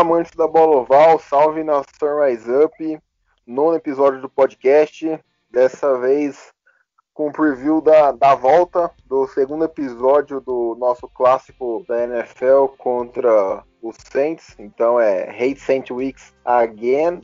Amantes 0.00 0.32
da 0.34 0.48
bola 0.48 0.76
oval, 0.76 1.18
salve 1.18 1.62
na 1.62 1.82
Sunrise 1.98 2.50
Up, 2.50 3.00
nono 3.46 3.76
episódio 3.76 4.20
do 4.20 4.30
podcast, 4.30 5.20
dessa 5.50 5.98
vez 5.98 6.52
com 7.12 7.28
o 7.28 7.32
preview 7.32 7.82
da, 7.82 8.12
da 8.12 8.34
volta 8.34 8.90
do 9.04 9.26
segundo 9.28 9.64
episódio 9.64 10.40
do 10.40 10.74
nosso 10.78 11.06
clássico 11.08 11.84
da 11.86 12.04
NFL 12.04 12.68
contra 12.78 13.62
os 13.82 13.96
Saints, 14.10 14.54
então 14.58 14.98
é 14.98 15.28
Hate 15.28 15.60
Saint 15.60 15.90
Weeks 15.90 16.32
Again. 16.46 17.20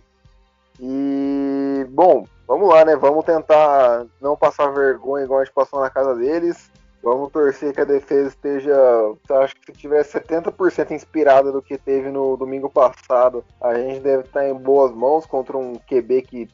E, 0.79 1.87
bom, 1.89 2.27
vamos 2.47 2.69
lá, 2.69 2.85
né? 2.85 2.95
Vamos 2.95 3.25
tentar 3.25 4.05
não 4.21 4.37
passar 4.37 4.71
vergonha 4.71 5.25
igual 5.25 5.41
a 5.41 5.45
gente 5.45 5.55
passou 5.55 5.81
na 5.81 5.89
casa 5.89 6.15
deles. 6.15 6.71
Vamos 7.07 7.31
torcer 7.31 7.73
que 7.73 7.81
a 7.81 7.85
defesa 7.85 8.27
esteja, 8.27 8.75
acho 9.31 9.55
que 9.55 9.67
se 9.67 9.79
tiver 9.79 10.05
70% 10.05 10.91
inspirada 10.91 11.53
do 11.53 11.63
que 11.63 11.79
teve 11.79 12.11
no 12.11 12.37
domingo 12.37 12.69
passado, 12.69 13.45
a 13.61 13.75
gente 13.75 14.01
deve 14.01 14.25
estar 14.25 14.45
em 14.45 14.53
boas 14.53 14.91
mãos 14.91 15.25
contra 15.25 15.57
um 15.57 15.77
QB 15.77 16.23
que 16.23 16.51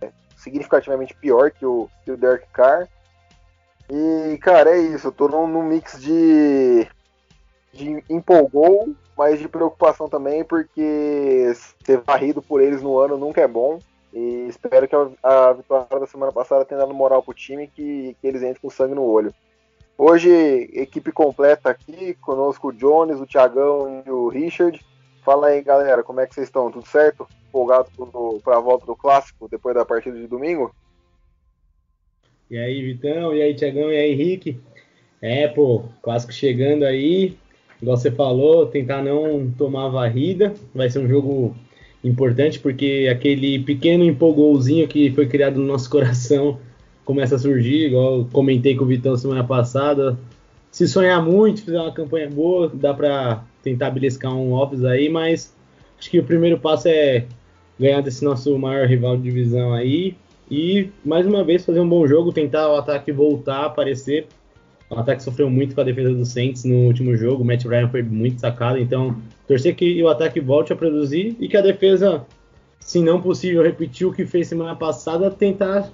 é 0.00 0.10
significativamente 0.36 1.14
pior 1.14 1.52
que 1.52 1.64
o, 1.64 1.88
que 2.04 2.10
o 2.10 2.16
Derek 2.16 2.48
Carr. 2.52 2.88
E, 3.88 4.36
cara, 4.38 4.70
é 4.70 4.78
isso. 4.78 5.06
Eu 5.06 5.12
tô 5.12 5.28
num, 5.28 5.46
num 5.46 5.62
mix 5.62 6.02
de, 6.02 6.84
de 7.72 8.02
empolgou, 8.10 8.92
mas 9.16 9.38
de 9.38 9.48
preocupação 9.48 10.08
também, 10.08 10.42
porque 10.42 11.52
ser 11.84 11.98
varrido 11.98 12.42
por 12.42 12.60
eles 12.60 12.82
no 12.82 12.98
ano 12.98 13.16
nunca 13.16 13.40
é 13.40 13.46
bom. 13.46 13.78
E 14.12 14.48
espero 14.48 14.88
que 14.88 14.96
a, 14.96 15.08
a 15.22 15.52
vitória 15.52 16.00
da 16.00 16.06
semana 16.08 16.32
passada 16.32 16.64
tenha 16.64 16.80
dado 16.80 16.92
moral 16.92 17.22
pro 17.22 17.32
time 17.32 17.68
que, 17.68 18.16
que 18.20 18.26
eles 18.26 18.42
entrem 18.42 18.60
com 18.60 18.68
sangue 18.68 18.96
no 18.96 19.04
olho. 19.04 19.32
Hoje, 19.96 20.30
equipe 20.72 21.12
completa 21.12 21.70
aqui, 21.70 22.14
conosco 22.14 22.68
o 22.68 22.72
Jones, 22.72 23.20
o 23.20 23.26
Thiagão 23.26 24.02
e 24.04 24.10
o 24.10 24.28
Richard. 24.28 24.80
Fala 25.24 25.48
aí, 25.48 25.62
galera, 25.62 26.02
como 26.02 26.20
é 26.20 26.26
que 26.26 26.34
vocês 26.34 26.48
estão? 26.48 26.70
Tudo 26.70 26.86
certo? 26.86 27.26
Empolgado 27.48 27.88
para 28.42 28.56
a 28.56 28.60
volta 28.60 28.86
do 28.86 28.96
clássico 28.96 29.48
depois 29.48 29.74
da 29.74 29.84
partida 29.84 30.18
de 30.18 30.26
domingo? 30.26 30.74
E 32.50 32.58
aí, 32.58 32.82
Vitão, 32.82 33.34
e 33.34 33.40
aí, 33.40 33.54
Thiagão, 33.54 33.92
e 33.92 33.96
aí, 33.96 34.12
Henrique? 34.12 34.60
É, 35.20 35.46
pô, 35.46 35.84
clássico 36.02 36.32
chegando 36.32 36.84
aí, 36.84 37.36
igual 37.80 37.96
você 37.96 38.10
falou, 38.10 38.66
tentar 38.66 39.02
não 39.02 39.50
tomar 39.56 39.88
varrida, 39.88 40.52
vai 40.74 40.90
ser 40.90 40.98
um 40.98 41.08
jogo 41.08 41.54
importante 42.02 42.58
porque 42.58 43.08
aquele 43.10 43.60
pequeno 43.60 44.04
empolgouzinho 44.04 44.88
que 44.88 45.12
foi 45.12 45.28
criado 45.28 45.60
no 45.60 45.66
nosso 45.66 45.88
coração 45.90 46.58
começa 47.04 47.36
a 47.36 47.38
surgir, 47.38 47.86
igual 47.86 48.18
eu 48.18 48.28
comentei 48.32 48.76
com 48.76 48.84
o 48.84 48.86
Vitão 48.86 49.16
semana 49.16 49.44
passada. 49.44 50.18
Se 50.70 50.88
sonhar 50.88 51.22
muito, 51.22 51.64
fizer 51.64 51.80
uma 51.80 51.92
campanha 51.92 52.30
boa, 52.30 52.70
dá 52.72 52.94
para 52.94 53.44
tentar 53.62 53.90
beliscar 53.90 54.34
um 54.34 54.52
Office 54.52 54.84
aí, 54.84 55.08
mas 55.08 55.54
acho 55.98 56.10
que 56.10 56.18
o 56.18 56.24
primeiro 56.24 56.58
passo 56.58 56.88
é 56.88 57.26
ganhar 57.78 58.00
desse 58.00 58.24
nosso 58.24 58.56
maior 58.58 58.86
rival 58.86 59.16
de 59.16 59.24
divisão 59.24 59.72
aí 59.72 60.16
e 60.50 60.90
mais 61.04 61.26
uma 61.26 61.42
vez 61.42 61.64
fazer 61.64 61.80
um 61.80 61.88
bom 61.88 62.06
jogo, 62.06 62.32
tentar 62.32 62.70
o 62.70 62.76
ataque 62.76 63.10
voltar 63.12 63.58
a 63.58 63.66
aparecer. 63.66 64.26
O 64.90 64.98
ataque 64.98 65.22
sofreu 65.22 65.48
muito 65.48 65.74
com 65.74 65.80
a 65.80 65.84
defesa 65.84 66.12
do 66.12 66.24
Saints 66.24 66.64
no 66.64 66.86
último 66.86 67.16
jogo, 67.16 67.42
o 67.42 67.46
Matt 67.46 67.64
Ryan 67.64 67.88
foi 67.88 68.02
muito 68.02 68.40
sacado, 68.40 68.78
então 68.78 69.16
torcer 69.48 69.74
que 69.74 70.02
o 70.02 70.08
ataque 70.08 70.40
volte 70.40 70.72
a 70.72 70.76
produzir 70.76 71.34
e 71.40 71.48
que 71.48 71.56
a 71.56 71.62
defesa, 71.62 72.26
se 72.78 73.00
não 73.00 73.20
possível 73.20 73.62
repetir 73.62 74.06
o 74.06 74.12
que 74.12 74.26
fez 74.26 74.48
semana 74.48 74.76
passada, 74.76 75.30
tentar 75.30 75.90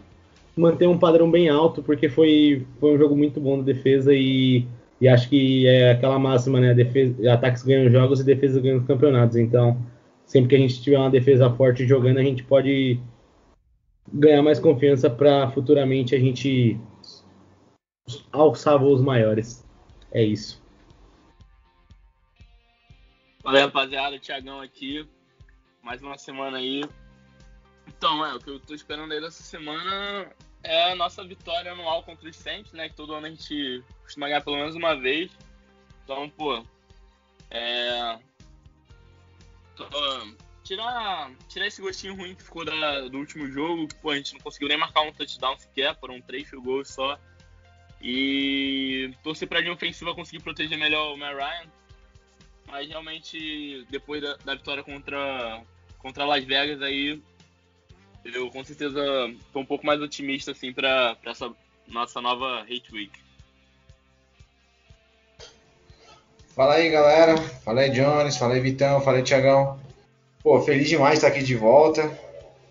manter 0.59 0.87
um 0.89 0.99
padrão 0.99 1.31
bem 1.31 1.49
alto, 1.49 1.83
porque 1.83 2.09
foi, 2.09 2.67
foi 2.81 2.95
um 2.95 2.99
jogo 2.99 3.17
muito 3.17 3.41
bom 3.41 3.59
da 3.59 3.65
defesa 3.65 4.13
e, 4.13 4.67
e 5.01 5.09
acho 5.09 5.29
que 5.29 5.67
é 5.67 5.93
aquela 5.93 6.19
máxima, 6.19 6.61
né? 6.61 6.75
Defesa, 6.75 7.33
ataques 7.33 7.63
ganham 7.63 7.91
jogos 7.91 8.21
e 8.21 8.25
defesa 8.25 8.61
ganham 8.61 8.85
campeonatos. 8.85 9.37
Então, 9.37 9.81
sempre 10.27 10.51
que 10.51 10.57
a 10.57 10.59
gente 10.59 10.83
tiver 10.83 10.99
uma 10.99 11.11
defesa 11.11 11.49
forte 11.51 11.87
jogando, 11.87 12.19
a 12.19 12.23
gente 12.23 12.43
pode 12.43 13.01
ganhar 14.13 14.43
mais 14.43 14.59
confiança 14.59 15.09
para 15.09 15.51
futuramente 15.51 16.15
a 16.15 16.19
gente 16.19 16.79
alçar 18.33 18.79
voos 18.79 19.01
maiores. 19.01 19.65
É 20.11 20.23
isso. 20.23 20.63
Aí, 23.45 23.61
rapaziada, 23.61 24.19
Thiagão 24.19 24.61
aqui. 24.61 25.09
Mais 25.83 26.03
uma 26.03 26.19
semana 26.19 26.59
aí. 26.59 26.83
Então, 27.87 28.25
é, 28.27 28.35
o 28.35 28.39
que 28.39 28.51
eu 28.51 28.61
tô 28.61 28.75
esperando 28.75 29.13
aí 29.13 29.21
dessa 29.21 29.43
semana 29.43 30.31
é 30.63 30.93
a 30.93 30.95
nossa 30.95 31.25
vitória 31.25 31.73
anual 31.73 32.03
contra 32.03 32.29
os 32.29 32.37
Saints, 32.37 32.73
né? 32.73 32.89
Que 32.89 32.97
todo 32.97 33.15
ano 33.15 33.27
a 33.27 33.31
gente 33.31 33.83
costuma 34.03 34.29
ganhar 34.29 34.43
pelo 34.43 34.57
menos 34.57 34.75
uma 34.75 34.95
vez. 34.95 35.31
Então, 36.05 36.29
pô, 36.31 36.65
é. 37.51 38.19
Tirar 40.65 41.33
esse 41.67 41.81
gostinho 41.81 42.15
ruim 42.15 42.35
que 42.35 42.43
ficou 42.43 42.65
da, 42.65 43.09
do 43.09 43.19
último 43.19 43.49
jogo, 43.49 43.89
que 43.89 43.95
pô, 43.97 44.11
a 44.11 44.17
gente 44.17 44.35
não 44.35 44.41
conseguiu 44.41 44.69
nem 44.69 44.77
marcar 44.77 45.03
um 45.03 45.13
touchdown 45.13 45.59
sequer, 45.59 45.99
foram 45.99 46.21
três 46.21 46.49
field 46.49 46.67
goals 46.67 46.89
só. 46.89 47.19
E 48.01 49.13
torcer 49.23 49.49
pra 49.49 49.61
linha 49.61 49.73
ofensiva 49.73 50.15
conseguir 50.15 50.43
proteger 50.43 50.79
melhor 50.79 51.15
o 51.15 51.17
Matt 51.17 51.35
Ryan. 51.35 51.71
Mas 52.67 52.89
realmente, 52.89 53.87
depois 53.89 54.21
da, 54.21 54.37
da 54.37 54.55
vitória 54.55 54.85
contra, 54.85 55.63
contra 55.99 56.27
Las 56.27 56.45
Vegas, 56.45 56.83
aí 56.83 57.23
eu 58.35 58.51
com 58.51 58.65
certeza 58.65 59.01
tô 59.53 59.61
um 59.61 59.67
pouco 59.67 59.87
mais 59.87 60.01
otimista 60.01 60.53
assim 60.53 60.73
para 60.73 61.17
essa 61.25 61.51
nossa 61.87 62.21
nova 62.21 62.61
Hate 62.63 62.93
Week. 62.93 63.13
Fala 66.55 66.75
aí, 66.75 66.91
galera. 66.91 67.37
Fala 67.65 67.83
aí, 67.83 67.91
Jones. 67.91 68.37
Fala 68.37 68.55
aí, 68.55 68.61
Vitão. 68.61 69.01
Fala 69.01 69.19
aí, 69.19 69.23
Tiagão. 69.23 69.79
Pô, 70.43 70.61
feliz 70.61 70.89
demais 70.89 71.15
estar 71.15 71.29
aqui 71.29 71.43
de 71.43 71.55
volta. 71.55 72.11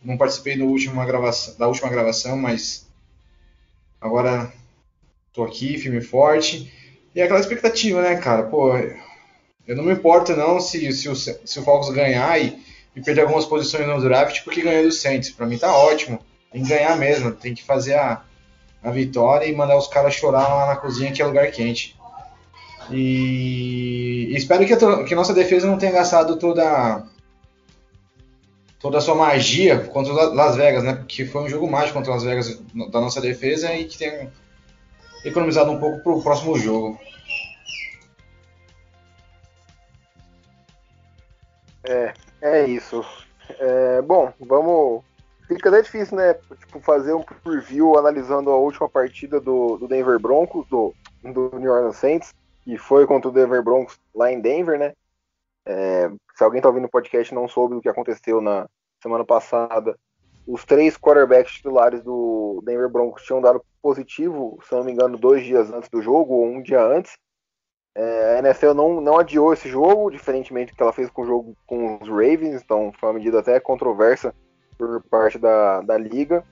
Não 0.04 0.18
participei 0.18 0.58
do 0.58 0.66
último 0.66 1.04
gravação, 1.06 1.58
da 1.58 1.68
última 1.68 1.90
gravação, 1.90 2.38
mas 2.38 2.88
agora 4.00 4.52
tô 5.34 5.44
aqui, 5.44 5.78
firme 5.78 5.98
e 5.98 6.02
forte. 6.02 6.72
E 7.14 7.22
aquela 7.22 7.40
expectativa, 7.40 8.02
né, 8.02 8.16
cara? 8.18 8.44
Pô, 8.44 8.76
eu 9.68 9.76
não 9.76 9.84
me 9.84 9.94
importo 9.94 10.36
não 10.36 10.60
se, 10.60 10.92
se, 10.94 11.10
o, 11.10 11.16
se 11.16 11.60
o 11.60 11.92
ganhar 11.92 12.42
e 12.42 12.58
e 12.98 13.02
perder 13.02 13.22
algumas 13.22 13.46
posições 13.46 13.88
no 13.88 14.02
draft 14.02 14.44
porque 14.44 14.64
ganhou 14.64 14.84
do 14.84 14.92
Saints. 14.92 15.30
Para 15.30 15.46
mim 15.46 15.58
tá 15.58 15.72
ótimo. 15.72 16.20
Tem 16.52 16.64
que 16.64 16.70
ganhar 16.70 16.98
mesmo, 16.98 17.32
tem 17.32 17.54
que 17.54 17.64
fazer 17.64 17.94
a, 17.94 18.24
a 18.84 18.90
vitória 18.90 19.46
e 19.46 19.56
mandar 19.56 19.78
os 19.78 19.88
caras 19.88 20.16
chorar 20.16 20.48
lá 20.48 20.66
na 20.66 20.76
cozinha 20.76 21.12
que 21.12 21.22
é 21.22 21.26
lugar 21.26 21.52
quente. 21.52 21.96
E, 22.90 24.30
e 24.32 24.36
espero 24.36 24.66
que 24.66 24.76
que 25.06 25.14
nossa 25.14 25.34
defesa 25.34 25.68
não 25.68 25.78
tenha 25.78 25.92
gastado 25.92 26.38
toda 26.38 27.04
toda 28.80 28.98
a 28.98 29.02
sua 29.02 29.14
magia 29.14 29.80
contra 29.80 30.14
Las 30.14 30.56
Vegas, 30.56 30.84
né? 30.84 30.94
Porque 30.96 31.26
foi 31.26 31.44
um 31.44 31.50
jogo 31.50 31.70
mágico 31.70 31.94
contra 31.94 32.14
Las 32.14 32.24
Vegas 32.24 32.60
da 32.92 33.00
nossa 33.00 33.22
defesa 33.22 33.72
e 33.76 33.86
que 33.86 33.98
tenha 33.98 34.32
economizado 35.24 35.72
um 35.72 35.80
pouco 35.80 36.02
para 36.02 36.14
o 36.14 36.24
próximo 36.24 36.58
jogo. 36.58 37.00
É, 41.84 42.14
é 42.42 42.66
isso. 42.66 43.04
É, 43.60 44.02
bom, 44.02 44.32
vamos. 44.40 45.04
Fica 45.48 45.70
até 45.70 45.82
difícil, 45.82 46.18
né? 46.18 46.34
Tipo, 46.34 46.80
fazer 46.82 47.14
um 47.14 47.24
preview 47.24 47.98
analisando 47.98 48.52
a 48.52 48.58
última 48.58 48.90
partida 48.90 49.40
do, 49.40 49.78
do 49.78 49.88
Denver 49.88 50.20
Broncos, 50.20 50.68
do, 50.68 50.94
do 51.24 51.58
New 51.58 51.72
Orleans 51.72 51.96
Saints, 51.96 52.34
que 52.64 52.78
foi 52.78 53.08
contra 53.08 53.30
o 53.30 53.34
Denver 53.34 53.64
Broncos 53.64 53.98
lá 54.14 54.32
em 54.32 54.42
Denver, 54.42 54.78
né? 54.78 54.94
É, 55.66 56.10
se 56.36 56.44
alguém 56.44 56.62
tá 56.62 56.68
ouvindo 56.68 56.86
o 56.86 56.90
podcast 56.90 57.34
e 57.34 57.36
não 57.36 57.48
soube 57.48 57.76
do 57.76 57.82
que 57.82 57.90
aconteceu 57.90 58.42
na 58.42 58.68
semana 59.02 59.24
passada, 59.26 59.98
os 60.48 60.64
três 60.64 60.98
quarterbacks 60.98 61.56
titulares 61.56 62.02
do 62.02 62.62
Denver 62.66 62.90
Broncos 62.90 63.24
tinham 63.24 63.42
dado 63.42 63.62
positivo, 63.82 64.58
se 64.68 64.74
não 64.74 64.84
me 64.84 64.94
engano, 64.94 65.18
dois 65.18 65.44
dias 65.44 65.72
antes 65.72 65.90
do 65.90 66.02
jogo, 66.02 66.36
ou 66.36 66.46
um 66.46 66.62
dia 66.62 66.82
antes. 66.82 67.18
É, 68.00 68.36
a 68.36 68.40
NFL 68.40 68.76
não, 68.76 69.02
não 69.02 69.18
adiou 69.18 69.52
esse 69.52 69.68
jogo, 69.68 70.12
diferentemente 70.12 70.72
do 70.72 70.76
que 70.76 70.84
ela 70.84 70.94
fez 70.94 71.10
com 71.10 71.24
o 71.24 71.26
jogo 71.26 71.58
com 71.66 71.98
os 72.00 72.08
Ravens, 72.08 72.62
então 72.62 72.94
foi 73.00 73.10
uma 73.10 73.16
medida 73.16 73.40
até 73.40 73.60
controversa 73.60 74.36
por 74.78 75.02
parte 75.10 75.40
da, 75.40 75.82
da 75.82 75.98
liga. 75.98 76.44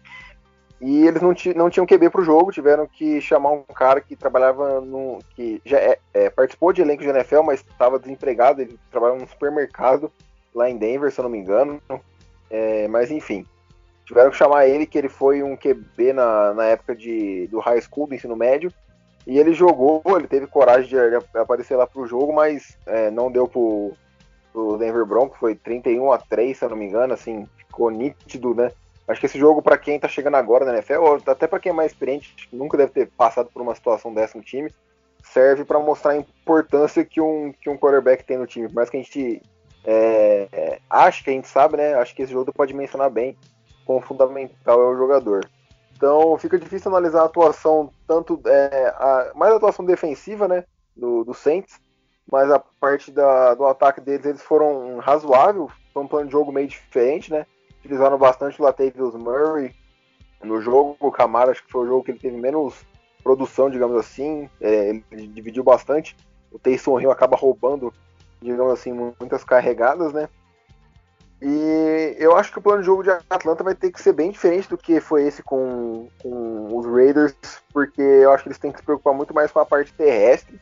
E 0.82 1.06
eles 1.06 1.22
não, 1.22 1.36
não 1.56 1.70
tinham 1.70 1.86
QB 1.86 2.10
pro 2.10 2.24
jogo, 2.24 2.52
tiveram 2.52 2.88
que 2.88 3.22
chamar 3.22 3.52
um 3.52 3.62
cara 3.62 4.02
que 4.02 4.16
trabalhava 4.16 4.82
no. 4.82 5.20
que 5.36 5.62
já 5.64 5.78
é, 5.78 6.00
é, 6.16 6.30
participou 6.32 6.74
de 6.74 6.82
elenco 6.82 7.04
de 7.04 7.10
NFL, 7.10 7.44
mas 7.44 7.60
estava 7.60 8.00
desempregado, 8.00 8.62
ele 8.62 8.80
trabalhava 8.90 9.20
num 9.20 9.28
supermercado 9.28 10.12
lá 10.54 10.68
em 10.68 10.78
Denver, 10.78 11.12
se 11.12 11.20
eu 11.20 11.24
não 11.24 11.30
me 11.30 11.38
engano. 11.38 11.80
É, 12.50 12.88
mas 12.88 13.12
enfim. 13.12 13.46
Tiveram 14.04 14.32
que 14.32 14.38
chamar 14.38 14.68
ele, 14.68 14.86
que 14.86 14.98
ele 14.98 15.10
foi 15.10 15.42
um 15.42 15.56
QB 15.56 16.14
na, 16.14 16.54
na 16.54 16.66
época 16.66 16.96
de, 16.96 17.48
do 17.48 17.60
high 17.60 17.82
school, 17.82 18.08
do 18.08 18.16
ensino 18.16 18.36
médio. 18.36 18.72
E 19.26 19.40
ele 19.40 19.54
jogou, 19.54 20.02
ele 20.06 20.28
teve 20.28 20.48
coragem 20.48 20.88
de, 20.88 20.98
aparecer 21.38 21.76
lá 21.76 21.88
pro 21.88 22.06
jogo, 22.06 22.32
mas 22.34 22.78
é, 22.86 23.10
não 23.10 23.32
deu 23.32 23.48
pro, 23.48 23.94
pro 24.54 24.78
Denver 24.78 25.06
Broncos, 25.06 25.40
foi 25.40 25.56
31 25.56 26.12
a 26.12 26.18
3 26.18 26.58
se 26.58 26.64
eu 26.64 26.70
não 26.70 26.78
me 26.78 26.86
engano, 26.86 27.14
assim, 27.14 27.48
ficou 27.58 27.90
nítido, 27.90 28.54
né? 28.54 28.72
Acho 29.08 29.20
que 29.20 29.26
esse 29.28 29.38
jogo, 29.38 29.62
para 29.62 29.78
quem 29.78 30.00
tá 30.00 30.08
chegando 30.08 30.36
agora 30.36 30.66
na 30.66 30.74
NFL, 30.74 31.02
ou 31.02 31.22
até 31.28 31.46
para 31.46 31.60
quem 31.60 31.72
é 31.72 31.74
mais 31.74 31.92
experiente, 31.92 32.36
nunca 32.52 32.78
deve 32.78 32.92
ter 32.92 33.08
passado 33.08 33.50
por 33.54 33.62
uma 33.62 33.76
situação 33.76 34.14
dessa 34.14 34.38
no 34.38 34.44
time, 34.44 34.72
serve 35.24 35.64
para 35.64 35.80
mostrar 35.80 36.12
a 36.12 36.18
importância 36.18 37.06
que 37.06 37.22
um, 37.22 37.52
que 37.52 37.70
um 37.70 37.78
quarterback 37.78 38.24
tem 38.24 38.38
no 38.38 38.48
time. 38.48 38.68
Por 38.68 38.76
mais 38.76 38.90
que 38.90 38.98
a 38.98 39.02
gente 39.02 39.42
é, 39.84 40.48
é, 40.52 40.80
ache 40.90 41.24
que 41.24 41.30
a 41.30 41.34
gente 41.34 41.48
sabe, 41.48 41.78
né? 41.78 41.94
Acho 41.96 42.16
que 42.16 42.24
esse 42.24 42.32
jogo 42.32 42.52
pode 42.52 42.74
mencionar 42.74 43.10
bem 43.10 43.38
quão 43.86 44.02
fundamental 44.02 44.82
é 44.82 44.86
o 44.86 44.98
jogador. 44.98 45.48
Então 45.96 46.38
fica 46.38 46.60
difícil 46.60 46.92
analisar 46.92 47.22
a 47.22 47.26
atuação, 47.26 47.92
tanto 48.08 48.40
é, 48.46 48.94
a, 48.98 49.32
mais 49.36 49.54
a 49.54 49.58
atuação 49.58 49.86
defensiva, 49.86 50.48
né? 50.48 50.64
Do, 50.96 51.24
do 51.24 51.34
Saints, 51.34 51.80
mas 52.32 52.50
a 52.50 52.60
parte 52.80 53.12
da, 53.12 53.54
do 53.54 53.66
ataque 53.66 54.00
deles, 54.00 54.26
eles 54.26 54.42
foram 54.42 54.98
razoável, 55.00 55.70
foi 55.94 56.04
um 56.04 56.08
plano 56.08 56.28
de 56.28 56.32
jogo 56.32 56.52
meio 56.52 56.68
diferente, 56.68 57.32
né? 57.32 57.46
utilizaram 57.86 58.18
bastante 58.18 58.60
o 58.60 58.66
Latavius 58.66 59.16
Murray 59.16 59.74
no 60.44 60.60
jogo. 60.60 60.98
O 61.00 61.12
Camara 61.12 61.52
acho 61.52 61.64
que 61.64 61.72
foi 61.72 61.86
o 61.86 61.88
jogo 61.88 62.04
que 62.04 62.12
ele 62.12 62.20
teve 62.20 62.36
menos 62.36 62.84
produção, 63.24 63.70
digamos 63.70 63.96
assim. 63.98 64.50
É, 64.60 64.90
ele 65.12 65.28
dividiu 65.28 65.64
bastante. 65.64 66.18
O 66.52 66.58
Taysom 66.58 67.00
Hill 67.00 67.12
acaba 67.12 67.38
roubando, 67.38 67.94
digamos 68.42 68.74
assim, 68.74 68.92
muitas 68.92 69.44
carregadas, 69.44 70.12
né? 70.12 70.28
E 71.42 72.16
eu 72.18 72.36
acho 72.36 72.52
que 72.52 72.60
o 72.60 72.62
plano 72.62 72.80
de 72.80 72.86
jogo 72.86 73.04
de 73.04 73.10
Atlanta 73.10 73.64
vai 73.64 73.76
ter 73.76 73.92
que 73.92 74.02
ser 74.02 74.14
bem 74.14 74.32
diferente 74.32 74.70
do 74.70 74.78
que 74.78 75.00
foi 75.00 75.28
esse 75.28 75.44
com, 75.44 76.08
com 76.22 76.78
os 76.78 76.86
Raiders, 76.86 77.36
porque 77.74 78.02
eu 78.02 78.32
acho 78.32 78.44
que 78.44 78.50
eles 78.50 78.58
têm 78.58 78.72
que 78.72 78.80
se 78.80 78.86
preocupar 78.86 79.14
muito 79.14 79.34
mais 79.34 79.52
com 79.52 79.60
a 79.60 79.66
parte 79.66 79.94
terrestre. 79.94 80.60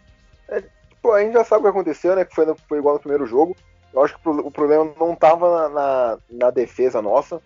É, 0.48 0.62
tipo, 0.62 1.12
a 1.12 1.22
gente 1.22 1.34
já 1.34 1.44
sabe 1.44 1.62
o 1.62 1.64
que 1.64 1.70
aconteceu, 1.70 2.16
né? 2.16 2.26
Que 2.26 2.34
foi, 2.34 2.46
foi 2.68 2.78
igual 2.80 2.96
no 2.96 3.00
primeiro 3.00 3.26
jogo. 3.26 3.56
Eu 3.94 4.04
acho 4.04 4.18
que 4.18 4.28
o 4.28 4.52
problema 4.52 4.92
não 5.00 5.14
estava 5.14 5.70
na, 5.70 6.18
na, 6.30 6.50
defesa 6.50 7.02
nossa. 7.02 7.40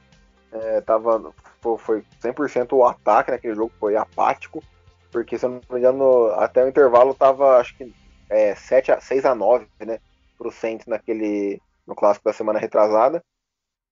É, 0.51 0.79
tava, 0.79 1.33
foi 1.77 2.03
100% 2.23 2.71
o 2.71 2.85
ataque 2.85 3.31
naquele 3.31 3.53
jogo, 3.53 3.71
foi 3.77 3.97
apático. 3.97 4.63
Porque, 5.11 5.37
se 5.37 5.45
eu 5.45 5.49
não 5.49 5.61
me 5.69 5.79
engano, 5.79 6.27
até 6.35 6.63
o 6.63 6.69
intervalo 6.69 7.13
tava, 7.13 7.57
acho 7.57 7.75
que, 7.75 7.93
é, 8.29 8.55
7 8.55 8.93
a, 8.93 9.01
6 9.01 9.25
a 9.25 9.35
9, 9.35 9.67
né? 9.81 9.99
Pro 10.37 10.53
naquele, 10.87 11.61
no 11.87 11.95
clássico 11.95 12.25
da 12.25 12.33
semana 12.33 12.59
retrasada. 12.59 13.23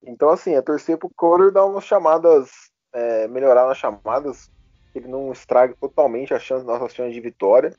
Então, 0.03 0.30
assim, 0.30 0.53
é 0.53 0.62
torcer 0.62 0.97
pro 0.97 1.09
Coder 1.15 1.51
dar 1.51 1.65
umas 1.65 1.86
chamadas, 1.86 2.51
é, 2.94 3.27
melhorar 3.27 3.65
nas 3.68 3.77
chamadas, 3.77 4.51
que 4.92 5.00
ele 5.00 5.07
não 5.07 5.31
estrague 5.31 5.75
totalmente 5.80 6.33
a 6.33 6.39
chance, 6.39 6.65
nossas 6.65 6.94
chances 6.94 7.13
de 7.13 7.21
vitória. 7.21 7.74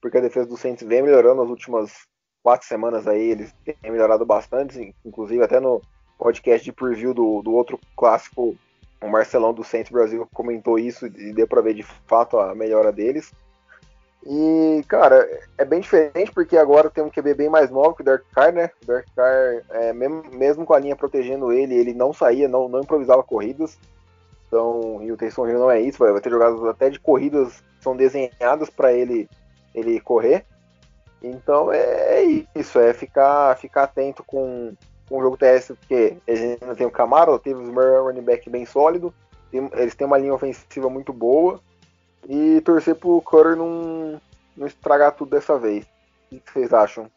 Porque 0.00 0.18
a 0.18 0.20
defesa 0.20 0.46
do 0.46 0.56
Saints 0.56 0.86
vem 0.86 1.02
melhorando 1.02 1.40
nas 1.42 1.50
últimas 1.50 2.06
quatro 2.42 2.68
semanas 2.68 3.08
aí 3.08 3.30
eles 3.30 3.54
têm 3.64 3.90
melhorado 3.90 4.26
bastante, 4.26 4.94
inclusive 5.02 5.42
até 5.42 5.58
no 5.58 5.80
podcast 6.18 6.62
de 6.62 6.72
preview 6.72 7.14
do, 7.14 7.40
do 7.40 7.52
outro 7.54 7.80
clássico, 7.96 8.54
o 9.00 9.08
Marcelão 9.08 9.54
do 9.54 9.64
Centro 9.64 9.94
Brasil 9.94 10.28
comentou 10.32 10.78
isso 10.78 11.06
e 11.06 11.32
deu 11.32 11.48
para 11.48 11.62
ver 11.62 11.74
de 11.74 11.82
fato 11.82 12.38
a 12.38 12.54
melhora 12.54 12.92
deles. 12.92 13.32
E, 14.26 14.82
cara, 14.88 15.28
é 15.58 15.64
bem 15.66 15.80
diferente 15.80 16.32
porque 16.32 16.56
agora 16.56 16.88
tem 16.88 17.04
um 17.04 17.10
QB 17.10 17.34
bem 17.34 17.50
mais 17.50 17.70
novo 17.70 17.94
que 17.94 18.00
o 18.00 18.04
Derek 18.04 18.24
Carr, 18.34 18.52
né? 18.52 18.70
O 18.82 18.86
Derek 18.86 19.10
Carr, 19.14 19.62
é, 19.70 19.92
mesmo, 19.92 20.22
mesmo, 20.32 20.64
com 20.64 20.72
a 20.72 20.78
linha 20.78 20.96
protegendo 20.96 21.52
ele, 21.52 21.74
ele 21.74 21.92
não 21.92 22.12
saía, 22.12 22.48
não, 22.48 22.66
não 22.66 22.80
improvisava 22.80 23.22
corridas. 23.22 23.78
Então, 24.46 25.02
e 25.02 25.12
o 25.12 25.16
Taysom 25.16 25.46
Hill 25.46 25.58
não 25.58 25.70
é 25.70 25.80
isso, 25.80 25.98
vai, 25.98 26.18
ter 26.20 26.30
jogadas 26.30 26.62
até 26.64 26.88
de 26.88 26.98
corridas 26.98 27.62
são 27.80 27.94
desenhadas 27.94 28.70
para 28.70 28.92
ele, 28.92 29.28
ele 29.74 30.00
correr. 30.00 30.46
Então 31.22 31.72
é, 31.72 32.22
é 32.22 32.46
isso, 32.54 32.78
é 32.78 32.94
ficar, 32.94 33.56
ficar 33.58 33.84
atento 33.84 34.22
com, 34.24 34.74
com 35.08 35.18
o 35.18 35.22
jogo 35.22 35.36
terrestre, 35.36 35.76
porque 35.76 36.16
a 36.26 36.34
gente 36.34 36.64
não 36.64 36.74
tem 36.74 36.86
o 36.86 36.90
Camaro, 36.90 37.38
teve 37.38 37.60
os 37.60 37.68
Murray 37.68 37.98
running 37.98 38.22
back 38.22 38.48
bem 38.48 38.64
sólido, 38.64 39.12
tem, 39.50 39.68
eles 39.74 39.94
têm 39.94 40.06
uma 40.06 40.18
linha 40.18 40.34
ofensiva 40.34 40.88
muito 40.88 41.12
boa, 41.12 41.60
e 42.28 42.60
torcer 42.60 42.94
pro 42.94 43.20
Cutter 43.22 43.56
não, 43.56 44.20
não 44.56 44.66
estragar 44.66 45.12
tudo 45.12 45.30
dessa 45.30 45.58
vez. 45.58 45.86
O 46.32 46.36
que 46.38 46.52
vocês 46.52 46.72
acham? 46.72 47.10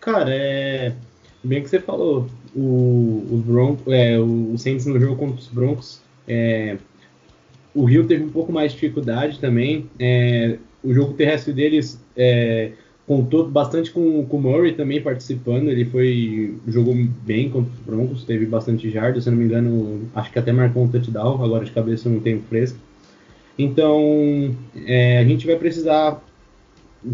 Cara, 0.00 0.30
é. 0.30 0.94
Bem 1.42 1.62
que 1.62 1.70
você 1.70 1.80
falou, 1.80 2.28
o, 2.54 3.26
o, 3.30 3.42
Bronco, 3.46 3.90
é, 3.90 4.18
o 4.18 4.56
Saints 4.58 4.84
no 4.84 5.00
jogo 5.00 5.16
contra 5.16 5.36
os 5.36 5.48
Broncos, 5.48 6.02
é, 6.28 6.76
o 7.74 7.84
Rio 7.84 8.06
teve 8.06 8.24
um 8.24 8.30
pouco 8.30 8.52
mais 8.52 8.72
de 8.72 8.78
dificuldade 8.78 9.38
também. 9.38 9.88
É, 9.98 10.58
o 10.82 10.92
jogo 10.92 11.14
terrestre 11.14 11.52
deles 11.52 11.98
é, 12.16 12.72
contou 13.10 13.44
bastante 13.44 13.90
com, 13.90 14.24
com 14.24 14.36
o 14.36 14.40
Murray 14.40 14.70
também 14.74 15.02
participando. 15.02 15.68
Ele 15.68 15.84
foi 15.84 16.54
jogou 16.68 16.94
bem 17.26 17.50
contra 17.50 17.72
os 17.72 17.80
Broncos, 17.80 18.22
teve 18.22 18.46
bastante 18.46 18.88
jardas, 18.88 19.24
se 19.24 19.30
não 19.30 19.36
me 19.36 19.46
engano, 19.46 20.08
acho 20.14 20.30
que 20.30 20.38
até 20.38 20.52
marcou 20.52 20.84
um 20.84 20.88
touchdown. 20.88 21.42
Agora 21.42 21.64
de 21.64 21.72
cabeça 21.72 22.08
não 22.08 22.20
tenho 22.20 22.40
fresco. 22.48 22.78
Então 23.58 24.54
é, 24.86 25.18
a 25.18 25.24
gente 25.24 25.44
vai 25.44 25.56
precisar 25.56 26.22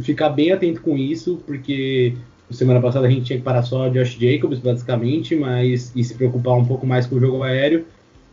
ficar 0.03 0.29
bem 0.29 0.53
atento 0.53 0.83
com 0.83 0.99
isso, 0.99 1.41
porque 1.47 2.13
semana 2.51 2.79
passada 2.79 3.07
a 3.07 3.11
gente 3.11 3.25
tinha 3.25 3.39
que 3.39 3.45
parar 3.45 3.63
só 3.63 3.89
Josh 3.89 4.19
Jacobs 4.21 4.59
basicamente, 4.59 5.35
mas 5.35 5.93
e 5.97 6.05
se 6.05 6.15
preocupar 6.15 6.59
um 6.59 6.65
pouco 6.67 6.87
mais 6.87 7.07
com 7.07 7.17
o 7.17 7.21
jogo 7.21 7.43
aéreo. 7.43 7.87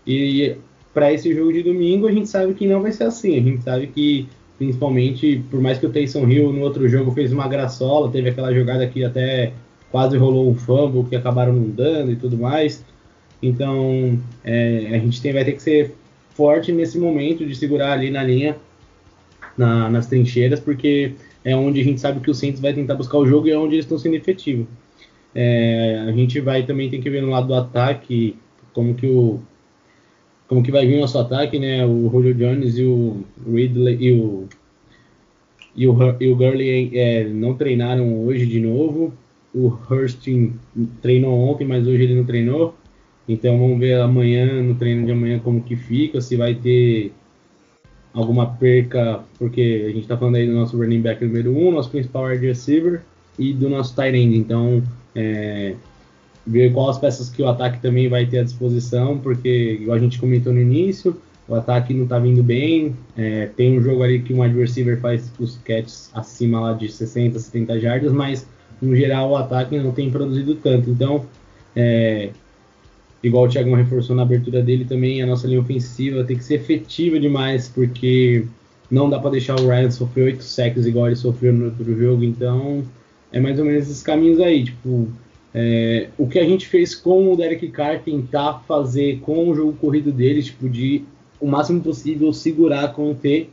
E 0.05 0.57
para 0.93 1.13
esse 1.13 1.33
jogo 1.33 1.53
de 1.53 1.63
domingo 1.63 2.07
a 2.07 2.11
gente 2.11 2.27
sabe 2.27 2.55
que 2.55 2.67
não 2.67 2.81
vai 2.81 2.91
ser 2.91 3.05
assim. 3.05 3.37
A 3.37 3.41
gente 3.41 3.63
sabe 3.63 3.87
que 3.87 4.27
principalmente, 4.57 5.43
por 5.49 5.61
mais 5.61 5.77
que 5.77 5.85
o 5.85 5.89
Taysom 5.89 6.27
Hill 6.27 6.53
no 6.53 6.61
outro 6.61 6.87
jogo 6.87 7.11
fez 7.11 7.31
uma 7.31 7.47
graçola, 7.47 8.11
teve 8.11 8.29
aquela 8.29 8.53
jogada 8.53 8.87
que 8.87 9.03
até 9.03 9.53
quase 9.91 10.17
rolou 10.17 10.49
um 10.49 10.55
fumble 10.55 11.03
que 11.09 11.15
acabaram 11.15 11.53
não 11.53 11.69
dando 11.69 12.11
e 12.11 12.15
tudo 12.15 12.37
mais. 12.37 12.83
Então, 13.41 14.19
é, 14.43 14.87
a 14.91 14.97
gente 14.97 15.21
tem, 15.21 15.33
vai 15.33 15.43
ter 15.43 15.53
que 15.53 15.61
ser 15.61 15.95
forte 16.29 16.71
nesse 16.71 16.97
momento 16.97 17.45
de 17.45 17.55
segurar 17.55 17.91
ali 17.91 18.09
na 18.09 18.23
linha, 18.23 18.55
na, 19.57 19.89
nas 19.89 20.07
trincheiras, 20.07 20.59
porque 20.59 21.13
é 21.43 21.55
onde 21.55 21.81
a 21.81 21.83
gente 21.83 21.99
sabe 21.99 22.19
que 22.21 22.31
o 22.31 22.33
Saints 22.33 22.61
vai 22.61 22.73
tentar 22.73 22.95
buscar 22.95 23.17
o 23.17 23.27
jogo 23.27 23.47
e 23.47 23.51
é 23.51 23.57
onde 23.57 23.75
eles 23.75 23.85
estão 23.85 23.97
sendo 23.97 24.15
efetivos. 24.15 24.65
É, 25.35 26.05
a 26.07 26.11
gente 26.11 26.39
vai 26.39 26.63
também 26.63 26.89
tem 26.89 27.01
que 27.01 27.09
ver 27.09 27.21
no 27.21 27.29
lado 27.29 27.47
do 27.47 27.55
ataque 27.55 28.35
como 28.71 28.93
que 28.93 29.07
o 29.07 29.41
como 30.53 30.63
que 30.63 30.71
vai 30.71 30.85
vir 30.85 30.97
o 30.97 31.01
nosso 31.01 31.17
ataque, 31.17 31.57
né? 31.57 31.83
O 31.83 32.07
Julio 32.11 32.35
Jones 32.35 32.77
e 32.77 32.83
o 32.83 33.23
Ridley 33.51 33.97
e 33.99 34.11
o 34.11 34.47
e 35.75 35.87
o, 35.87 35.97
e 36.19 36.27
o 36.27 36.35
Gurley 36.35 36.91
é, 36.93 37.23
não 37.27 37.55
treinaram 37.55 38.23
hoje 38.23 38.45
de 38.45 38.59
novo. 38.59 39.11
O 39.51 39.73
Hurstin 39.89 40.53
treinou 41.01 41.33
ontem, 41.33 41.65
mas 41.65 41.87
hoje 41.87 42.03
ele 42.03 42.13
não 42.13 42.23
treinou. 42.23 42.75
Então 43.27 43.57
vamos 43.57 43.79
ver 43.79 43.99
amanhã, 43.99 44.61
no 44.61 44.75
treino 44.75 45.07
de 45.07 45.11
amanhã, 45.11 45.39
como 45.39 45.63
que 45.63 45.75
fica, 45.75 46.21
se 46.21 46.35
vai 46.35 46.53
ter 46.53 47.11
alguma 48.13 48.45
perca, 48.45 49.23
porque 49.39 49.85
a 49.85 49.89
gente 49.89 50.01
está 50.01 50.15
falando 50.15 50.35
aí 50.35 50.45
do 50.45 50.53
nosso 50.53 50.77
running 50.77 51.01
back 51.01 51.25
número 51.25 51.51
1, 51.51 51.67
um, 51.67 51.71
nosso 51.71 51.89
principal 51.89 52.25
wide 52.25 52.45
receiver, 52.45 53.01
e 53.39 53.53
do 53.53 53.67
nosso 53.67 53.95
tight 53.95 54.15
end. 54.15 54.37
Então, 54.37 54.83
é, 55.15 55.73
ver 56.45 56.73
quais 56.73 56.97
peças 56.97 57.29
que 57.29 57.41
o 57.41 57.47
ataque 57.47 57.81
também 57.81 58.09
vai 58.09 58.25
ter 58.25 58.39
à 58.39 58.43
disposição, 58.43 59.17
porque, 59.17 59.77
igual 59.81 59.97
a 59.97 59.99
gente 59.99 60.19
comentou 60.19 60.51
no 60.51 60.59
início, 60.59 61.15
o 61.47 61.55
ataque 61.55 61.93
não 61.93 62.03
está 62.03 62.19
vindo 62.19 62.43
bem. 62.43 62.95
É, 63.17 63.47
tem 63.55 63.77
um 63.77 63.81
jogo 63.81 64.03
ali 64.03 64.19
que 64.19 64.33
um 64.33 64.43
adversário 64.43 64.99
faz 64.99 65.31
os 65.39 65.57
catches 65.57 66.09
acima 66.13 66.59
lá 66.59 66.73
de 66.73 66.91
60, 66.91 67.39
70 67.39 67.79
jardas, 67.79 68.11
mas 68.11 68.47
no 68.81 68.95
geral 68.95 69.31
o 69.31 69.37
ataque 69.37 69.77
não 69.77 69.91
tem 69.91 70.09
produzido 70.09 70.55
tanto. 70.55 70.89
Então, 70.89 71.25
é, 71.75 72.29
igual 73.23 73.45
o 73.45 73.49
Thiago 73.49 73.73
reforçou 73.75 74.15
na 74.15 74.23
abertura 74.23 74.61
dele 74.61 74.85
também, 74.85 75.21
a 75.21 75.25
nossa 75.25 75.47
linha 75.47 75.61
ofensiva 75.61 76.23
tem 76.23 76.37
que 76.37 76.43
ser 76.43 76.55
efetiva 76.55 77.19
demais, 77.19 77.69
porque 77.69 78.45
não 78.91 79.09
dá 79.09 79.17
para 79.19 79.31
deixar 79.31 79.59
o 79.59 79.67
Ryan 79.67 79.91
sofrer 79.91 80.25
8 80.25 80.43
sacks 80.43 80.85
igual 80.85 81.07
ele 81.07 81.15
sofreu 81.15 81.53
no 81.53 81.65
outro 81.65 81.97
jogo. 81.97 82.23
Então, 82.23 82.83
é 83.31 83.39
mais 83.39 83.57
ou 83.57 83.65
menos 83.65 83.83
esses 83.83 84.03
caminhos 84.03 84.39
aí. 84.39 84.65
Tipo, 84.65 85.07
é, 85.53 86.09
o 86.17 86.27
que 86.27 86.39
a 86.39 86.43
gente 86.43 86.67
fez 86.67 86.95
com 86.95 87.31
o 87.31 87.37
Derek 87.37 87.67
Carr, 87.69 88.01
tentar 88.03 88.63
fazer 88.67 89.19
com 89.19 89.49
o 89.49 89.55
jogo 89.55 89.73
corrido 89.73 90.11
dele, 90.11 90.41
tipo, 90.41 90.67
de 90.67 91.03
o 91.39 91.47
máximo 91.47 91.81
possível 91.81 92.33
segurar, 92.33 92.93
conter 92.93 93.49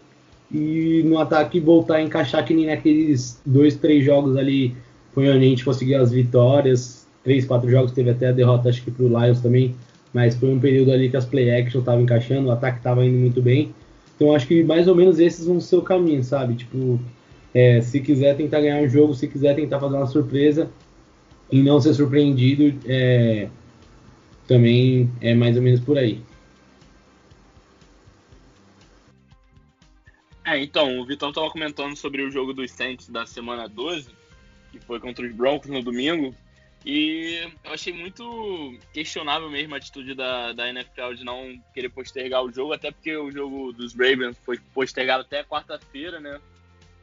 e 0.50 1.02
no 1.04 1.18
ataque 1.18 1.60
voltar 1.60 1.96
a 1.96 2.02
encaixar 2.02 2.44
que 2.44 2.54
nem 2.54 2.66
naqueles 2.66 3.40
dois, 3.44 3.76
três 3.76 4.04
jogos 4.04 4.36
ali 4.36 4.74
foi 5.12 5.28
onde 5.28 5.44
a 5.44 5.48
gente 5.48 5.64
conseguiu 5.64 6.00
as 6.00 6.10
vitórias. 6.10 7.06
Três, 7.22 7.44
quatro 7.44 7.70
jogos, 7.70 7.92
teve 7.92 8.10
até 8.10 8.28
a 8.28 8.32
derrota, 8.32 8.70
acho 8.70 8.82
que 8.82 8.90
pro 8.90 9.06
Lions 9.06 9.40
também, 9.40 9.74
mas 10.12 10.34
foi 10.36 10.48
um 10.48 10.58
período 10.58 10.90
ali 10.90 11.10
que 11.10 11.16
as 11.18 11.26
play 11.26 11.50
action 11.50 11.80
estavam 11.80 12.00
encaixando, 12.00 12.48
o 12.48 12.50
ataque 12.50 12.78
estava 12.78 13.04
indo 13.04 13.18
muito 13.18 13.42
bem. 13.42 13.74
Então 14.16 14.34
acho 14.34 14.46
que 14.46 14.64
mais 14.64 14.88
ou 14.88 14.94
menos 14.94 15.18
esses 15.18 15.44
vão 15.44 15.60
ser 15.60 15.76
o 15.76 15.82
caminho, 15.82 16.24
sabe? 16.24 16.54
Tipo, 16.54 16.98
é, 17.52 17.82
se 17.82 18.00
quiser 18.00 18.36
tentar 18.36 18.60
ganhar 18.60 18.82
um 18.82 18.88
jogo, 18.88 19.14
se 19.14 19.28
quiser 19.28 19.54
tentar 19.54 19.78
fazer 19.78 19.96
uma 19.96 20.06
surpresa 20.06 20.70
e 21.50 21.62
não 21.62 21.80
ser 21.80 21.94
surpreendido, 21.94 22.78
é, 22.86 23.48
também 24.46 25.10
é 25.20 25.34
mais 25.34 25.56
ou 25.56 25.62
menos 25.62 25.80
por 25.80 25.98
aí. 25.98 26.22
É, 30.44 30.58
então, 30.58 30.98
o 30.98 31.06
Vitão 31.06 31.28
estava 31.28 31.50
comentando 31.50 31.94
sobre 31.96 32.22
o 32.22 32.30
jogo 32.30 32.52
dos 32.52 32.70
Saints 32.72 33.08
da 33.08 33.26
semana 33.26 33.68
12, 33.68 34.10
que 34.72 34.80
foi 34.80 34.98
contra 34.98 35.24
os 35.24 35.32
Broncos 35.32 35.70
no 35.70 35.82
domingo, 35.82 36.34
e 36.84 37.46
eu 37.62 37.72
achei 37.72 37.92
muito 37.92 38.78
questionável 38.92 39.50
mesmo 39.50 39.74
a 39.74 39.76
atitude 39.76 40.14
da, 40.14 40.52
da 40.52 40.68
NFL 40.68 41.14
de 41.14 41.24
não 41.24 41.60
querer 41.74 41.90
postergar 41.90 42.42
o 42.42 42.50
jogo, 42.50 42.72
até 42.72 42.90
porque 42.90 43.14
o 43.16 43.30
jogo 43.30 43.72
dos 43.72 43.92
Ravens 43.92 44.36
foi 44.44 44.58
postergado 44.72 45.22
até 45.22 45.44
quarta-feira, 45.44 46.18
né? 46.18 46.40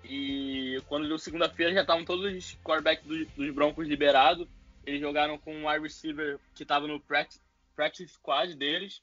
E 0.09 0.81
quando 0.87 1.07
deu 1.07 1.19
segunda-feira 1.19 1.73
já 1.73 1.81
estavam 1.81 2.05
todos 2.05 2.33
os 2.33 2.55
quarterbacks 2.63 3.05
do, 3.05 3.25
dos 3.25 3.49
Broncos 3.51 3.87
liberados. 3.87 4.47
Eles 4.85 5.01
jogaram 5.01 5.37
com 5.37 5.53
um 5.53 5.69
wide 5.69 5.83
receiver 5.83 6.39
que 6.55 6.63
estava 6.63 6.87
no 6.87 6.99
practice, 6.99 7.41
practice 7.75 8.13
squad 8.13 8.55
deles 8.55 9.01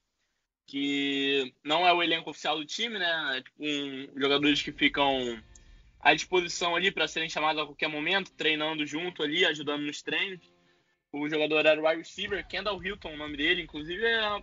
que 0.66 1.52
não 1.62 1.86
é 1.86 1.92
o 1.92 2.02
elenco 2.02 2.30
oficial 2.30 2.56
do 2.56 2.64
time, 2.64 2.98
né? 2.98 3.38
É 3.38 3.42
tipo 3.42 3.62
um, 3.62 4.08
jogadores 4.20 4.62
que 4.62 4.72
ficam 4.72 5.40
à 6.00 6.14
disposição 6.14 6.74
ali 6.74 6.90
para 6.90 7.08
serem 7.08 7.28
chamados 7.28 7.62
a 7.62 7.66
qualquer 7.66 7.88
momento, 7.88 8.32
treinando 8.32 8.86
junto 8.86 9.22
ali, 9.22 9.44
ajudando 9.44 9.82
nos 9.82 10.02
treinos. 10.02 10.40
O 11.12 11.28
jogador 11.28 11.64
era 11.64 11.80
o 11.80 11.86
wide 11.86 11.98
receiver, 11.98 12.46
Kendall 12.46 12.82
Hilton, 12.82 13.14
o 13.14 13.16
nome 13.16 13.36
dele. 13.36 13.62
Inclusive 13.62 14.04
é, 14.04 14.42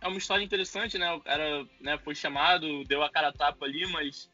é 0.00 0.08
uma 0.08 0.18
história 0.18 0.44
interessante, 0.44 0.98
né? 0.98 1.20
Era, 1.24 1.66
né? 1.80 1.98
Foi 1.98 2.14
chamado, 2.14 2.84
deu 2.84 3.02
a 3.02 3.10
cara 3.10 3.28
a 3.28 3.32
tapa 3.32 3.64
ali, 3.64 3.86
mas 3.86 4.30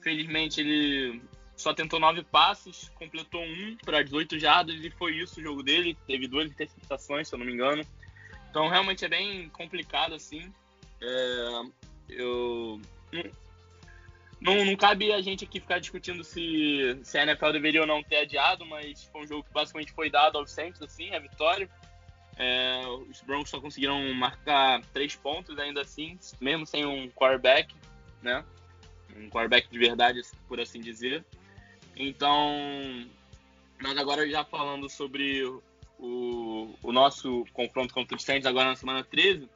felizmente 0.00 0.60
ele 0.60 1.20
só 1.56 1.74
tentou 1.74 1.98
nove 1.98 2.22
passes, 2.22 2.88
completou 2.90 3.42
um 3.42 3.76
para 3.84 4.02
18 4.02 4.38
jardas 4.38 4.76
e 4.76 4.90
foi 4.90 5.16
isso 5.16 5.40
o 5.40 5.42
jogo 5.42 5.62
dele. 5.62 5.96
Teve 6.06 6.28
duas 6.28 6.50
interceptações, 6.50 7.28
se 7.28 7.34
eu 7.34 7.38
não 7.38 7.46
me 7.46 7.52
engano. 7.52 7.82
Então 8.50 8.68
realmente 8.68 9.04
é 9.04 9.08
bem 9.08 9.48
complicado 9.48 10.14
assim. 10.14 10.52
É, 11.00 11.62
eu 12.08 12.80
não, 14.40 14.64
não 14.64 14.76
cabe 14.76 15.12
a 15.12 15.20
gente 15.20 15.44
aqui 15.44 15.60
ficar 15.60 15.80
discutindo 15.80 16.22
se, 16.22 16.98
se 17.02 17.18
a 17.18 17.24
NFL 17.24 17.50
deveria 17.50 17.80
ou 17.80 17.86
não 17.86 18.02
ter 18.02 18.18
adiado, 18.18 18.64
mas 18.64 19.04
foi 19.04 19.22
um 19.22 19.26
jogo 19.26 19.42
que 19.42 19.52
basicamente 19.52 19.92
foi 19.92 20.08
dado 20.08 20.38
aos 20.38 20.50
Saints, 20.52 20.80
assim, 20.80 21.12
a 21.14 21.18
vitória. 21.18 21.68
É, 22.36 22.82
os 23.10 23.20
Broncos 23.22 23.50
só 23.50 23.60
conseguiram 23.60 24.14
marcar 24.14 24.80
três 24.92 25.16
pontos 25.16 25.58
ainda 25.58 25.80
assim, 25.80 26.16
mesmo 26.40 26.64
sem 26.64 26.86
um 26.86 27.10
quarterback, 27.10 27.74
né? 28.22 28.44
Um 29.16 29.28
quarterback 29.28 29.68
de 29.70 29.78
verdade, 29.78 30.20
por 30.46 30.60
assim 30.60 30.80
dizer. 30.80 31.24
Então, 31.96 33.06
mas 33.80 33.96
agora 33.96 34.28
já 34.28 34.44
falando 34.44 34.88
sobre 34.88 35.42
o, 35.98 36.74
o 36.82 36.92
nosso 36.92 37.44
confronto 37.52 37.92
contra 37.92 38.16
os 38.16 38.22
Saints 38.22 38.46
agora 38.46 38.68
na 38.68 38.76
semana 38.76 39.02
13, 39.02 39.48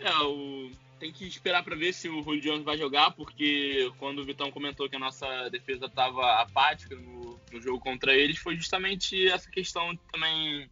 é, 0.00 0.10
o, 0.24 0.70
tem 0.98 1.12
que 1.12 1.26
esperar 1.26 1.62
para 1.62 1.76
ver 1.76 1.92
se 1.92 2.08
o 2.08 2.22
Julio 2.22 2.40
Jones 2.40 2.64
vai 2.64 2.76
jogar, 2.76 3.12
porque 3.12 3.90
quando 3.98 4.20
o 4.20 4.24
Vitão 4.24 4.50
comentou 4.50 4.88
que 4.88 4.96
a 4.96 5.00
nossa 5.00 5.48
defesa 5.48 5.86
estava 5.86 6.40
apática 6.40 6.94
no, 6.96 7.38
no, 7.52 7.60
jogo 7.60 7.80
contra 7.80 8.14
eles, 8.14 8.38
foi 8.38 8.56
justamente 8.56 9.28
essa 9.28 9.50
questão 9.50 9.96
também 10.12 10.68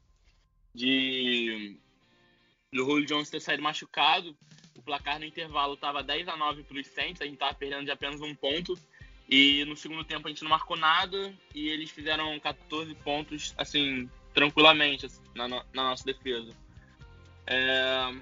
de 0.75 1.79
do 2.73 2.85
Julio 2.85 3.07
Jones 3.07 3.31
ter 3.31 3.41
saído 3.41 3.63
machucado. 3.63 4.37
Placar 4.87 5.19
no 5.19 5.25
intervalo 5.25 5.75
estava 5.75 6.03
10 6.03 6.29
a 6.29 6.37
9 6.37 6.63
para 6.63 6.79
os 6.79 6.87
Saints, 6.87 7.21
a 7.21 7.25
gente 7.25 7.35
estava 7.35 7.53
perdendo 7.53 7.85
de 7.85 7.91
apenas 7.91 8.21
um 8.23 8.35
ponto. 8.35 8.79
E 9.29 9.65
no 9.65 9.77
segundo 9.77 10.05
tempo 10.05 10.29
a 10.29 10.31
gente 10.31 10.45
não 10.45 10.51
marcou 10.51 10.77
nada 10.77 11.35
e 11.53 11.69
eles 11.69 11.91
fizeram 11.91 12.39
14 12.39 12.95
pontos, 12.95 13.53
assim, 13.59 14.09
tranquilamente 14.33 15.07
assim, 15.07 15.21
na, 15.35 15.49
na, 15.49 15.65
nossa 15.75 16.05
defesa. 16.05 16.53
É, 17.45 18.15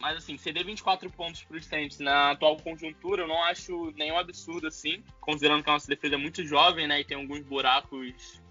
mas 0.00 0.16
assim, 0.16 0.36
ceder 0.36 0.64
24 0.64 1.08
pontos 1.10 1.44
para 1.44 1.56
os 1.56 1.64
Saints 1.64 2.00
na 2.00 2.32
atual 2.32 2.56
conjuntura 2.56 3.22
eu 3.22 3.28
não 3.28 3.42
acho 3.44 3.92
nenhum 3.92 4.18
absurdo 4.18 4.66
assim, 4.66 5.04
considerando 5.20 5.62
que 5.62 5.70
a 5.70 5.74
nossa 5.74 5.86
defesa 5.86 6.16
é 6.16 6.18
muito 6.18 6.44
jovem, 6.44 6.88
né, 6.88 7.00
e 7.00 7.04
tem 7.04 7.16
alguns 7.16 7.40
buracos 7.40 8.42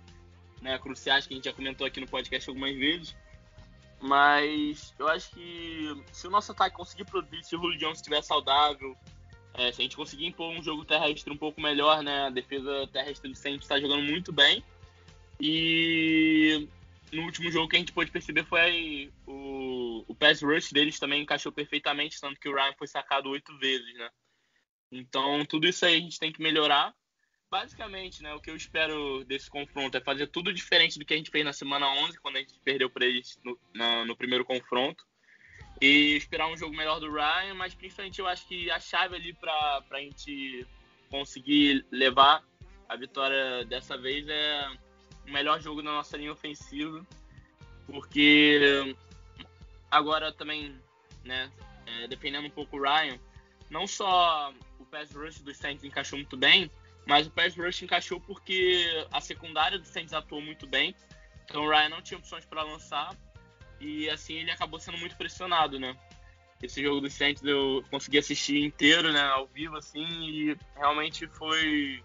né, 0.62 0.80
cruciais 0.80 1.28
que 1.28 1.34
a 1.34 1.36
gente 1.36 1.46
já 1.46 1.54
comentou 1.54 1.86
aqui 1.86 2.00
no 2.00 2.08
podcast 2.08 2.50
algumas 2.50 2.76
vezes. 2.76 3.14
Mas 4.04 4.94
eu 5.00 5.08
acho 5.08 5.32
que 5.32 6.04
se 6.12 6.28
o 6.28 6.30
nosso 6.30 6.52
ataque 6.52 6.76
conseguir 6.76 7.06
produzir, 7.06 7.42
se 7.42 7.56
o 7.56 7.60
Julio 7.62 7.80
Jones 7.80 8.00
estiver 8.00 8.22
saudável, 8.22 8.98
é, 9.54 9.72
se 9.72 9.80
a 9.80 9.84
gente 9.84 9.96
conseguir 9.96 10.26
impor 10.26 10.52
um 10.52 10.62
jogo 10.62 10.84
terrestre 10.84 11.32
um 11.32 11.38
pouco 11.38 11.62
melhor, 11.62 12.04
né? 12.04 12.26
A 12.26 12.30
defesa 12.30 12.86
terrestre 12.92 13.34
Saints 13.34 13.64
está 13.64 13.80
jogando 13.80 14.04
muito 14.04 14.34
bem. 14.34 14.62
E 15.40 16.68
no 17.14 17.24
último 17.24 17.50
jogo 17.50 17.70
que 17.70 17.78
a 17.78 17.80
gente 17.80 17.94
pôde 17.94 18.12
perceber 18.12 18.44
foi 18.44 19.10
o, 19.26 20.04
o 20.06 20.14
pass 20.14 20.42
rush 20.42 20.74
deles 20.74 21.00
também 21.00 21.22
encaixou 21.22 21.54
perfeitamente, 21.54 22.20
tanto 22.20 22.38
que 22.42 22.50
o 22.50 22.54
Ryan 22.54 22.74
foi 22.78 22.88
sacado 22.88 23.30
oito 23.30 23.58
vezes, 23.58 23.94
né? 23.94 24.10
Então, 24.92 25.46
tudo 25.46 25.66
isso 25.66 25.86
aí 25.86 25.96
a 25.96 26.00
gente 26.00 26.20
tem 26.20 26.32
que 26.32 26.44
melhorar. 26.44 26.94
Basicamente, 27.54 28.24
né, 28.24 28.34
o 28.34 28.40
que 28.40 28.50
eu 28.50 28.56
espero 28.56 29.24
desse 29.26 29.48
confronto 29.48 29.96
é 29.96 30.02
fazer 30.02 30.26
tudo 30.26 30.52
diferente 30.52 30.98
do 30.98 31.06
que 31.06 31.14
a 31.14 31.18
gente 31.18 31.30
fez 31.30 31.46
na 31.46 31.54
semana 31.54 31.88
11, 31.88 32.20
quando 32.20 32.38
a 32.38 32.40
gente 32.40 32.60
perdeu 32.64 32.90
para 32.90 33.06
eles 33.06 33.40
no, 33.46 33.56
na, 33.72 34.04
no 34.04 34.18
primeiro 34.18 34.44
confronto. 34.44 35.06
E 35.80 36.16
esperar 36.16 36.48
um 36.48 36.58
jogo 36.58 36.76
melhor 36.76 37.00
do 37.00 37.14
Ryan, 37.14 37.54
mas 37.54 37.76
principalmente 37.76 38.18
eu 38.18 38.26
acho 38.26 38.48
que 38.48 38.72
a 38.72 38.80
chave 38.80 39.18
ali 39.18 39.34
para 39.36 39.84
a 39.88 40.00
gente 40.00 40.66
conseguir 41.12 41.86
levar 41.92 42.44
a 42.90 42.96
vitória 42.96 43.64
dessa 43.66 43.96
vez 44.00 44.28
é 44.28 44.68
o 45.28 45.32
melhor 45.32 45.62
jogo 45.62 45.84
da 45.84 45.92
nossa 45.92 46.18
linha 46.18 46.32
ofensiva, 46.32 47.06
porque 47.86 48.96
agora 49.92 50.34
também, 50.34 50.76
né, 51.24 51.52
é, 51.86 52.08
dependendo 52.08 52.48
um 52.48 52.52
pouco 52.52 52.78
o 52.78 52.82
Ryan, 52.82 53.20
não 53.70 53.86
só 53.86 54.52
o 54.80 54.86
pass 54.88 55.14
rush 55.14 55.40
dos 55.42 55.56
Saints 55.56 55.84
encaixou 55.84 56.18
muito 56.18 56.36
bem, 56.36 56.72
mas 57.06 57.28
o 57.28 57.32
pass 57.32 57.56
rush 57.56 57.84
encaixou 57.84 58.20
porque 58.20 59.06
a 59.12 59.20
secundária 59.20 59.78
dos 59.78 59.90
Saints 59.90 60.14
atuou 60.14 60.42
muito 60.42 60.66
bem, 60.66 60.96
então 61.46 61.64
o 61.64 61.70
Ryan 61.70 61.90
não 61.90 62.02
tinha 62.02 62.18
opções 62.18 62.46
para 62.46 62.64
lançar 62.64 63.16
e 63.80 64.10
assim 64.10 64.36
ele 64.36 64.52
acabou 64.52 64.80
sendo 64.80 64.98
muito 64.98 65.16
pressionado, 65.18 65.80
né? 65.80 65.96
Esse 66.62 66.82
jogo 66.82 67.02
dos 67.02 67.14
Saints 67.14 67.44
eu 67.44 67.84
consegui 67.92 68.18
assistir 68.18 68.64
inteiro, 68.64 69.12
né, 69.12 69.22
ao 69.22 69.48
vivo 69.48 69.76
assim, 69.76 70.06
e 70.06 70.58
realmente 70.76 71.28
foi 71.28 72.02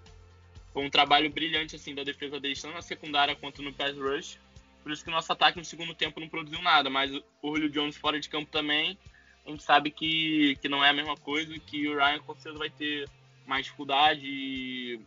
foi 0.73 0.85
um 0.85 0.91
trabalho 0.91 1.31
brilhante 1.31 1.77
assim 1.77 1.95
da 1.95 2.03
defesa 2.05 2.39
deles, 2.41 2.61
tanto 2.61 2.75
na 2.75 2.83
secundária 2.83 3.35
quanto 3.37 3.63
no 3.63 3.73
pass 3.73 3.97
rush. 3.97 4.39
Por 4.83 4.93
isso 4.93 5.03
que 5.03 5.11
o 5.11 5.13
nosso 5.13 5.33
ataque 5.33 5.59
no 5.59 5.65
segundo 5.65 5.95
tempo 5.95 6.21
não 6.21 6.29
produziu 6.29 6.61
nada, 6.63 6.89
mas 6.89 7.11
o 7.43 7.55
Julio 7.55 7.71
Jones 7.71 7.97
fora 7.97 8.19
de 8.19 8.29
campo 8.29 8.51
também, 8.51 8.99
a 9.47 9.51
gente 9.51 9.63
sabe 9.63 9.91
que, 9.91 10.57
que 10.61 10.69
não 10.69 10.85
é 10.85 10.91
a 10.91 10.93
mesma 10.93 11.17
coisa, 11.17 11.59
que 11.59 11.89
o 11.89 11.97
Ryan 11.97 12.21
com 12.21 12.35
certeza 12.35 12.59
vai 12.59 12.71
ter 12.71 13.09
mais 13.49 13.65
dificuldade 13.65 14.27
e, 14.27 15.01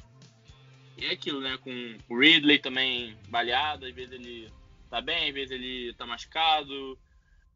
é 0.98 1.12
aquilo, 1.12 1.40
né? 1.40 1.58
Com 1.58 1.98
o 2.10 2.20
Ridley 2.20 2.60
também 2.60 3.18
baleado, 3.30 3.86
às 3.86 3.94
vezes 3.94 4.12
ele 4.12 4.52
tá 4.90 5.00
bem, 5.00 5.30
às 5.30 5.34
vezes 5.34 5.52
ele 5.52 5.94
tá 5.94 6.06
machucado. 6.06 6.98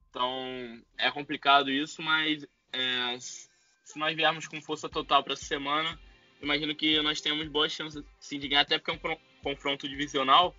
Então 0.10 0.82
é 0.98 1.12
complicado 1.12 1.70
isso, 1.70 2.02
mas 2.02 2.46
é, 2.72 3.20
se 3.20 3.98
nós 3.98 4.16
viermos 4.16 4.48
com 4.48 4.62
força 4.62 4.88
total 4.88 5.24
para 5.24 5.34
essa 5.34 5.46
semana, 5.46 6.00
imagino 6.42 6.74
que 6.76 7.02
nós 7.02 7.20
temos 7.20 7.48
boas 7.48 7.72
chances 7.72 8.04
sim, 8.20 8.40
de 8.40 8.48
ganhar, 8.48 8.62
até 8.62 8.78
porque 8.78 8.92
é 8.92 9.12
um 9.12 9.18
confronto 9.44 9.90
divisional. 9.90 10.56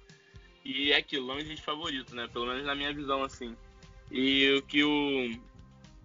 E 0.65 0.91
é 0.91 0.97
aquilo, 0.97 1.27
longe 1.27 1.55
de 1.55 1.63
favorito, 1.63 2.13
né? 2.13 2.27
Pelo 2.27 2.47
menos 2.47 2.65
na 2.65 2.75
minha 2.75 2.93
visão, 2.93 3.23
assim. 3.23 3.57
E 4.11 4.53
o 4.59 4.63
que 4.63 4.83
o. 4.83 5.31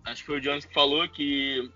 Acho 0.03 0.23
que 0.23 0.31
o 0.31 0.39
Jones 0.39 0.65
que 0.65 0.73
falou 0.73 1.09
que. 1.09 1.67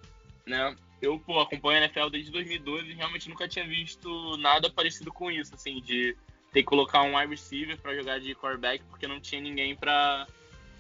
Né, 0.46 0.76
eu 1.06 1.20
pô, 1.20 1.40
acompanho 1.40 1.80
a 1.80 1.86
NFL 1.86 2.10
desde 2.10 2.32
2012 2.32 2.90
e 2.90 2.94
realmente 2.94 3.30
nunca 3.30 3.48
tinha 3.48 3.66
visto 3.66 4.38
nada 4.38 4.70
parecido 4.70 5.12
com 5.12 5.32
isso, 5.32 5.54
assim, 5.56 5.82
de 5.82 6.16
ter 6.52 6.62
que 6.62 6.64
colocar 6.64 7.02
um 7.04 7.18
wide 7.18 7.32
receiver 7.32 7.78
para 7.80 7.96
jogar 7.96 8.20
de 8.20 8.34
quarterback 8.36 8.84
porque 8.90 9.08
não 9.08 9.20
tinha 9.20 9.42
ninguém 9.42 9.76
para 9.76 10.28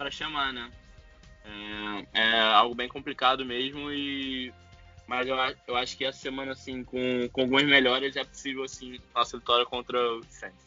chamar, 0.10 0.51
né? 0.53 0.72
É, 2.13 2.22
é, 2.22 2.41
algo 2.41 2.74
bem 2.74 2.88
complicado 2.88 3.46
mesmo 3.46 3.91
e 3.91 4.51
mas 5.08 5.27
eu, 5.27 5.36
eu 5.67 5.75
acho 5.77 5.96
que 5.96 6.03
essa 6.03 6.17
semana, 6.17 6.53
assim, 6.53 6.84
com, 6.84 7.29
com 7.32 7.41
algumas 7.41 7.63
melhores, 7.63 8.15
é 8.15 8.24
possível, 8.24 8.63
assim, 8.63 9.00
nossa 9.13 9.38
vitória 9.38 9.63
contra 9.63 10.00
o 10.00 10.24
Saints. 10.29 10.65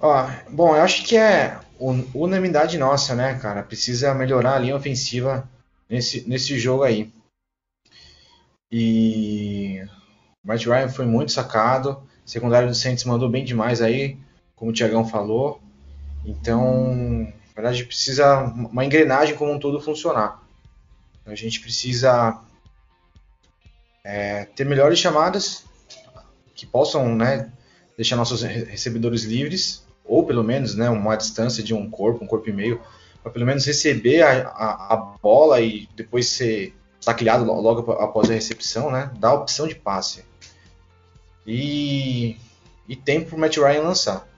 Ó, 0.00 0.26
bom, 0.48 0.74
eu 0.74 0.82
acho 0.82 1.04
que 1.04 1.18
é 1.18 1.60
unanimidade 1.78 2.78
nossa, 2.78 3.14
né, 3.14 3.38
cara? 3.38 3.62
Precisa 3.62 4.14
melhorar 4.14 4.54
a 4.54 4.58
linha 4.58 4.74
ofensiva 4.74 5.46
nesse, 5.88 6.28
nesse 6.28 6.58
jogo 6.58 6.82
aí. 6.82 7.12
E 8.70 9.80
o 10.42 10.48
Matt 10.48 10.64
Ryan 10.64 10.88
foi 10.88 11.06
muito 11.06 11.32
sacado. 11.32 12.02
Secundário 12.24 12.68
do 12.68 12.74
Saints 12.74 13.04
mandou 13.04 13.28
bem 13.28 13.44
demais 13.44 13.80
aí, 13.80 14.18
como 14.56 14.70
o 14.70 14.74
Tiagão 14.74 15.06
falou. 15.06 15.60
Então, 16.24 17.32
Na 17.54 17.62
verdade, 17.62 17.84
precisa 17.84 18.40
uma 18.40 18.84
engrenagem 18.84 19.36
como 19.36 19.52
um 19.52 19.58
todo 19.58 19.80
funcionar. 19.80 20.42
A 21.26 21.34
gente 21.34 21.60
precisa 21.60 22.40
é, 24.02 24.44
ter 24.44 24.64
melhores 24.64 24.98
chamadas 24.98 25.64
que 26.54 26.66
possam 26.66 27.14
né, 27.14 27.50
deixar 27.96 28.16
nossos 28.16 28.42
recebedores 28.42 29.24
livres, 29.24 29.84
ou 30.04 30.26
pelo 30.26 30.42
menos 30.44 30.74
né, 30.74 30.90
uma 30.90 31.16
distância 31.16 31.62
de 31.62 31.72
um 31.72 31.88
corpo, 31.88 32.24
um 32.24 32.26
corpo 32.26 32.48
e 32.48 32.52
meio, 32.52 32.80
para 33.24 33.32
pelo 33.32 33.46
menos 33.46 33.64
receber 33.64 34.20
a, 34.20 34.48
a, 34.48 34.92
a, 34.92 34.96
bola 34.96 35.58
e 35.62 35.88
depois 35.96 36.28
ser 36.28 36.74
tacleado 37.02 37.46
logo 37.46 37.90
após 37.92 38.30
a 38.30 38.34
recepção, 38.34 38.90
né, 38.90 39.10
dar 39.18 39.30
a 39.30 39.34
opção 39.34 39.66
de 39.66 39.74
passe. 39.74 40.22
E, 41.46 42.36
e 42.86 42.94
tempo 42.94 43.30
para 43.30 43.36
o 43.36 43.40
Matt 43.40 43.56
Ryan 43.56 43.80
lançar. 43.80 44.28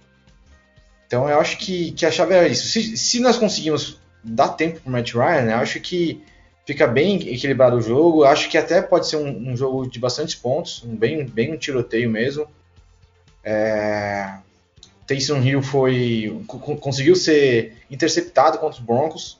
Então 1.04 1.28
eu 1.28 1.40
acho 1.40 1.58
que, 1.58 1.90
que 1.92 2.06
a 2.06 2.12
chave 2.12 2.34
é 2.34 2.46
isso. 2.46 2.68
Se, 2.68 2.96
se 2.96 3.18
nós 3.18 3.36
conseguimos 3.36 4.00
dar 4.22 4.50
tempo 4.50 4.80
para 4.80 4.88
o 4.88 4.92
Matt 4.92 5.12
Ryan, 5.12 5.50
eu 5.50 5.56
acho 5.56 5.80
que 5.80 6.24
fica 6.64 6.86
bem 6.86 7.16
equilibrado 7.28 7.76
o 7.76 7.82
jogo. 7.82 8.22
Eu 8.22 8.28
acho 8.28 8.48
que 8.48 8.56
até 8.56 8.80
pode 8.80 9.08
ser 9.08 9.16
um, 9.16 9.50
um, 9.50 9.56
jogo 9.56 9.88
de 9.88 9.98
bastantes 9.98 10.36
pontos, 10.36 10.84
um 10.84 10.94
bem, 10.94 11.24
bem 11.24 11.52
um 11.52 11.56
tiroteio 11.56 12.08
mesmo. 12.08 12.46
É, 13.42 14.38
Taysom 15.06 15.40
Hill 15.40 15.62
foi 15.62 16.44
conseguiu 16.80 17.14
ser 17.14 17.76
interceptado 17.90 18.58
contra 18.58 18.78
os 18.78 18.84
Broncos, 18.84 19.38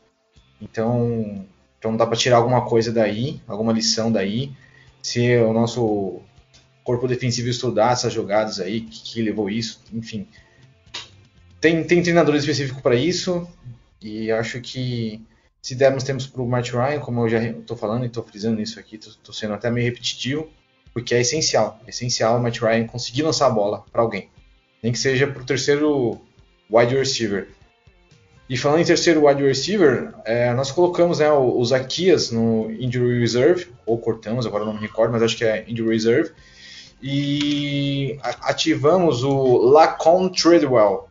então, 0.61 1.45
então 1.79 1.97
dá 1.97 2.07
para 2.07 2.17
tirar 2.17 2.37
alguma 2.37 2.65
coisa 2.65 2.93
daí, 2.93 3.41
alguma 3.47 3.73
lição 3.73 4.11
daí. 4.11 4.53
Se 5.03 5.37
o 5.39 5.53
nosso 5.53 6.21
corpo 6.85 7.09
defensivo 7.09 7.49
estudar 7.49 7.93
essas 7.93 8.13
jogadas 8.13 8.61
aí, 8.61 8.83
que, 8.83 9.03
que 9.03 9.23
levou 9.23 9.51
isso, 9.51 9.83
enfim. 9.93 10.27
Tem, 11.61 11.83
tem 11.83 12.03
treinador 12.03 12.35
específico 12.37 12.81
para 12.81 12.95
isso, 12.95 13.49
e 14.01 14.31
acho 14.31 14.61
que 14.61 15.21
se 15.61 15.75
dermos 15.75 16.05
tempo 16.05 16.23
para 16.29 16.43
o 16.43 16.49
Matt 16.49 16.71
Ryan, 16.71 17.01
como 17.01 17.23
eu 17.23 17.29
já 17.29 17.43
estou 17.43 17.77
falando 17.77 18.05
e 18.05 18.07
estou 18.07 18.23
frisando 18.23 18.61
isso 18.61 18.79
aqui, 18.79 18.97
estou 18.97 19.35
sendo 19.35 19.55
até 19.55 19.69
meio 19.69 19.87
repetitivo, 19.87 20.49
porque 20.93 21.13
é 21.13 21.21
essencial. 21.21 21.81
É 21.85 21.91
essencial 21.91 22.39
o 22.39 22.43
Matt 22.43 22.61
Ryan 22.61 22.87
conseguir 22.87 23.23
lançar 23.23 23.47
a 23.47 23.51
bola 23.51 23.85
para 23.91 24.01
alguém. 24.01 24.31
Nem 24.87 24.93
que 24.93 25.01
seja 25.01 25.27
para 25.27 25.43
o 25.43 25.45
terceiro 25.45 26.21
wide 26.71 26.95
receiver. 26.95 27.49
E 28.49 28.57
falando 28.57 28.83
em 28.83 28.85
terceiro 28.85 29.27
wide 29.27 29.43
receiver, 29.43 30.15
é, 30.25 30.55
nós 30.55 30.71
colocamos 30.71 31.19
né, 31.19 31.29
o, 31.29 31.65
Zaquias 31.65 32.31
no 32.31 32.71
injury 32.71 33.19
reserve, 33.19 33.67
ou 33.85 33.99
cortamos, 33.99 34.47
agora 34.47 34.65
não 34.65 34.75
me 34.75 34.79
recordo, 34.79 35.11
mas 35.11 35.25
acho 35.25 35.37
que 35.37 35.45
é 35.45 35.65
injury 35.67 35.91
reserve. 35.91 36.31
E 37.03 38.17
ativamos 38.23 39.25
o 39.25 39.57
Lacon 39.57 40.29
Treadwell, 40.29 41.09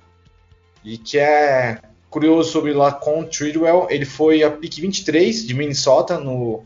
e 0.82 0.98
que 0.98 1.20
é 1.20 1.82
curioso 2.10 2.54
sobre 2.54 2.72
Lacon 2.72 3.26
Treadwell, 3.26 3.88
ele 3.90 4.06
foi 4.06 4.42
a 4.42 4.50
pick 4.52 4.80
23 4.80 5.46
de 5.46 5.54
Minnesota 5.54 6.18
no, 6.18 6.64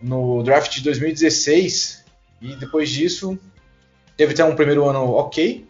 no 0.00 0.44
draft 0.44 0.72
de 0.72 0.84
2016 0.84 2.04
e 2.40 2.54
depois 2.54 2.90
disso 2.90 3.36
teve 4.16 4.34
até 4.34 4.44
um 4.44 4.54
primeiro 4.54 4.88
ano 4.88 5.10
ok, 5.10 5.66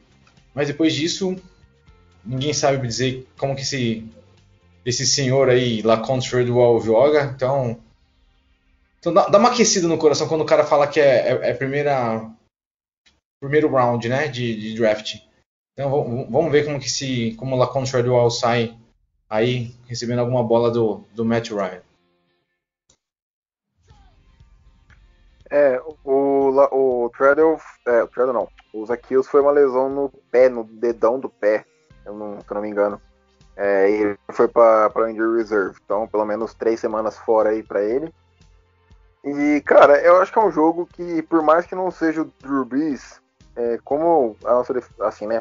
mas 0.56 0.68
depois 0.68 0.94
disso 0.94 1.36
ninguém 2.24 2.54
sabe 2.54 2.84
dizer 2.86 3.28
como 3.36 3.54
que 3.54 3.60
esse, 3.60 4.10
esse 4.86 5.06
senhor 5.06 5.50
aí, 5.50 5.82
Lacon 5.82 6.18
Treadwell, 6.18 6.80
joga, 6.80 7.24
então, 7.24 7.78
então 8.98 9.12
dá, 9.12 9.28
dá, 9.28 9.38
uma 9.38 9.50
aquecida 9.50 9.86
no 9.86 9.98
coração 9.98 10.26
quando 10.26 10.40
o 10.40 10.46
cara 10.46 10.64
fala 10.64 10.88
que 10.88 10.98
é, 10.98 11.28
é, 11.28 11.50
é 11.50 11.54
primeira 11.54 12.28
primeiro 13.38 13.70
round 13.70 14.08
né, 14.08 14.28
de, 14.28 14.58
de 14.58 14.74
draft. 14.74 15.16
Então 15.74 15.90
vamos 16.30 16.50
ver 16.50 16.64
como 16.64 16.80
que 16.80 16.88
se 16.88 17.34
como 17.34 17.54
o 17.54 17.58
Lacon 17.58 17.84
Treadwell 17.84 18.30
sai 18.30 18.74
aí 19.28 19.74
recebendo 19.86 20.20
alguma 20.20 20.42
bola 20.42 20.70
do, 20.70 21.04
do 21.14 21.22
Matt 21.22 21.50
Ryan. 21.50 21.82
É, 25.50 25.80
o, 26.02 26.50
o 26.72 27.10
Treadwell, 27.10 27.60
é, 27.86 28.02
o 28.02 28.08
Treadwell 28.08 28.32
não, 28.32 28.48
o 28.76 28.84
Zaquios 28.84 29.26
foi 29.26 29.40
uma 29.40 29.50
lesão 29.50 29.88
no 29.88 30.10
pé, 30.30 30.48
no 30.48 30.64
dedão 30.64 31.18
do 31.18 31.30
pé, 31.30 31.64
eu 32.04 32.14
não, 32.14 32.40
se 32.40 32.50
eu 32.50 32.54
não 32.54 32.60
me 32.60 32.68
engano. 32.68 33.00
É, 33.56 33.90
ele 33.90 34.18
foi 34.32 34.46
para 34.48 35.10
injury 35.10 35.38
reserve, 35.38 35.78
então 35.82 36.06
pelo 36.06 36.26
menos 36.26 36.52
três 36.52 36.78
semanas 36.78 37.16
fora 37.16 37.50
aí 37.50 37.62
para 37.62 37.82
ele. 37.82 38.12
E 39.24 39.62
cara, 39.62 39.98
eu 40.02 40.16
acho 40.20 40.30
que 40.30 40.38
é 40.38 40.42
um 40.42 40.50
jogo 40.50 40.86
que, 40.86 41.22
por 41.22 41.42
mais 41.42 41.64
que 41.64 41.74
não 41.74 41.90
seja 41.90 42.22
o 42.22 42.32
Drew 42.42 42.66
Brees, 42.66 43.20
é, 43.56 43.78
como 43.82 44.36
a 44.44 44.50
nossa 44.52 44.74
assim, 45.00 45.26
né? 45.26 45.40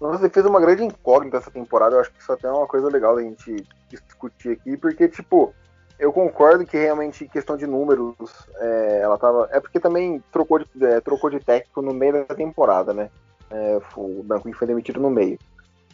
Nossa 0.00 0.18
defesa 0.18 0.48
é 0.48 0.50
uma 0.50 0.60
grande 0.60 0.84
incógnita 0.84 1.38
essa 1.38 1.50
temporada. 1.50 1.94
Eu 1.94 2.00
acho 2.00 2.12
que 2.12 2.20
isso 2.20 2.30
até 2.30 2.48
é 2.48 2.52
uma 2.52 2.66
coisa 2.66 2.88
legal 2.88 3.14
da 3.16 3.22
gente 3.22 3.66
discutir 3.88 4.50
aqui, 4.50 4.76
porque, 4.76 5.08
tipo, 5.08 5.54
eu 5.98 6.12
concordo 6.12 6.66
que 6.66 6.76
realmente 6.76 7.28
questão 7.28 7.56
de 7.56 7.66
números, 7.66 8.14
é, 8.56 9.00
ela 9.02 9.16
tava. 9.18 9.48
É 9.50 9.60
porque 9.60 9.80
também 9.80 10.22
trocou 10.30 10.58
de, 10.58 10.66
é, 10.84 11.00
trocou 11.00 11.30
de 11.30 11.40
técnico 11.40 11.80
no 11.80 11.94
meio 11.94 12.26
da 12.26 12.34
temporada, 12.34 12.92
né? 12.92 13.10
É, 13.50 13.80
o 13.96 14.22
Branco 14.22 14.52
foi 14.52 14.66
demitido 14.66 15.00
no 15.00 15.10
meio. 15.10 15.38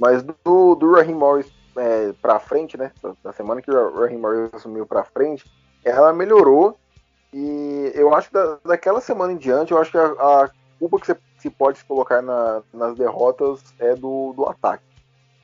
Mas 0.00 0.22
do, 0.22 0.74
do 0.74 0.92
Raheem 0.92 1.14
Morris 1.14 1.52
é, 1.76 2.12
pra 2.20 2.40
frente, 2.40 2.76
né? 2.76 2.90
Da 3.22 3.32
semana 3.32 3.62
que 3.62 3.70
o 3.70 4.00
Raheem 4.00 4.18
Morris 4.18 4.50
assumiu 4.52 4.86
pra 4.86 5.04
frente, 5.04 5.44
ela 5.84 6.12
melhorou. 6.12 6.76
E 7.32 7.92
eu 7.94 8.14
acho 8.14 8.28
que 8.28 8.34
da, 8.34 8.58
daquela 8.64 9.00
semana 9.00 9.32
em 9.32 9.38
diante, 9.38 9.72
eu 9.72 9.78
acho 9.78 9.90
que 9.90 9.98
a, 9.98 10.04
a 10.04 10.50
culpa 10.78 10.98
que 10.98 11.06
você 11.06 11.16
se 11.38 11.48
pode 11.48 11.82
colocar 11.84 12.20
na, 12.20 12.62
nas 12.72 12.96
derrotas 12.96 13.62
é 13.78 13.94
do, 13.94 14.32
do 14.32 14.48
ataque. 14.48 14.84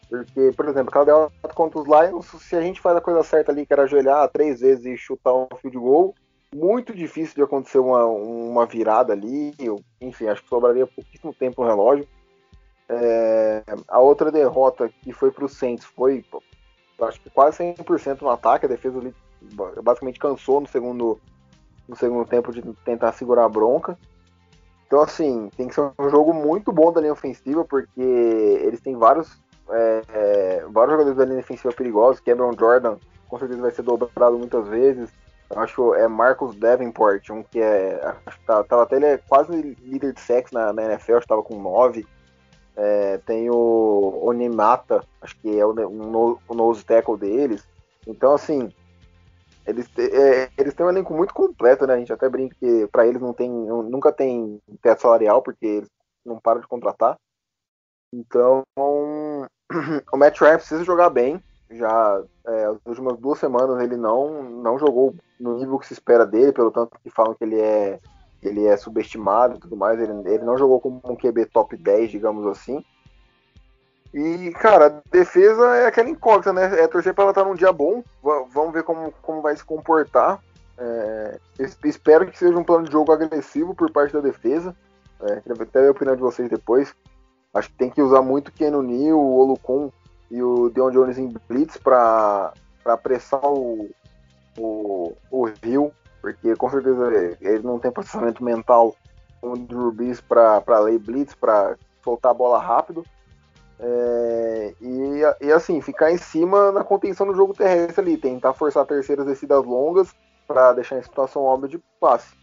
Porque, 0.08 0.52
por 0.56 0.68
exemplo, 0.68 1.04
derrota 1.04 1.32
contra 1.54 1.80
os 1.80 1.86
Lions, 1.86 2.26
se 2.42 2.56
a 2.56 2.60
gente 2.60 2.80
faz 2.80 2.96
a 2.96 3.00
coisa 3.00 3.22
certa 3.22 3.52
ali, 3.52 3.66
que 3.66 3.72
era 3.72 3.82
ajoelhar 3.82 4.28
três 4.30 4.60
vezes 4.60 4.86
e 4.86 4.96
chutar 4.96 5.34
um 5.34 5.48
field 5.60 5.76
goal, 5.76 6.14
muito 6.54 6.94
difícil 6.94 7.34
de 7.34 7.42
acontecer 7.42 7.78
uma, 7.78 8.06
uma 8.06 8.66
virada 8.66 9.12
ali. 9.12 9.54
Enfim, 10.00 10.28
acho 10.28 10.42
que 10.42 10.48
sobraria 10.48 10.86
pouquíssimo 10.86 11.34
tempo 11.34 11.62
no 11.62 11.68
relógio. 11.68 12.08
É, 12.88 13.62
a 13.86 14.00
outra 14.00 14.32
derrota 14.32 14.90
que 15.02 15.12
foi 15.12 15.30
para 15.30 15.44
o 15.44 15.48
Saints 15.48 15.84
foi, 15.84 16.24
acho 17.02 17.20
que 17.20 17.28
quase 17.28 17.58
100% 17.58 18.22
no 18.22 18.30
ataque. 18.30 18.64
A 18.64 18.68
defesa 18.68 18.98
ali 18.98 19.14
basicamente 19.82 20.18
cansou 20.18 20.60
no 20.60 20.66
segundo, 20.66 21.20
no 21.86 21.96
segundo 21.96 22.26
tempo 22.26 22.52
de 22.52 22.62
tentar 22.84 23.12
segurar 23.12 23.44
a 23.44 23.48
bronca. 23.48 23.98
Então, 24.86 25.02
assim, 25.02 25.50
tem 25.54 25.68
que 25.68 25.74
ser 25.74 25.82
um 25.98 26.08
jogo 26.08 26.32
muito 26.32 26.72
bom 26.72 26.90
da 26.90 27.00
linha 27.00 27.12
ofensiva, 27.12 27.62
porque 27.62 28.00
eles 28.00 28.80
têm 28.80 28.96
vários, 28.96 29.38
é, 29.70 30.02
é, 30.12 30.66
vários 30.70 30.92
jogadores 30.92 31.16
da 31.16 31.24
linha 31.24 31.40
ofensiva 31.40 31.74
perigosos. 31.74 32.20
Cameron 32.20 32.52
Jordan, 32.58 32.96
com 33.28 33.38
certeza, 33.38 33.60
vai 33.60 33.70
ser 33.70 33.82
dobrado 33.82 34.38
muitas 34.38 34.66
vezes. 34.68 35.10
Eu 35.50 35.60
acho 35.60 35.94
é 35.94 36.06
Marcos 36.06 36.54
Davenport, 36.56 37.30
um 37.30 37.42
que 37.42 37.60
é. 37.60 37.98
Tá, 38.46 38.62
tava 38.64 38.82
até 38.82 38.96
ele 38.96 39.06
é 39.06 39.18
quase 39.18 39.52
líder 39.80 40.12
de 40.12 40.20
sexo 40.20 40.54
na, 40.54 40.72
na 40.72 40.84
NFL, 40.84 41.14
acho 41.14 41.22
que 41.22 41.28
tava 41.28 41.42
com 41.42 41.60
9. 41.60 42.06
É, 42.76 43.18
tem 43.18 43.50
o 43.50 44.20
Onimata, 44.22 45.02
acho 45.20 45.36
que 45.40 45.58
é 45.58 45.64
o, 45.64 45.72
um, 45.88 46.38
o 46.46 46.54
nose 46.54 46.84
tackle 46.84 47.16
deles. 47.16 47.66
Então, 48.06 48.34
assim, 48.34 48.70
eles, 49.66 49.88
é, 49.98 50.50
eles 50.56 50.74
têm 50.74 50.86
um 50.86 50.90
elenco 50.90 51.12
muito 51.12 51.34
completo, 51.34 51.86
né? 51.86 51.94
A 51.94 51.98
gente 51.98 52.12
até 52.12 52.28
brinca 52.28 52.54
que 52.60 52.86
para 52.86 53.06
eles 53.06 53.20
não 53.20 53.32
tem, 53.32 53.50
nunca 53.50 54.12
tem 54.12 54.60
teto 54.80 55.02
salarial, 55.02 55.42
porque 55.42 55.66
eles 55.66 55.90
não 56.24 56.38
param 56.38 56.60
de 56.60 56.68
contratar. 56.68 57.16
Então, 58.12 58.62
o 60.12 60.16
Matt 60.16 60.40
Ryan 60.40 60.56
precisa 60.56 60.84
jogar 60.84 61.10
bem. 61.10 61.42
Já 61.70 62.22
é, 62.46 62.64
as 62.64 62.78
últimas 62.86 63.18
duas 63.18 63.38
semanas 63.38 63.82
ele 63.82 63.96
não, 63.96 64.42
não 64.42 64.78
jogou 64.78 65.14
no 65.38 65.58
nível 65.58 65.78
que 65.78 65.86
se 65.86 65.92
espera 65.92 66.24
dele, 66.24 66.52
pelo 66.52 66.70
tanto 66.70 66.98
que 67.02 67.10
falam 67.10 67.34
que 67.34 67.44
ele 67.44 67.60
é, 67.60 68.00
ele 68.42 68.66
é 68.66 68.76
subestimado 68.76 69.56
e 69.56 69.60
tudo 69.60 69.76
mais. 69.76 70.00
Ele, 70.00 70.12
ele 70.26 70.44
não 70.44 70.56
jogou 70.56 70.80
como 70.80 71.00
um 71.04 71.16
QB 71.16 71.46
top 71.46 71.76
10, 71.76 72.10
digamos 72.10 72.46
assim. 72.46 72.82
E, 74.12 74.50
cara, 74.52 74.86
a 74.86 75.02
defesa 75.10 75.76
é 75.76 75.86
aquela 75.86 76.08
incógnita, 76.08 76.52
né? 76.52 76.80
É 76.80 76.88
torcer 76.88 77.12
para 77.12 77.24
ela 77.24 77.30
estar 77.30 77.44
num 77.44 77.54
dia 77.54 77.72
bom. 77.72 78.02
V 78.22 78.46
vamos 78.50 78.72
ver 78.72 78.82
como, 78.82 79.12
como 79.22 79.42
vai 79.42 79.54
se 79.54 79.64
comportar. 79.64 80.40
É, 80.78 81.38
espero 81.84 82.26
que 82.26 82.38
seja 82.38 82.56
um 82.56 82.64
plano 82.64 82.84
de 82.84 82.92
jogo 82.92 83.12
agressivo 83.12 83.74
por 83.74 83.90
parte 83.90 84.14
da 84.14 84.20
defesa. 84.20 84.74
É, 85.20 85.40
queria 85.40 85.62
até 85.62 85.86
a 85.86 85.90
opinião 85.90 86.16
de 86.16 86.22
vocês 86.22 86.48
depois. 86.48 86.94
Acho 87.54 87.68
que 87.70 87.76
tem 87.76 87.90
que 87.90 88.02
usar 88.02 88.22
muito 88.22 88.48
o 88.48 88.52
Keanu 88.52 88.82
Neal, 88.82 89.18
o 89.18 89.36
Olukon 89.36 89.90
e 90.30 90.42
o 90.42 90.68
Deon 90.68 90.90
Jones 90.90 91.18
em 91.18 91.32
blitz 91.48 91.76
para 91.76 92.52
apressar 92.84 93.44
o, 93.44 93.90
o, 94.58 95.14
o 95.30 95.44
Rio, 95.62 95.92
porque 96.20 96.54
com 96.56 96.70
certeza 96.70 97.36
ele 97.40 97.62
não 97.62 97.78
tem 97.78 97.90
processamento 97.90 98.44
mental 98.44 98.94
como 99.40 99.54
o 99.54 99.58
Drew 99.58 99.92
Brees 99.92 100.20
para 100.20 100.78
ler 100.80 100.98
blitz, 100.98 101.34
para 101.34 101.76
soltar 102.02 102.32
a 102.32 102.34
bola 102.34 102.58
rápido. 102.58 103.04
É, 103.80 104.74
e, 104.80 105.20
e, 105.40 105.52
assim, 105.52 105.80
ficar 105.80 106.10
em 106.10 106.18
cima 106.18 106.72
na 106.72 106.82
contenção 106.82 107.26
do 107.26 107.34
jogo 107.34 107.54
terrestre 107.54 108.02
ali, 108.02 108.16
tentar 108.16 108.52
forçar 108.52 108.84
terceiras 108.84 109.24
descidas 109.24 109.64
longas 109.64 110.12
para 110.46 110.72
deixar 110.72 110.98
em 110.98 111.02
situação 111.02 111.42
óbvia 111.42 111.68
de 111.68 111.78
passe. 112.00 112.34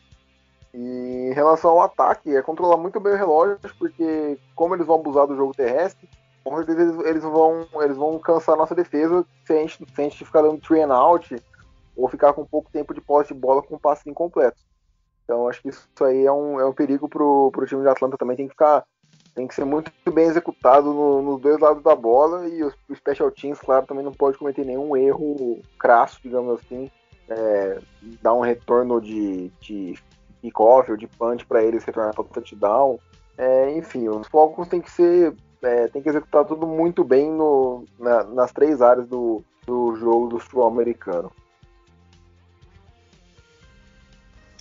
E 0.75 1.29
em 1.29 1.33
relação 1.33 1.71
ao 1.71 1.81
ataque, 1.81 2.35
é 2.35 2.41
controlar 2.41 2.75
muito 2.75 2.99
bem 2.99 3.13
o 3.13 3.17
relógio, 3.17 3.57
porque 3.79 4.37
como 4.53 4.75
eles 4.75 4.85
vão 4.85 4.97
abusar 4.97 5.25
do 5.25 5.35
jogo 5.35 5.53
terrestre, 5.55 6.09
com 6.43 6.57
certeza 6.57 6.81
eles, 6.81 7.05
eles, 7.05 7.23
vão, 7.23 7.65
eles 7.81 7.95
vão 7.95 8.19
cansar 8.19 8.57
nossa 8.57 8.75
defesa 8.75 9.25
se 9.45 9.53
a 9.53 9.55
gente, 9.55 9.77
se 9.77 10.01
a 10.01 10.03
gente 10.03 10.25
ficar 10.25 10.41
dando 10.41 10.59
train 10.59 10.91
out 10.91 11.41
ou 11.95 12.09
ficar 12.09 12.33
com 12.33 12.45
pouco 12.45 12.69
tempo 12.69 12.93
de 12.93 12.99
posse 12.99 13.33
de 13.33 13.39
bola 13.39 13.63
com 13.63 13.79
passes 13.79 14.05
incompletos. 14.05 14.65
Então 15.23 15.47
acho 15.47 15.61
que 15.61 15.69
isso 15.69 15.87
aí 16.01 16.25
é 16.25 16.31
um, 16.31 16.59
é 16.59 16.65
um 16.65 16.73
perigo 16.73 17.07
pro, 17.07 17.49
pro 17.51 17.65
time 17.65 17.81
de 17.81 17.87
Atlanta 17.87 18.17
também. 18.17 18.35
Tem 18.35 18.47
que 18.47 18.53
ficar. 18.53 18.83
Tem 19.33 19.47
que 19.47 19.55
ser 19.55 19.65
muito 19.65 19.91
bem 20.13 20.25
executado 20.25 20.93
no, 20.93 21.21
nos 21.21 21.41
dois 21.41 21.59
lados 21.59 21.83
da 21.83 21.95
bola 21.95 22.47
e 22.47 22.63
os, 22.63 22.73
os 22.89 22.97
special 22.97 23.31
teams, 23.31 23.59
claro, 23.59 23.85
também 23.85 24.03
não 24.03 24.13
pode 24.13 24.37
cometer 24.37 24.65
nenhum 24.65 24.95
erro 24.95 25.61
crasso, 25.79 26.19
digamos 26.21 26.59
assim. 26.59 26.91
É, 27.27 27.79
dar 28.21 28.33
um 28.33 28.39
retorno 28.41 29.01
de, 29.01 29.49
de 29.59 29.95
kickoff 30.45 30.91
ou 30.91 30.97
de 30.97 31.07
punch 31.07 31.45
para 31.45 31.63
eles 31.63 31.83
retornar 31.83 32.13
para 32.13 32.21
o 32.21 32.25
touchdown. 32.25 32.99
É, 33.37 33.77
enfim, 33.77 34.07
os 34.07 34.27
Falcons 34.27 34.67
tem 34.67 34.81
que 34.81 34.91
ser. 34.91 35.33
É, 35.61 35.87
tem 35.87 36.01
que 36.01 36.09
executar 36.09 36.45
tudo 36.45 36.67
muito 36.67 37.03
bem 37.03 37.31
no, 37.31 37.85
na, 37.99 38.23
nas 38.23 38.51
três 38.51 38.81
áreas 38.81 39.07
do, 39.07 39.43
do 39.65 39.95
jogo 39.95 40.27
do 40.27 40.39
futebol 40.39 40.67
americano. 40.67 41.31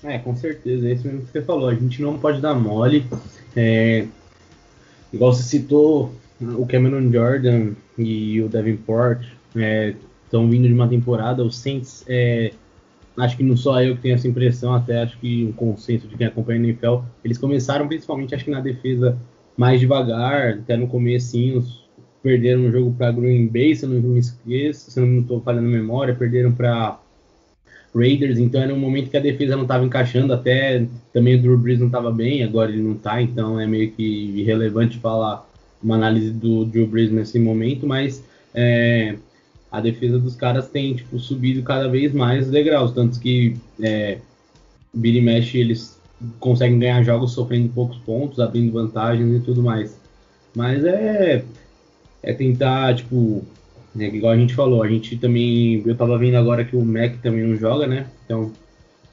É, 0.02 0.18
com 0.18 0.34
certeza, 0.34 0.88
é 0.88 0.92
isso 0.92 1.06
mesmo 1.06 1.22
que 1.22 1.32
você 1.32 1.42
falou. 1.42 1.68
A 1.68 1.74
gente 1.74 2.00
não 2.00 2.18
pode 2.18 2.40
dar 2.40 2.54
mole. 2.54 3.06
É, 3.56 4.06
igual 5.12 5.32
você 5.32 5.42
citou, 5.42 6.12
o 6.40 6.66
Cameron 6.66 7.10
Jordan 7.10 7.72
e 7.96 8.40
o 8.42 8.48
Davenport 8.48 9.22
estão 9.54 10.44
é, 10.44 10.46
vindo 10.46 10.68
de 10.68 10.74
uma 10.74 10.88
temporada. 10.88 11.44
O 11.44 11.50
Saints, 11.50 12.04
é, 12.08 12.52
acho 13.16 13.36
que 13.36 13.42
não 13.42 13.56
só 13.56 13.82
eu 13.82 13.96
que 13.96 14.02
tenho 14.02 14.14
essa 14.14 14.28
impressão, 14.28 14.74
até 14.74 15.02
acho 15.02 15.18
que 15.18 15.44
um 15.44 15.52
consenso 15.52 16.08
de 16.08 16.16
quem 16.16 16.26
acompanha 16.26 16.60
o 16.60 16.64
NFL, 16.64 16.96
eles 17.24 17.38
começaram 17.38 17.86
principalmente, 17.86 18.34
acho 18.34 18.44
que 18.44 18.50
na 18.50 18.60
defesa 18.60 19.16
mais 19.56 19.78
devagar, 19.80 20.54
até 20.54 20.76
no 20.76 20.88
comecinho, 20.88 21.64
perderam 22.22 22.66
o 22.66 22.72
jogo 22.72 22.92
para 22.96 23.12
Green 23.12 23.46
Bay, 23.46 23.76
se 23.76 23.84
eu 23.84 23.90
não 23.90 24.00
me 24.00 24.18
esqueço, 24.18 24.90
se 24.90 24.98
eu 24.98 25.06
não 25.06 25.20
estou 25.20 25.40
falando 25.40 25.66
memória, 25.66 26.14
perderam 26.14 26.52
para 26.52 26.98
Raiders, 27.94 28.38
então 28.38 28.60
era 28.60 28.74
um 28.74 28.78
momento 28.78 29.10
que 29.10 29.16
a 29.16 29.20
defesa 29.20 29.54
não 29.54 29.62
estava 29.62 29.84
encaixando, 29.84 30.32
até 30.32 30.84
também 31.12 31.36
o 31.36 31.42
Drew 31.42 31.56
Brees 31.56 31.78
não 31.78 31.86
estava 31.86 32.10
bem, 32.10 32.42
agora 32.42 32.72
ele 32.72 32.82
não 32.82 32.92
está, 32.92 33.22
então 33.22 33.60
é 33.60 33.66
meio 33.66 33.92
que 33.92 34.02
irrelevante 34.40 34.98
falar 34.98 35.48
uma 35.80 35.94
análise 35.94 36.32
do 36.32 36.64
Drew 36.64 36.86
Brees 36.86 37.12
nesse 37.12 37.38
momento, 37.38 37.86
mas 37.86 38.24
é, 38.52 39.16
a 39.76 39.80
defesa 39.80 40.18
dos 40.18 40.36
caras 40.36 40.68
tem 40.68 40.94
tipo, 40.94 41.18
subido 41.18 41.62
cada 41.62 41.88
vez 41.88 42.12
mais 42.12 42.48
degraus, 42.48 42.92
tanto 42.92 43.18
que 43.18 43.56
é, 43.82 44.18
Billy 44.92 45.20
Mesh 45.20 45.54
eles 45.54 45.98
conseguem 46.38 46.78
ganhar 46.78 47.02
jogos 47.02 47.32
sofrendo 47.32 47.68
poucos 47.70 47.98
pontos, 47.98 48.38
abrindo 48.38 48.72
vantagens 48.72 49.36
e 49.36 49.40
tudo 49.44 49.62
mais. 49.62 49.98
Mas 50.54 50.84
é, 50.84 51.44
é 52.22 52.32
tentar, 52.32 52.94
tipo, 52.94 53.44
né? 53.94 54.06
Igual 54.06 54.32
a 54.32 54.36
gente 54.36 54.54
falou, 54.54 54.82
a 54.82 54.88
gente 54.88 55.16
também. 55.16 55.82
Eu 55.86 55.96
tava 55.96 56.18
vendo 56.18 56.36
agora 56.36 56.64
que 56.64 56.76
o 56.76 56.84
Mac 56.84 57.16
também 57.22 57.44
não 57.44 57.56
joga, 57.56 57.86
né? 57.86 58.06
Então, 58.24 58.52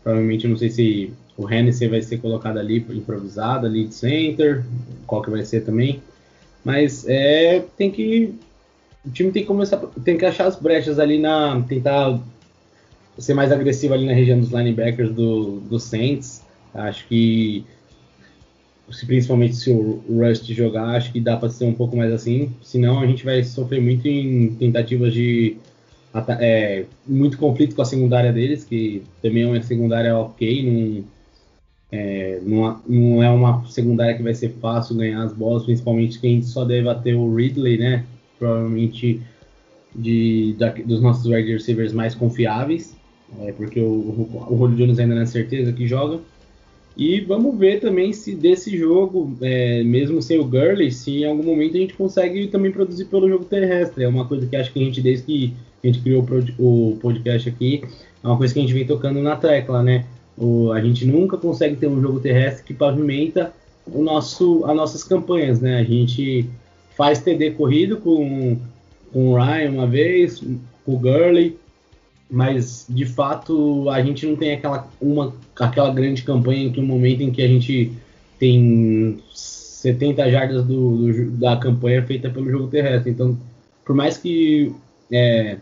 provavelmente 0.03 0.47
não 0.47 0.57
sei 0.57 0.69
se 0.69 1.13
o 1.37 1.51
Hennessy 1.51 1.87
vai 1.87 2.01
ser 2.01 2.17
colocado 2.17 2.57
ali 2.57 2.85
improvisado, 2.89 3.65
ali 3.65 3.87
de 3.87 3.95
center, 3.95 4.63
qual 5.05 5.21
que 5.21 5.29
vai 5.29 5.43
ser 5.43 5.61
também. 5.61 6.01
Mas 6.63 7.07
é. 7.07 7.65
Tem 7.77 7.91
que. 7.91 8.33
O 9.05 9.09
time 9.09 9.31
tem 9.31 9.43
que 9.43 9.47
começar. 9.47 9.77
Tem 10.03 10.17
que 10.17 10.25
achar 10.25 10.45
as 10.47 10.55
brechas 10.55 10.99
ali 10.99 11.17
na. 11.17 11.61
Tentar 11.63 12.19
ser 13.17 13.33
mais 13.33 13.51
agressivo 13.51 13.93
ali 13.93 14.05
na 14.05 14.13
região 14.13 14.39
dos 14.39 14.51
linebackers 14.51 15.11
do, 15.11 15.59
do 15.61 15.79
Saints. 15.79 16.43
Acho 16.73 17.07
que 17.07 17.65
se 18.91 19.05
principalmente 19.05 19.55
se 19.55 19.71
o 19.71 20.03
Rust 20.09 20.51
jogar, 20.51 20.95
acho 20.95 21.11
que 21.11 21.19
dá 21.19 21.37
para 21.37 21.49
ser 21.49 21.65
um 21.65 21.73
pouco 21.73 21.95
mais 21.95 22.11
assim. 22.11 22.51
Senão 22.61 22.99
a 22.99 23.07
gente 23.07 23.23
vai 23.23 23.43
sofrer 23.43 23.81
muito 23.81 24.07
em 24.07 24.53
tentativas 24.55 25.13
de 25.13 25.57
é, 26.39 26.85
muito 27.07 27.37
conflito 27.37 27.75
com 27.75 27.81
a 27.81 27.85
secundária 27.85 28.33
deles, 28.33 28.63
que 28.63 29.03
também 29.21 29.43
é 29.43 29.47
uma 29.47 29.61
secundária 29.61 30.17
ok, 30.17 30.63
não 30.63 31.05
é, 31.91 32.39
não, 32.43 32.81
não 32.87 33.23
é 33.23 33.29
uma 33.29 33.65
secundária 33.67 34.15
que 34.15 34.23
vai 34.23 34.33
ser 34.33 34.49
fácil 34.61 34.95
ganhar 34.95 35.23
as 35.23 35.33
bolas, 35.33 35.63
principalmente 35.63 36.19
que 36.19 36.27
a 36.27 36.29
gente 36.29 36.45
só 36.45 36.65
deve 36.65 36.93
ter 36.95 37.13
o 37.13 37.33
Ridley, 37.33 37.77
né? 37.77 38.05
Provavelmente 38.41 39.21
de, 39.95 40.55
da, 40.57 40.69
dos 40.69 40.99
nossos 40.99 41.27
wide 41.27 41.53
receivers 41.53 41.93
mais 41.93 42.15
confiáveis, 42.15 42.95
é, 43.39 43.51
porque 43.51 43.79
o, 43.79 44.27
o, 44.49 44.67
Jones 44.69 44.97
ainda 44.97 45.13
não 45.13 45.21
é 45.21 45.27
certeza 45.27 45.71
que 45.71 45.85
joga. 45.85 46.19
E 46.97 47.21
vamos 47.21 47.55
ver 47.55 47.79
também 47.79 48.11
se 48.11 48.33
desse 48.35 48.75
jogo, 48.75 49.37
é, 49.41 49.83
mesmo 49.83 50.23
sem 50.23 50.39
o 50.39 50.43
Gurley, 50.43 50.91
se 50.91 51.19
em 51.19 51.25
algum 51.25 51.43
momento 51.43 51.77
a 51.77 51.79
gente 51.79 51.93
consegue 51.93 52.47
também 52.47 52.71
produzir 52.71 53.05
pelo 53.05 53.29
jogo 53.29 53.45
terrestre. 53.45 54.05
É 54.05 54.07
uma 54.07 54.25
coisa 54.25 54.47
que 54.47 54.55
acho 54.55 54.73
que 54.73 54.81
a 54.81 54.85
gente, 54.85 55.01
desde 55.01 55.23
que 55.23 55.53
a 55.83 55.87
gente 55.87 55.99
criou 55.99 56.25
o 56.57 56.97
podcast 56.99 57.47
aqui, 57.47 57.83
é 58.23 58.27
uma 58.27 58.37
coisa 58.37 58.53
que 58.53 58.59
a 58.59 58.63
gente 58.63 58.73
vem 58.73 58.87
tocando 58.87 59.21
na 59.21 59.35
tecla, 59.35 59.83
né? 59.83 60.05
O, 60.35 60.71
a 60.71 60.81
gente 60.81 61.05
nunca 61.05 61.37
consegue 61.37 61.75
ter 61.75 61.87
um 61.87 62.01
jogo 62.01 62.19
terrestre 62.19 62.63
que 62.63 62.73
pavimenta 62.73 63.53
o 63.85 64.01
nosso, 64.01 64.65
as 64.65 64.75
nossas 64.75 65.03
campanhas, 65.03 65.61
né? 65.61 65.77
A 65.77 65.83
gente 65.83 66.49
faz 66.95 67.19
TD 67.19 67.51
corrido 67.51 67.97
com, 67.97 68.57
com 69.11 69.31
o 69.31 69.35
Ryan 69.35 69.71
uma 69.71 69.87
vez, 69.87 70.39
com 70.85 70.93
o 70.93 70.99
Gurley, 70.99 71.57
mas 72.29 72.85
de 72.89 73.05
fato 73.05 73.89
a 73.89 74.01
gente 74.01 74.25
não 74.25 74.35
tem 74.35 74.53
aquela, 74.53 74.87
uma, 75.01 75.33
aquela 75.59 75.93
grande 75.93 76.23
campanha 76.23 76.65
em 76.65 76.71
que 76.71 76.79
um 76.79 76.85
momento 76.85 77.21
em 77.21 77.31
que 77.31 77.41
a 77.41 77.47
gente 77.47 77.91
tem 78.39 79.19
70 79.33 80.31
jardas 80.31 80.65
do, 80.65 80.97
do, 80.97 81.31
da 81.31 81.57
campanha 81.57 82.05
feita 82.05 82.29
pelo 82.29 82.49
jogo 82.49 82.67
terrestre. 82.67 83.11
Então, 83.11 83.37
por 83.83 83.95
mais 83.95 84.17
que 84.17 84.73
é, 85.11 85.57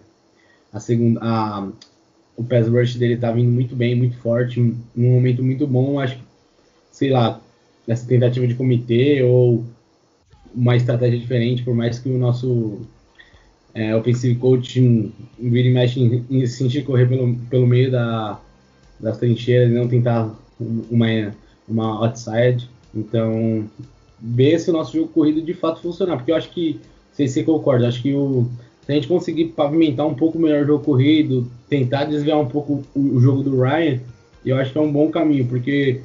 a 0.71 0.79
segunda, 0.79 1.19
a, 1.21 1.67
o 2.37 2.43
pass 2.43 2.67
rush 2.67 2.95
dele 2.95 3.17
tá 3.17 3.31
vindo 3.31 3.51
muito 3.51 3.75
bem, 3.75 3.95
muito 3.95 4.17
forte, 4.17 4.59
num 4.59 5.11
momento 5.13 5.43
muito 5.43 5.65
bom, 5.65 5.99
acho 5.99 6.15
que, 6.15 6.23
sei 6.91 7.09
lá, 7.09 7.41
essa 7.87 8.07
tentativa 8.07 8.45
de 8.45 8.55
comitê 8.55 9.23
ou 9.23 9.65
uma 10.53 10.75
estratégia 10.75 11.19
diferente, 11.19 11.63
por 11.63 11.75
mais 11.75 11.99
que 11.99 12.09
o 12.09 12.17
nosso 12.17 12.79
é, 13.73 13.95
offensive 13.95 14.35
coach 14.35 14.79
vira 15.39 15.67
e 15.67 15.73
mexe 15.73 15.99
em, 15.99 16.25
em 16.29 16.45
sentir 16.45 16.83
correr 16.83 17.07
pelo, 17.07 17.35
pelo 17.49 17.67
meio 17.67 17.91
da, 17.91 18.39
das 18.99 19.17
trincheiras 19.17 19.69
e 19.69 19.73
não 19.73 19.87
tentar 19.87 20.33
uma, 20.59 21.07
uma 21.67 22.05
outside. 22.05 22.69
Então, 22.93 23.69
ver 24.19 24.59
se 24.59 24.69
o 24.69 24.73
nosso 24.73 24.97
jogo 24.97 25.09
corrido 25.09 25.41
de 25.41 25.53
fato 25.53 25.81
funcionar. 25.81 26.17
Porque 26.17 26.31
eu 26.31 26.35
acho 26.35 26.49
que, 26.49 26.79
sei 27.13 27.27
se 27.27 27.35
você 27.35 27.43
concorda, 27.43 27.87
acho 27.87 28.01
que 28.01 28.13
o, 28.13 28.49
se 28.85 28.91
a 28.91 28.95
gente 28.95 29.07
conseguir 29.07 29.45
pavimentar 29.49 30.05
um 30.07 30.15
pouco 30.15 30.39
melhor 30.39 30.63
o 30.63 30.67
jogo 30.67 30.83
corrido, 30.83 31.49
tentar 31.69 32.05
desviar 32.05 32.39
um 32.39 32.47
pouco 32.47 32.83
o, 32.95 32.99
o 32.99 33.19
jogo 33.19 33.43
do 33.43 33.61
Ryan, 33.61 33.99
eu 34.45 34.57
acho 34.57 34.71
que 34.71 34.77
é 34.77 34.81
um 34.81 34.91
bom 34.91 35.09
caminho, 35.09 35.45
porque 35.47 36.01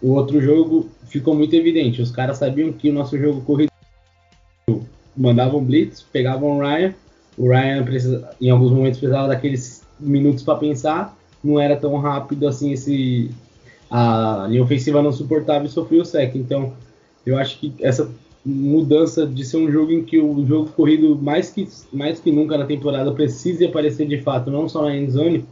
o 0.00 0.12
outro 0.12 0.40
jogo 0.40 0.88
ficou 1.08 1.34
muito 1.34 1.54
evidente. 1.54 2.00
Os 2.00 2.10
caras 2.10 2.38
sabiam 2.38 2.72
que 2.72 2.90
o 2.90 2.92
nosso 2.92 3.18
jogo 3.18 3.40
corrido 3.40 3.72
mandavam 5.18 5.62
blitz, 5.62 6.02
pegavam 6.12 6.58
o 6.58 6.60
Ryan 6.60 6.94
o 7.38 7.48
Ryan 7.48 7.84
precisa, 7.84 8.28
em 8.40 8.50
alguns 8.50 8.72
momentos 8.72 8.98
precisava 8.98 9.28
daqueles 9.28 9.82
minutos 9.98 10.42
para 10.42 10.58
pensar, 10.58 11.16
não 11.42 11.58
era 11.58 11.76
tão 11.76 11.96
rápido 11.96 12.48
assim 12.48 12.72
esse 12.72 13.30
a 13.88 14.46
linha 14.50 14.62
ofensiva 14.62 15.00
não 15.00 15.12
suportava 15.12 15.64
e 15.64 15.68
sofreu 15.68 16.02
o 16.02 16.04
sec. 16.04 16.34
Então, 16.34 16.74
eu 17.24 17.38
acho 17.38 17.58
que 17.58 17.72
essa 17.80 18.10
mudança 18.44 19.26
de 19.26 19.44
ser 19.44 19.56
um 19.56 19.70
jogo 19.70 19.92
em 19.92 20.04
que 20.04 20.18
o 20.18 20.44
jogo 20.46 20.70
corrido 20.70 21.16
mais 21.16 21.50
que 21.50 21.66
mais 21.92 22.20
que 22.20 22.30
nunca 22.30 22.58
na 22.58 22.66
temporada 22.66 23.10
precise 23.12 23.64
aparecer 23.64 24.06
de 24.06 24.20
fato, 24.20 24.50
não 24.50 24.68
só 24.68 24.82
na 24.82 24.96
endzone, 24.96 25.44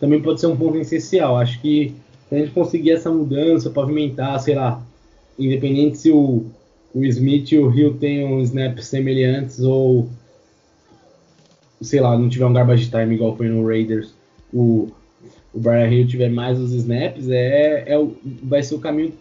também 0.00 0.20
pode 0.20 0.40
ser 0.40 0.46
um 0.46 0.56
ponto 0.56 0.78
essencial. 0.78 1.36
Acho 1.36 1.60
que 1.60 1.94
se 2.28 2.34
a 2.34 2.38
gente 2.38 2.52
conseguir 2.52 2.92
essa 2.92 3.10
mudança, 3.12 3.70
pavimentar, 3.70 4.40
sei 4.40 4.54
lá, 4.54 4.82
independente 5.38 5.98
se 5.98 6.10
o, 6.10 6.46
o 6.94 7.04
Smith 7.04 7.50
e 7.52 7.58
o 7.58 7.74
Hill 7.74 7.94
tenham 7.94 8.40
snaps 8.40 8.86
semelhantes 8.86 9.60
ou 9.60 10.08
sei 11.82 12.00
lá, 12.00 12.16
não 12.16 12.28
tiver 12.28 12.46
um 12.46 12.52
garbage 12.52 12.90
time 12.90 13.14
igual 13.14 13.36
foi 13.36 13.48
no 13.48 13.66
Raiders, 13.66 14.14
o, 14.52 14.88
o 15.52 15.60
Brian 15.60 15.88
Hill 15.88 16.06
tiver 16.06 16.30
mais 16.30 16.58
os 16.58 16.72
snaps, 16.72 17.28
é, 17.28 17.84
é 17.86 18.08
vai 18.42 18.62
ser 18.62 18.76
o 18.76 18.80
caminho. 18.80 19.12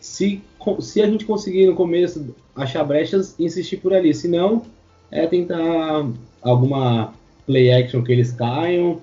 Se, 0.00 0.42
se 0.80 1.02
a 1.02 1.06
gente 1.06 1.24
conseguir 1.24 1.66
no 1.66 1.74
começo 1.74 2.34
achar 2.56 2.84
brechas, 2.84 3.34
insistir 3.38 3.76
por 3.76 3.92
ali. 3.92 4.14
Se 4.14 4.28
não, 4.28 4.62
é 5.10 5.26
tentar 5.26 6.08
alguma 6.40 7.12
play 7.46 7.70
action 7.70 8.02
que 8.02 8.12
eles 8.12 8.32
caiam, 8.32 9.00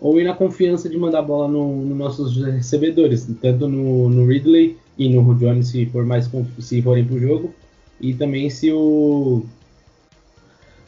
ou 0.00 0.18
ir 0.18 0.24
na 0.24 0.34
confiança 0.34 0.88
de 0.88 0.96
mandar 0.96 1.22
bola 1.22 1.48
nos 1.48 1.86
no 1.86 1.94
nossos 1.94 2.36
recebedores, 2.36 3.28
tanto 3.42 3.68
no, 3.68 4.08
no 4.08 4.26
Ridley 4.26 4.76
e 4.98 5.08
no 5.08 5.34
Jones 5.34 5.68
se 5.68 5.86
for 5.86 6.04
mais 6.04 6.30
se 6.58 6.82
forem 6.82 7.04
pro 7.04 7.18
jogo, 7.18 7.54
e 8.00 8.14
também 8.14 8.50
se 8.50 8.72
o 8.72 9.44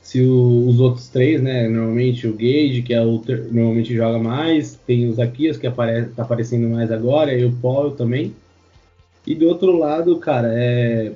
se 0.03 0.21
o, 0.23 0.67
os 0.67 0.81
outros 0.81 1.09
três, 1.09 1.41
né, 1.41 1.69
normalmente 1.69 2.27
o 2.27 2.33
Gage, 2.33 2.83
que 2.83 2.93
é 2.93 3.01
o 3.01 3.23
normalmente 3.53 3.95
joga 3.95 4.19
mais, 4.19 4.75
tem 4.87 5.09
o 5.09 5.13
Zaquias, 5.13 5.57
que 5.57 5.69
apare, 5.69 6.07
tá 6.17 6.23
aparecendo 6.23 6.69
mais 6.69 6.91
agora, 6.91 7.33
e 7.33 7.45
o 7.45 7.53
Paul 7.53 7.93
também. 7.93 8.35
E 9.25 9.37
do 9.37 9.47
outro 9.47 9.77
lado, 9.79 10.19
cara, 10.19 10.49
é, 10.53 11.13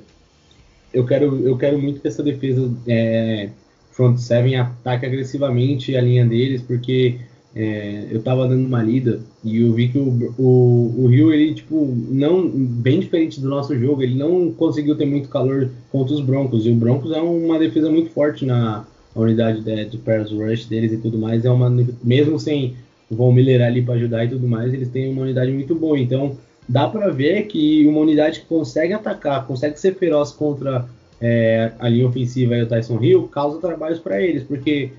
eu 0.93 1.05
quero, 1.05 1.45
eu 1.45 1.57
quero 1.57 1.77
muito 1.77 1.99
que 1.99 2.07
essa 2.07 2.23
defesa 2.23 2.71
é, 2.87 3.49
front 3.91 4.17
seven 4.17 4.55
ataque 4.55 5.05
agressivamente 5.05 5.97
a 5.97 6.01
linha 6.01 6.25
deles, 6.25 6.61
porque 6.61 7.19
é, 7.55 8.07
eu 8.11 8.21
tava 8.21 8.47
dando 8.47 8.67
uma 8.67 8.83
lida 8.83 9.21
e 9.41 9.61
eu 9.61 9.71
vi 9.71 9.87
que 9.87 9.97
o, 9.97 10.33
o, 10.37 10.93
o 10.97 11.07
Rio, 11.07 11.31
ele, 11.31 11.53
tipo, 11.53 11.87
não, 12.09 12.49
bem 12.49 12.99
diferente 12.99 13.39
do 13.39 13.47
nosso 13.47 13.77
jogo, 13.79 14.03
ele 14.03 14.15
não 14.15 14.51
conseguiu 14.51 14.95
ter 14.95 15.05
muito 15.05 15.29
calor 15.29 15.69
contra 15.89 16.13
os 16.13 16.19
Broncos. 16.19 16.65
E 16.65 16.69
o 16.69 16.75
Broncos 16.75 17.13
é 17.13 17.21
uma 17.21 17.57
defesa 17.57 17.89
muito 17.89 18.09
forte 18.09 18.45
na 18.45 18.85
unidade 19.15 19.61
de, 19.61 19.85
de 19.85 19.97
pass 19.97 20.31
rush 20.31 20.65
deles 20.65 20.91
e 20.91 20.97
tudo 20.97 21.17
mais. 21.17 21.45
É 21.45 21.49
uma, 21.49 21.69
mesmo 22.03 22.37
sem 22.37 22.75
o 23.09 23.15
Von 23.15 23.31
Miller 23.31 23.61
ali 23.61 23.81
para 23.81 23.93
ajudar 23.93 24.25
e 24.25 24.29
tudo 24.29 24.47
mais, 24.47 24.73
eles 24.73 24.89
têm 24.89 25.09
uma 25.09 25.21
unidade 25.21 25.51
muito 25.51 25.73
boa. 25.73 25.97
Então, 25.97 26.35
dá 26.67 26.89
para 26.89 27.09
ver 27.09 27.43
que 27.43 27.87
uma 27.87 28.01
unidade 28.01 28.41
que 28.41 28.47
consegue 28.47 28.91
atacar, 28.91 29.47
consegue 29.47 29.79
ser 29.79 29.95
feroz 29.95 30.31
contra 30.31 30.85
é, 31.21 31.71
a 31.79 31.87
linha 31.87 32.07
ofensiva 32.07 32.57
e 32.57 32.63
o 32.63 32.67
Tyson 32.67 33.01
Hill, 33.01 33.29
causa 33.29 33.61
trabalhos 33.61 33.99
para 33.99 34.21
eles, 34.21 34.43
porque 34.43 34.89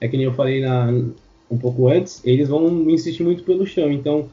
é 0.00 0.08
que 0.08 0.16
nem 0.16 0.26
eu 0.26 0.34
falei 0.34 0.60
na, 0.60 0.92
um 1.50 1.58
pouco 1.58 1.88
antes, 1.88 2.20
eles 2.24 2.48
vão 2.48 2.88
insistir 2.88 3.24
muito 3.24 3.42
pelo 3.42 3.66
chão. 3.66 3.90
Então, 3.90 4.28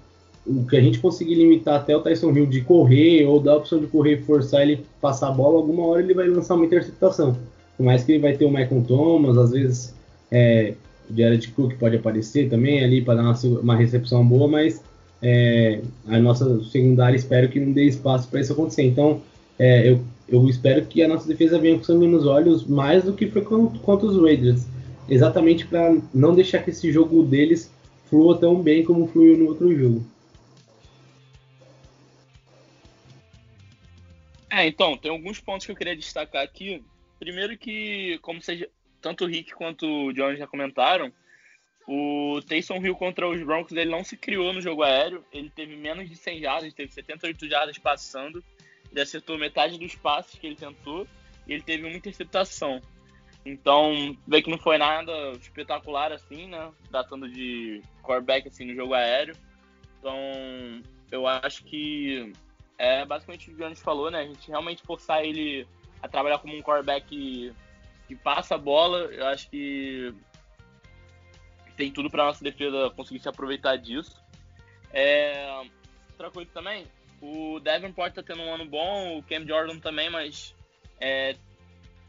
o 0.45 0.65
que 0.65 0.77
a 0.77 0.81
gente 0.81 0.99
conseguir 0.99 1.35
limitar 1.35 1.75
até 1.75 1.95
o 1.95 2.01
Tyson 2.01 2.31
Hill 2.31 2.45
de 2.45 2.61
correr 2.61 3.25
ou 3.25 3.39
dar 3.39 3.53
a 3.53 3.57
opção 3.57 3.79
de 3.79 3.87
correr 3.87 4.13
e 4.13 4.21
forçar 4.21 4.61
ele 4.61 4.85
passar 5.01 5.29
a 5.29 5.31
bola, 5.31 5.57
alguma 5.57 5.85
hora 5.85 6.01
ele 6.01 6.13
vai 6.13 6.27
lançar 6.27 6.55
uma 6.55 6.65
interceptação. 6.65 7.35
Por 7.75 7.83
mais 7.83 8.03
que 8.03 8.13
ele 8.13 8.21
vai 8.21 8.37
ter 8.37 8.45
o 8.45 8.49
Michael 8.49 8.85
Thomas, 8.87 9.37
às 9.37 9.51
vezes 9.51 9.93
é, 10.31 10.73
Jared 11.13 11.47
Cook 11.49 11.75
pode 11.75 11.97
aparecer 11.97 12.49
também 12.49 12.83
ali 12.83 13.01
para 13.01 13.15
dar 13.15 13.23
uma, 13.23 13.59
uma, 13.59 13.75
recepção 13.75 14.25
boa, 14.25 14.47
mas 14.47 14.81
é, 15.21 15.81
a 16.07 16.17
nossa 16.19 16.63
secundária 16.65 17.15
espero 17.15 17.49
que 17.49 17.59
não 17.59 17.73
dê 17.73 17.83
espaço 17.83 18.29
para 18.29 18.39
isso 18.39 18.53
acontecer. 18.53 18.83
Então, 18.83 19.21
é, 19.59 19.89
eu, 19.89 19.99
eu 20.29 20.47
espero 20.47 20.85
que 20.85 21.03
a 21.03 21.07
nossa 21.07 21.27
defesa 21.27 21.59
venha 21.59 21.77
com 21.77 21.83
sangue 21.83 22.07
nos 22.07 22.25
olhos 22.25 22.65
mais 22.65 23.03
do 23.03 23.13
que 23.13 23.27
foi 23.27 23.41
contra 23.41 24.07
os 24.07 24.21
Raiders 24.21 24.65
exatamente 25.09 25.65
para 25.65 25.95
não 26.13 26.35
deixar 26.35 26.63
que 26.63 26.69
esse 26.69 26.91
jogo 26.91 27.23
deles 27.23 27.71
flua 28.09 28.37
tão 28.37 28.61
bem 28.61 28.83
como 28.83 29.07
fluiu 29.07 29.37
no 29.37 29.47
outro 29.47 29.75
jogo. 29.75 30.05
É, 34.49 34.65
então, 34.65 34.97
tem 34.97 35.11
alguns 35.11 35.39
pontos 35.39 35.65
que 35.65 35.71
eu 35.71 35.75
queria 35.75 35.95
destacar 35.95 36.43
aqui. 36.43 36.83
Primeiro 37.19 37.57
que, 37.57 38.17
como 38.21 38.41
seja, 38.41 38.69
tanto 39.01 39.25
o 39.25 39.27
Rick 39.27 39.53
quanto 39.53 39.85
o 39.85 40.13
John 40.13 40.35
já 40.35 40.47
comentaram, 40.47 41.11
o 41.87 42.41
Taysom 42.47 42.83
Hill 42.83 42.95
contra 42.95 43.27
os 43.27 43.41
Broncos 43.41 43.71
ele 43.71 43.89
não 43.89 44.03
se 44.03 44.17
criou 44.17 44.51
no 44.51 44.61
jogo 44.61 44.83
aéreo, 44.83 45.23
ele 45.31 45.49
teve 45.49 45.75
menos 45.75 46.09
de 46.09 46.15
100 46.15 46.41
jardas, 46.41 46.73
teve 46.73 46.91
78 46.91 47.47
jardas 47.47 47.77
passando, 47.77 48.43
ele 48.91 49.01
acertou 49.01 49.37
metade 49.37 49.79
dos 49.79 49.95
passes 49.95 50.37
que 50.39 50.47
ele 50.47 50.55
tentou 50.55 51.07
e 51.47 51.53
ele 51.53 51.63
teve 51.63 51.85
uma 51.85 51.95
interceptação. 51.95 52.81
Então, 53.47 54.17
vê 54.27 54.41
que 54.41 54.49
não 54.49 54.57
foi 54.57 54.77
nada 54.77 55.31
espetacular 55.39 56.11
assim, 56.11 56.49
né? 56.49 56.69
Datando 56.91 57.29
de 57.29 57.81
quarterback 58.03 58.49
assim 58.49 58.65
no 58.65 58.75
jogo 58.75 58.93
aéreo. 58.93 59.37
Então, 59.97 60.17
eu 61.09 61.25
acho 61.25 61.63
que 61.63 62.33
é 62.77 63.05
basicamente 63.05 63.49
o 63.49 63.55
que 63.55 63.61
o 63.61 63.65
Jones 63.65 63.81
falou, 63.81 64.11
né? 64.11 64.19
A 64.19 64.25
gente 64.25 64.49
realmente 64.49 64.83
forçar 64.83 65.23
ele 65.23 65.65
a 66.03 66.09
trabalhar 66.09 66.39
como 66.39 66.57
um 66.57 66.61
quarterback 66.61 67.07
que, 67.07 67.53
que 68.09 68.15
passa 68.17 68.55
a 68.55 68.57
bola, 68.57 69.05
eu 69.13 69.25
acho 69.27 69.49
que 69.49 70.13
tem 71.77 71.89
tudo 71.89 72.09
para 72.09 72.25
nossa 72.25 72.43
defesa 72.43 72.89
conseguir 72.97 73.21
se 73.21 73.29
aproveitar 73.29 73.77
disso. 73.77 74.21
É, 74.91 75.47
outra 76.11 76.29
coisa 76.31 76.51
também, 76.53 76.85
o 77.21 77.61
Davenport 77.61 78.13
tá 78.13 78.21
tendo 78.21 78.41
um 78.41 78.53
ano 78.53 78.65
bom, 78.65 79.17
o 79.17 79.23
Cam 79.23 79.47
Jordan 79.47 79.79
também, 79.79 80.09
mas 80.09 80.53
é, 80.99 81.37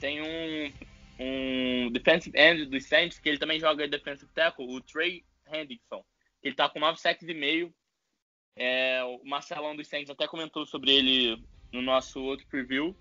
tem 0.01 0.21
um 0.21 0.73
um 1.19 1.91
defensive 1.91 2.39
end 2.39 2.67
dos 2.67 2.87
Saints, 2.87 3.19
que 3.19 3.29
ele 3.29 3.39
também 3.39 3.59
joga 3.59 3.89
defensive 3.89 4.31
tackle, 4.33 4.67
o 4.69 4.81
Trey 4.81 5.25
Hendrickson. 5.53 6.05
Ele 6.43 6.55
tá 6.55 6.69
com 6.69 6.79
9 6.79 7.01
sacks 7.01 7.29
e 7.29 7.35
meio. 7.35 7.75
É, 8.57 9.03
o 9.05 9.25
Marcelão 9.25 9.75
dos 9.75 9.89
Saints 9.89 10.11
até 10.11 10.27
comentou 10.27 10.65
sobre 10.67 10.93
ele 10.93 11.43
no 11.73 11.83
nosso 11.83 12.23
outro 12.23 12.47
preview. 12.47 12.97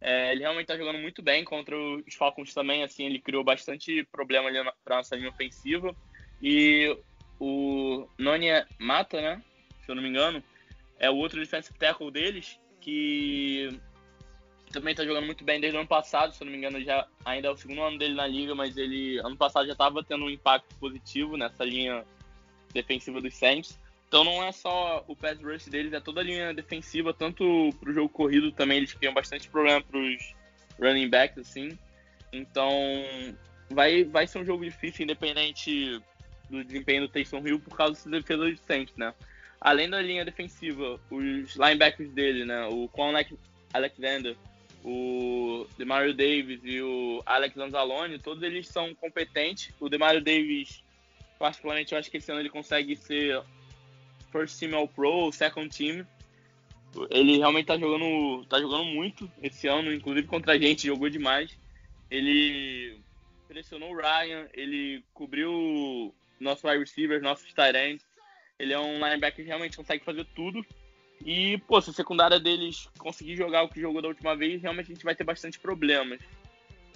É, 0.00 0.32
ele 0.32 0.40
realmente 0.40 0.66
tá 0.66 0.76
jogando 0.76 0.98
muito 0.98 1.22
bem 1.22 1.44
contra 1.44 1.76
os 1.76 2.14
Falcons 2.14 2.54
também, 2.54 2.82
assim, 2.82 3.04
ele 3.04 3.20
criou 3.20 3.44
bastante 3.44 4.02
problema 4.10 4.48
ali 4.48 4.58
para 4.82 4.96
nossa 4.96 5.14
linha 5.14 5.28
ofensiva. 5.28 5.94
E 6.42 6.96
o 7.38 8.08
Nonia 8.18 8.66
Mata, 8.78 9.20
né, 9.20 9.42
se 9.84 9.90
eu 9.90 9.94
não 9.94 10.02
me 10.02 10.08
engano, 10.08 10.42
é 10.98 11.10
o 11.10 11.16
outro 11.16 11.38
defensive 11.38 11.78
tackle 11.78 12.10
deles, 12.10 12.58
que 12.80 13.68
também 14.72 14.94
tá 14.94 15.04
jogando 15.04 15.26
muito 15.26 15.44
bem 15.44 15.60
desde 15.60 15.76
o 15.76 15.80
ano 15.80 15.88
passado, 15.88 16.32
se 16.32 16.42
eu 16.42 16.44
não 16.44 16.52
me 16.52 16.58
engano, 16.58 16.82
já 16.82 17.06
ainda 17.24 17.48
é 17.48 17.50
o 17.50 17.56
segundo 17.56 17.82
ano 17.82 17.98
dele 17.98 18.14
na 18.14 18.26
liga, 18.26 18.54
mas 18.54 18.76
ele 18.76 19.18
ano 19.18 19.36
passado 19.36 19.66
já 19.66 19.72
estava 19.72 20.02
tendo 20.02 20.24
um 20.24 20.30
impacto 20.30 20.74
positivo 20.76 21.36
nessa 21.36 21.64
linha 21.64 22.04
defensiva 22.72 23.20
dos 23.20 23.34
Saints. 23.34 23.78
Então 24.06 24.24
não 24.24 24.42
é 24.42 24.52
só 24.52 25.04
o 25.06 25.14
pass 25.14 25.40
rush 25.40 25.66
deles, 25.66 25.92
é 25.92 26.00
toda 26.00 26.20
a 26.20 26.24
linha 26.24 26.54
defensiva, 26.54 27.12
tanto 27.12 27.70
pro 27.80 27.92
jogo 27.92 28.08
corrido 28.08 28.50
também, 28.52 28.78
eles 28.78 28.92
criam 28.92 29.14
bastante 29.14 29.48
problema 29.48 29.80
pros 29.80 30.34
running 30.80 31.08
backs, 31.08 31.38
assim. 31.38 31.76
Então 32.32 32.70
vai, 33.68 34.04
vai 34.04 34.26
ser 34.26 34.38
um 34.38 34.44
jogo 34.44 34.64
difícil, 34.64 35.04
independente 35.04 36.00
do 36.48 36.64
desempenho 36.64 37.02
do 37.02 37.08
Taysom 37.08 37.46
Hill, 37.46 37.60
por 37.60 37.76
causa 37.76 38.08
da 38.08 38.18
defesa 38.18 38.44
dos 38.44 38.60
Saints, 38.60 38.96
né? 38.96 39.14
Além 39.60 39.90
da 39.90 40.00
linha 40.00 40.24
defensiva, 40.24 40.98
os 41.10 41.54
linebackers 41.54 42.10
dele, 42.12 42.44
né? 42.44 42.66
O 42.66 42.88
Quan 42.88 43.12
Alexander 43.72 44.36
o 44.84 45.66
Demario 45.76 46.14
Davis 46.14 46.60
e 46.64 46.80
o 46.80 47.22
Alex 47.26 47.56
Anzalone, 47.56 48.18
todos 48.18 48.42
eles 48.42 48.68
são 48.68 48.94
competentes. 48.94 49.72
O 49.78 49.88
Demario 49.88 50.22
Davis, 50.22 50.82
particularmente, 51.38 51.92
eu 51.92 51.98
acho 51.98 52.10
que 52.10 52.16
esse 52.16 52.30
ano 52.30 52.40
ele 52.40 52.50
consegue 52.50 52.96
ser 52.96 53.42
first 54.32 54.58
team 54.58 54.74
all 54.74 54.88
pro, 54.88 55.30
second 55.32 55.68
team. 55.68 56.06
Ele 57.10 57.38
realmente 57.38 57.66
tá 57.66 57.78
jogando, 57.78 58.44
tá 58.46 58.58
jogando 58.58 58.84
muito 58.84 59.30
esse 59.42 59.68
ano, 59.68 59.92
inclusive 59.92 60.26
contra 60.26 60.54
a 60.54 60.58
gente, 60.58 60.86
jogou 60.86 61.08
demais. 61.08 61.56
Ele 62.10 62.98
pressionou 63.46 63.92
o 63.92 63.96
Ryan, 63.96 64.48
ele 64.54 65.04
cobriu 65.12 66.14
nosso 66.40 66.66
wide 66.66 66.80
receiver, 66.80 67.22
nossos 67.22 67.52
tight 67.52 67.76
ends. 67.76 68.04
Ele 68.58 68.72
é 68.72 68.78
um 68.78 68.94
linebacker 68.94 69.44
que 69.44 69.48
realmente 69.48 69.76
consegue 69.76 70.04
fazer 70.04 70.24
tudo. 70.34 70.64
E, 71.24 71.58
pô, 71.66 71.80
se 71.80 71.90
a 71.90 71.92
secundária 71.92 72.40
deles 72.40 72.88
conseguir 72.98 73.36
jogar 73.36 73.62
o 73.62 73.68
que 73.68 73.80
jogou 73.80 74.00
da 74.00 74.08
última 74.08 74.34
vez, 74.34 74.62
realmente 74.62 74.90
a 74.90 74.94
gente 74.94 75.04
vai 75.04 75.14
ter 75.14 75.24
bastante 75.24 75.58
problemas. 75.58 76.20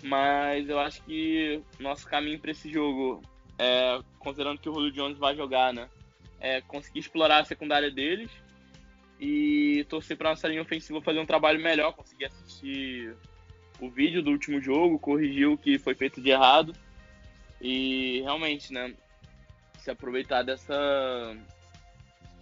Mas 0.02 0.68
eu 0.68 0.78
acho 0.78 1.02
que 1.02 1.62
nosso 1.78 2.06
caminho 2.06 2.38
para 2.38 2.50
esse 2.50 2.70
jogo, 2.70 3.22
é, 3.58 4.00
considerando 4.18 4.60
que 4.60 4.68
o 4.68 4.74
Julio 4.74 4.92
Jones 4.92 5.18
vai 5.18 5.37
jogar, 5.37 5.72
né? 5.72 5.88
É 6.40 6.60
conseguir 6.62 7.00
explorar 7.00 7.40
a 7.40 7.44
secundária 7.44 7.90
deles 7.90 8.30
e 9.20 9.84
torcer 9.88 10.16
para 10.16 10.30
nossa 10.30 10.48
linha 10.48 10.62
ofensiva 10.62 11.00
fazer 11.00 11.18
um 11.18 11.26
trabalho 11.26 11.60
melhor, 11.60 11.92
conseguir 11.92 12.26
assistir 12.26 13.14
o 13.80 13.88
vídeo 13.88 14.22
do 14.22 14.30
último 14.30 14.60
jogo, 14.60 14.98
corrigir 14.98 15.48
o 15.48 15.58
que 15.58 15.78
foi 15.78 15.94
feito 15.94 16.20
de 16.20 16.30
errado 16.30 16.74
e 17.60 18.20
realmente, 18.22 18.72
né, 18.72 18.94
se 19.78 19.90
aproveitar 19.90 20.42
dessa 20.42 21.37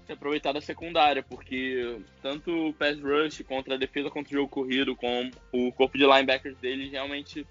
se 0.06 0.12
aproveitar 0.12 0.52
da 0.52 0.60
secundária, 0.60 1.22
porque 1.22 2.00
tanto 2.20 2.68
o 2.68 2.72
pass 2.74 3.00
rush 3.00 3.42
contra 3.42 3.74
a 3.74 3.78
defesa 3.78 4.10
contra 4.10 4.32
o 4.32 4.38
jogo 4.40 4.48
corrido, 4.48 4.96
com 4.96 5.30
o 5.52 5.72
corpo 5.72 5.96
de 5.96 6.04
linebackers 6.04 6.56
deles, 6.58 6.90
realmente 6.90 7.46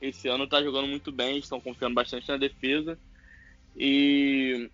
esse 0.00 0.28
ano 0.28 0.46
tá 0.46 0.62
jogando 0.62 0.86
muito 0.86 1.10
bem, 1.10 1.38
estão 1.38 1.60
confiando 1.60 1.94
bastante 1.94 2.28
na 2.28 2.36
defesa. 2.36 2.98
E 3.76 4.70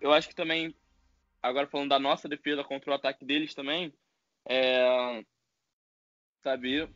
eu 0.00 0.12
acho 0.12 0.28
que 0.28 0.34
também, 0.34 0.74
agora 1.42 1.66
falando 1.66 1.90
da 1.90 1.98
nossa 1.98 2.28
defesa 2.28 2.62
contra 2.62 2.90
o 2.90 2.94
ataque 2.94 3.24
deles 3.24 3.54
também, 3.54 3.92
é, 4.48 5.24
saber 6.42 6.88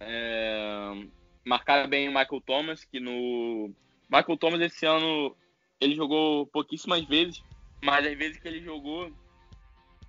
é, 0.00 1.06
marcar 1.44 1.88
bem 1.88 2.08
o 2.08 2.12
Michael 2.12 2.40
Thomas, 2.44 2.84
que 2.84 3.00
no. 3.00 3.70
Michael 4.10 4.38
Thomas 4.38 4.60
esse 4.60 4.86
ano 4.86 5.36
ele 5.80 5.94
jogou 5.94 6.46
pouquíssimas 6.46 7.04
vezes, 7.04 7.42
mas 7.82 8.06
às 8.06 8.16
vezes 8.16 8.38
que 8.38 8.48
ele 8.48 8.62
jogou 8.62 9.12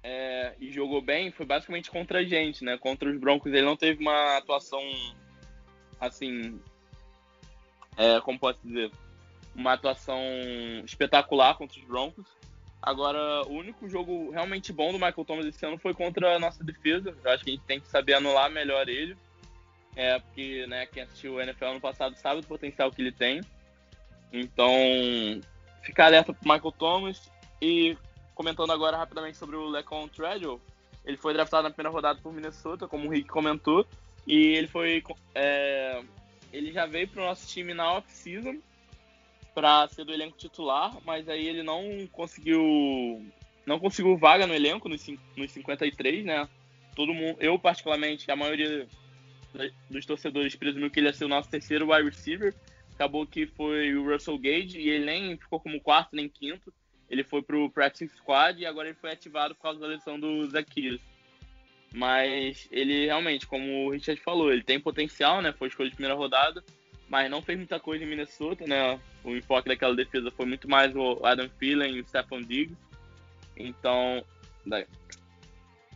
é, 0.03 0.55
e 0.59 0.71
jogou 0.71 1.01
bem 1.01 1.31
foi 1.31 1.45
basicamente 1.45 1.91
contra 1.91 2.19
a 2.19 2.23
gente, 2.23 2.63
né? 2.63 2.77
Contra 2.77 3.09
os 3.09 3.19
Broncos 3.19 3.51
ele 3.51 3.65
não 3.65 3.75
teve 3.75 4.01
uma 4.01 4.37
atuação 4.37 4.81
assim, 5.99 6.59
é, 7.97 8.21
como 8.21 8.39
posso 8.39 8.59
dizer, 8.63 8.91
uma 9.53 9.73
atuação 9.73 10.21
espetacular 10.85 11.55
contra 11.55 11.77
os 11.77 11.85
Broncos. 11.85 12.25
Agora, 12.81 13.45
o 13.47 13.51
único 13.51 13.89
jogo 13.89 14.31
realmente 14.31 14.71
bom 14.71 14.91
do 14.91 14.93
Michael 14.93 15.25
Thomas 15.25 15.45
esse 15.45 15.65
ano 15.65 15.77
foi 15.77 15.93
contra 15.93 16.35
a 16.35 16.39
nossa 16.39 16.63
defesa. 16.63 17.13
Eu 17.23 17.31
acho 17.31 17.43
que 17.43 17.49
a 17.49 17.53
gente 17.53 17.65
tem 17.65 17.79
que 17.79 17.87
saber 17.87 18.13
anular 18.13 18.49
melhor 18.49 18.87
ele. 18.87 19.17
É, 19.97 20.17
porque 20.17 20.65
né, 20.67 20.85
quem 20.85 21.03
assistiu 21.03 21.33
o 21.33 21.41
NFL 21.41 21.65
ano 21.65 21.81
passado 21.81 22.15
sabe 22.15 22.39
o 22.39 22.45
potencial 22.45 22.89
que 22.89 23.01
ele 23.01 23.11
tem. 23.11 23.41
Então, 24.31 24.71
ficar 25.81 26.05
alerta 26.05 26.33
pro 26.33 26.49
Michael 26.49 26.71
Thomas 26.71 27.29
e 27.61 27.97
comentando 28.35 28.71
agora 28.71 28.97
rapidamente 28.97 29.37
sobre 29.37 29.55
o 29.55 29.67
Lecon 29.67 30.07
Treadwell, 30.07 30.61
ele 31.05 31.17
foi 31.17 31.33
draftado 31.33 31.63
na 31.63 31.71
primeira 31.71 31.93
rodada 31.93 32.19
por 32.21 32.33
Minnesota, 32.33 32.87
como 32.87 33.07
o 33.07 33.11
Rick 33.11 33.29
comentou, 33.29 33.85
E 34.27 34.55
ele 34.55 34.67
foi. 34.67 35.03
É, 35.33 36.03
ele 36.51 36.71
já 36.71 36.85
veio 36.85 37.07
pro 37.07 37.23
nosso 37.23 37.47
time 37.47 37.73
na 37.73 37.93
off-season 37.93 38.59
para 39.53 39.87
ser 39.87 40.05
do 40.05 40.13
elenco 40.13 40.37
titular, 40.37 40.95
mas 41.05 41.27
aí 41.27 41.47
ele 41.47 41.63
não 41.63 42.07
conseguiu. 42.11 42.61
Não 43.65 43.79
conseguiu 43.79 44.17
vaga 44.17 44.47
no 44.47 44.53
elenco 44.53 44.87
nos, 44.87 45.05
nos 45.35 45.51
53, 45.51 46.25
né? 46.25 46.47
Todo 46.95 47.13
mundo, 47.13 47.37
eu 47.39 47.57
particularmente, 47.59 48.29
a 48.31 48.35
maioria 48.35 48.87
dos 49.89 50.05
torcedores 50.05 50.55
presumiu 50.55 50.89
que 50.89 50.99
ele 50.99 51.07
ia 51.07 51.13
ser 51.13 51.25
o 51.25 51.29
nosso 51.29 51.49
terceiro 51.49 51.91
wide 51.91 52.09
receiver. 52.09 52.53
Acabou 52.93 53.25
que 53.25 53.45
foi 53.45 53.95
o 53.95 54.11
Russell 54.11 54.37
Gage 54.37 54.77
e 54.77 54.89
ele 54.89 55.05
nem 55.05 55.37
ficou 55.37 55.59
como 55.59 55.81
quarto 55.81 56.15
nem 56.15 56.27
quinto. 56.27 56.73
Ele 57.09 57.23
foi 57.23 57.41
pro 57.41 57.69
practice 57.69 58.15
squad 58.17 58.61
e 58.61 58.65
agora 58.65 58.89
ele 58.89 58.97
foi 58.99 59.11
ativado 59.11 59.55
por 59.55 59.63
causa 59.63 59.79
da 59.79 59.87
lesão 59.87 60.19
do 60.19 60.47
Zacchaeus. 60.47 61.01
Mas 61.91 62.67
ele 62.71 63.05
realmente, 63.05 63.47
como 63.47 63.85
o 63.85 63.89
Richard 63.89 64.21
falou, 64.21 64.51
ele 64.51 64.63
tem 64.63 64.79
potencial, 64.79 65.41
né? 65.41 65.51
Foi 65.51 65.67
escolha 65.67 65.89
de 65.89 65.95
primeira 65.95 66.15
rodada, 66.15 66.63
mas 67.09 67.29
não 67.31 67.41
fez 67.41 67.57
muita 67.57 67.79
coisa 67.79 68.03
em 68.03 68.07
Minnesota, 68.07 68.65
né? 68.67 68.99
O 69.23 69.35
enfoque 69.35 69.67
daquela 69.67 69.95
defesa 69.95 70.29
foi 70.29 70.45
muito 70.45 70.69
mais 70.69 70.95
o 70.95 71.25
Adam 71.25 71.49
Thielen 71.49 71.95
e 71.95 72.01
o 72.01 72.07
Stephon 72.07 72.41
Diggs. 72.41 72.77
Então, 73.57 74.23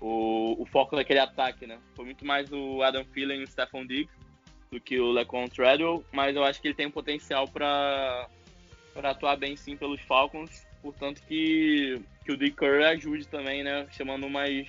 o, 0.02 0.62
o 0.62 0.66
foco 0.66 0.96
daquele 0.96 1.20
ataque, 1.20 1.68
né? 1.68 1.80
Foi 1.96 2.06
muito 2.06 2.26
mais 2.26 2.52
o 2.52 2.82
Adam 2.82 3.06
Thielen 3.06 3.42
e 3.42 3.44
o 3.44 3.48
Stephon 3.48 3.86
Diggs 3.86 4.14
do 4.72 4.82
que 4.82 5.00
o 5.00 5.12
Lecon 5.12 5.48
Treadwell, 5.48 6.04
mas 6.12 6.36
eu 6.36 6.44
acho 6.44 6.60
que 6.60 6.68
ele 6.68 6.76
tem 6.76 6.90
potencial 6.90 7.48
para 7.48 8.28
atuar 8.96 9.38
bem 9.38 9.56
sim 9.56 9.78
pelos 9.78 10.02
Falcons, 10.02 10.66
portanto 10.84 11.22
que, 11.28 12.00
que 12.24 12.32
o 12.32 12.38
Dick 12.38 12.58
Curry 12.58 12.84
ajude 12.84 13.26
também, 13.26 13.64
né? 13.64 13.88
Chamando 13.90 14.30
mais 14.30 14.68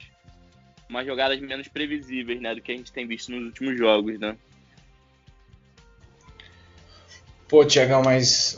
umas 0.89 1.05
jogadas 1.05 1.41
menos 1.41 1.67
previsíveis, 1.67 2.41
né, 2.41 2.55
do 2.55 2.61
que 2.61 2.71
a 2.71 2.77
gente 2.77 2.93
tem 2.93 3.07
visto 3.07 3.33
nos 3.33 3.47
últimos 3.47 3.77
jogos, 3.77 4.19
né? 4.19 4.37
Pô, 7.49 7.65
Tiagão, 7.65 8.03
mas, 8.03 8.57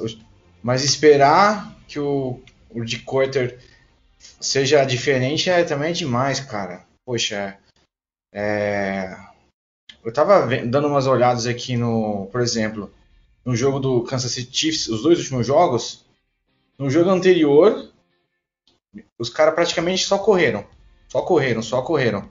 mas 0.63 0.85
esperar 0.85 1.77
que 1.89 1.99
o, 1.99 2.43
o 2.71 2.85
de 2.85 3.01
Quarter 3.01 3.59
seja 4.19 4.85
diferente 4.85 5.51
é 5.51 5.65
também 5.65 5.91
é 5.91 5.93
demais, 5.93 6.41
cara. 6.41 6.85
Poxa, 7.05 7.59
é... 8.33 9.17
eu 10.05 10.13
tava 10.13 10.47
dando 10.65 10.89
umas 10.89 11.07
olhadas 11.07 11.47
aqui 11.47 11.77
no, 11.77 12.27
por 12.27 12.41
exemplo, 12.41 12.93
no 13.45 13.57
jogo 13.57 13.79
do 13.79 14.03
Kansas 14.03 14.33
City 14.33 14.57
Chiefs, 14.57 14.89
os 14.89 15.03
dois 15.03 15.19
últimos 15.19 15.47
jogos. 15.47 16.06
No 16.79 16.91
jogo 16.91 17.11
anterior, 17.11 17.91
os 19.19 19.31
caras 19.31 19.55
praticamente 19.55 20.05
só 20.05 20.19
correram. 20.19 20.65
Só 21.09 21.23
correram, 21.23 21.63
só 21.63 21.83
correram. 21.83 22.29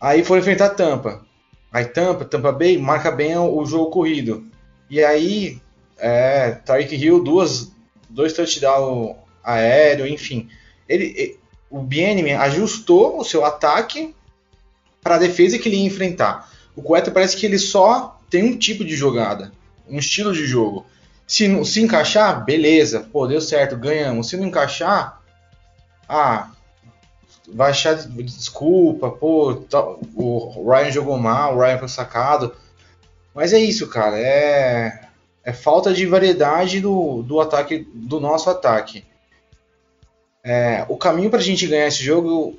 Aí 0.00 0.24
foram 0.24 0.40
enfrentar 0.40 0.70
Tampa. 0.70 1.24
Aí 1.72 1.86
Tampa, 1.86 2.24
Tampa 2.24 2.52
Bay 2.52 2.76
marca 2.76 3.10
bem 3.10 3.36
o 3.36 3.64
jogo 3.64 3.90
corrido. 3.90 4.46
E 4.90 5.02
aí, 5.02 5.60
é, 5.98 6.60
Hill, 6.90 7.22
duas, 7.22 7.72
dois 8.08 8.32
touchdowns 8.32 9.16
aéreo, 9.42 10.06
enfim. 10.06 10.48
Ele, 10.88 11.38
o 11.70 11.80
BNM 11.80 12.32
ajustou 12.34 13.18
o 13.18 13.24
seu 13.24 13.44
ataque 13.44 14.14
para 15.02 15.16
a 15.16 15.18
defesa 15.18 15.58
que 15.58 15.68
ele 15.68 15.76
ia 15.76 15.86
enfrentar. 15.86 16.50
O 16.74 16.82
Coeta 16.82 17.10
parece 17.10 17.36
que 17.36 17.46
ele 17.46 17.58
só 17.58 18.20
tem 18.28 18.44
um 18.44 18.56
tipo 18.56 18.84
de 18.84 18.94
jogada, 18.94 19.52
um 19.88 19.98
estilo 19.98 20.32
de 20.32 20.44
jogo. 20.44 20.84
Se, 21.26 21.64
se 21.64 21.82
encaixar, 21.82 22.44
beleza, 22.44 23.00
pô, 23.12 23.26
deu 23.26 23.40
certo, 23.40 23.76
ganhamos. 23.76 24.28
Se 24.28 24.36
não 24.36 24.46
encaixar, 24.46 25.20
ah, 26.08 26.50
vai 27.48 27.70
achar 27.70 27.94
desculpa, 27.94 29.10
pô, 29.10 29.54
tá, 29.68 29.82
o 30.14 30.70
Ryan 30.70 30.90
jogou 30.90 31.18
mal, 31.18 31.56
o 31.56 31.60
Ryan 31.60 31.78
foi 31.78 31.88
sacado. 31.88 32.54
Mas 33.34 33.52
é 33.52 33.58
isso, 33.58 33.88
cara, 33.88 34.18
é, 34.18 35.08
é 35.44 35.52
falta 35.52 35.92
de 35.92 36.06
variedade 36.06 36.80
do, 36.80 37.22
do 37.22 37.40
ataque, 37.40 37.86
do 37.92 38.20
nosso 38.20 38.48
ataque. 38.48 39.04
É, 40.42 40.86
o 40.88 40.96
caminho 40.96 41.28
para 41.28 41.40
a 41.40 41.42
gente 41.42 41.66
ganhar 41.66 41.88
esse 41.88 42.02
jogo 42.02 42.58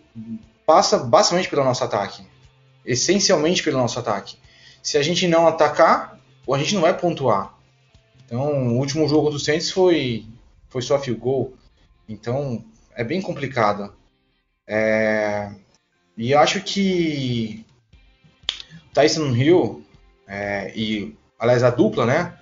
passa 0.66 0.98
basicamente 0.98 1.50
pelo 1.50 1.64
nosso 1.64 1.84
ataque, 1.84 2.22
essencialmente 2.86 3.64
pelo 3.64 3.78
nosso 3.78 3.98
ataque. 3.98 4.38
Se 4.84 4.98
a 4.98 5.02
gente 5.02 5.26
não 5.28 5.48
atacar, 5.48 6.20
a 6.50 6.58
gente 6.58 6.76
não 6.76 6.82
vai 6.82 6.98
pontuar. 6.98 7.57
Então, 8.28 8.68
o 8.68 8.78
último 8.78 9.08
jogo 9.08 9.30
do 9.30 9.40
Saints 9.40 9.72
foi, 9.72 10.26
foi 10.68 10.82
só 10.82 11.00
field 11.00 11.20
goal. 11.20 11.54
Então, 12.10 12.62
é 12.94 13.02
bem 13.02 13.22
complicado. 13.22 13.94
É, 14.68 15.50
e 16.18 16.34
acho 16.34 16.62
que 16.62 17.66
Tyson 18.94 19.34
Hill 19.34 19.82
é, 20.28 20.74
e, 20.76 21.16
aliás, 21.40 21.64
a 21.64 21.70
dupla, 21.70 22.06
né? 22.06 22.38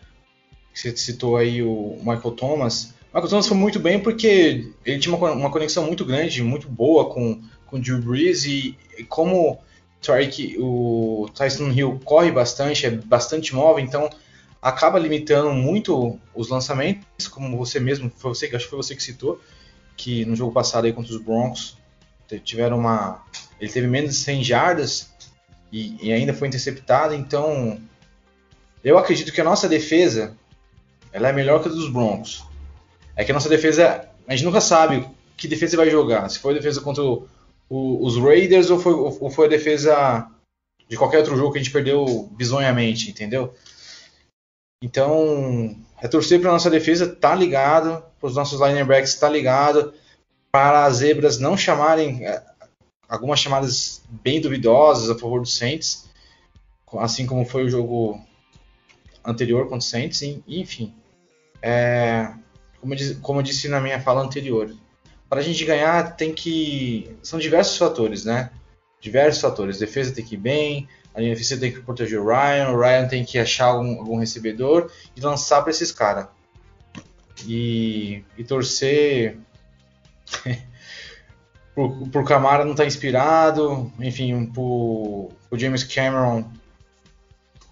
Você 0.74 0.98
citou 0.98 1.38
aí 1.38 1.62
o 1.62 1.98
Michael 2.00 2.32
Thomas. 2.32 2.96
Michael 3.14 3.30
Thomas 3.30 3.48
foi 3.48 3.56
muito 3.56 3.80
bem 3.80 4.00
porque 4.00 4.72
ele 4.84 5.00
tinha 5.00 5.16
uma, 5.16 5.52
conexão 5.52 5.86
muito 5.86 6.04
grande, 6.04 6.42
muito 6.42 6.68
boa 6.68 7.14
com, 7.14 7.42
com 7.68 7.78
o 7.78 7.80
Drew 7.80 8.02
Brees 8.02 8.44
e, 8.46 8.76
e 8.98 9.04
como 9.04 9.60
o 10.58 11.30
Tyson 11.34 11.70
Hill 11.70 12.00
corre 12.04 12.32
bastante, 12.32 12.86
é 12.86 12.90
bastante 12.90 13.56
móvel, 13.56 13.84
então 13.84 14.10
acaba 14.66 14.98
limitando 14.98 15.54
muito 15.54 16.20
os 16.34 16.50
lançamentos, 16.50 17.28
como 17.28 17.56
você 17.56 17.80
mesmo, 17.80 18.10
foi 18.10 18.34
você, 18.34 18.48
acho 18.48 18.66
que 18.66 18.72
foi 18.72 18.78
você 18.78 18.96
que 18.96 19.04
citou, 19.04 19.40
que 19.96 20.26
no 20.26 20.36
jogo 20.36 20.52
passado 20.52 20.86
aí 20.86 20.92
contra 20.92 21.14
os 21.14 21.22
Broncos 21.22 21.78
tiveram 22.44 22.80
uma. 22.80 23.24
Ele 23.62 23.72
teve 23.72 23.86
menos 23.86 24.10
de 24.10 24.16
100 24.18 24.44
jardas 24.44 25.14
e, 25.72 26.08
e, 26.08 26.12
ainda 26.12 26.34
foi 26.34 26.48
interceptado, 26.48 27.14
então 27.14 27.80
eu 28.84 28.98
acredito 28.98 29.32
que 29.32 29.40
a 29.40 29.44
nossa 29.44 29.70
defesa 29.70 30.36
ela 31.14 31.30
é 31.30 31.32
melhor 31.32 31.62
que 31.62 31.70
a 31.70 31.72
dos 31.72 31.88
Broncos. 31.88 32.44
É 33.16 33.24
que 33.24 33.30
a 33.30 33.36
nossa 33.36 33.48
defesa, 33.48 34.10
a 34.28 34.36
gente 34.36 34.46
nunca 34.46 34.62
sabe 34.62 35.08
que 35.38 35.48
defesa 35.48 35.78
vai 35.78 35.92
jogar, 35.92 36.28
se 36.28 36.40
foi 36.40 36.54
a 36.54 36.58
defesa 36.58 36.82
contra 36.82 37.04
o, 37.04 37.28
o, 37.70 38.04
os 38.04 38.18
Raiders 38.18 38.72
ou 38.72 38.80
foi, 38.80 38.94
ou 38.94 39.30
foi 39.30 39.46
a 39.46 39.50
defesa 39.50 40.28
de 40.90 40.98
qualquer 40.98 41.20
outro 41.20 41.38
jogo 41.38 41.52
que 41.52 41.60
a 41.60 41.62
gente 41.62 41.72
perdeu 41.72 42.28
bizonhamente, 42.36 43.12
entendeu? 43.12 43.54
Então, 44.86 45.76
é 46.00 46.08
torcer 46.08 46.40
para 46.40 46.52
nossa 46.52 46.70
defesa 46.70 47.08
tá 47.08 47.34
ligado, 47.34 48.04
para 48.20 48.28
os 48.28 48.36
nossos 48.36 48.62
linebacks 48.62 49.16
tá 49.16 49.28
ligado, 49.28 49.96
para 50.52 50.86
as 50.86 50.98
zebras 50.98 51.40
não 51.40 51.58
chamarem 51.58 52.24
é, 52.24 52.44
algumas 53.10 53.40
chamadas 53.40 54.04
bem 54.08 54.40
duvidosas 54.40 55.10
a 55.10 55.18
favor 55.18 55.42
do 55.42 55.48
Saints, 55.48 56.08
assim 57.00 57.26
como 57.26 57.48
foi 57.48 57.64
o 57.64 57.70
jogo 57.70 58.22
anterior 59.26 59.64
contra 59.64 59.80
o 59.80 59.82
Saints, 59.82 60.22
enfim. 60.48 60.94
É, 61.64 62.32
como, 62.80 62.94
eu 62.94 62.98
disse, 62.98 63.16
como 63.16 63.40
eu 63.40 63.44
disse 63.44 63.68
na 63.68 63.82
minha 63.82 64.00
fala 64.00 64.22
anterior, 64.22 64.72
para 65.28 65.40
a 65.40 65.44
gente 65.44 65.66
ganhar 65.66 66.16
tem 66.16 66.32
que 66.32 67.18
são 67.24 67.40
diversos 67.40 67.76
fatores, 67.76 68.24
né? 68.24 68.52
Diversos 69.02 69.42
fatores. 69.42 69.80
Defesa 69.80 70.14
tem 70.14 70.24
que 70.24 70.36
ir 70.36 70.38
bem, 70.38 70.88
a 71.16 71.22
linha 71.22 71.34
defesa 71.34 71.58
tem 71.58 71.72
que 71.72 71.82
proteger 71.82 72.20
o 72.20 72.26
Ryan, 72.26 72.72
o 72.72 72.80
Ryan 72.80 73.08
tem 73.08 73.24
que 73.24 73.40
achar 73.40 73.68
algum, 73.68 74.00
algum 74.00 74.18
recebedor 74.18 74.92
e 75.16 75.22
lançar 75.22 75.62
para 75.62 75.72
esses 75.72 75.92
caras. 75.92 76.28
E, 77.48 78.24
e 78.38 78.44
torcer 78.44 79.38
por, 81.74 82.10
por 82.10 82.26
Camara 82.26 82.66
não 82.66 82.72
estar 82.72 82.84
tá 82.84 82.88
inspirado, 82.88 83.92
enfim, 84.00 84.46
por, 84.48 85.32
por 85.50 85.58
James 85.58 85.84
Cameron 85.84 86.50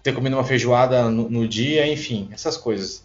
ter 0.02 0.14
comido 0.14 0.36
uma 0.36 0.44
feijoada 0.44 1.10
no, 1.10 1.28
no, 1.28 1.48
dia, 1.48 1.86
enfim, 1.86 2.28
essas 2.32 2.56
coisas. 2.56 3.04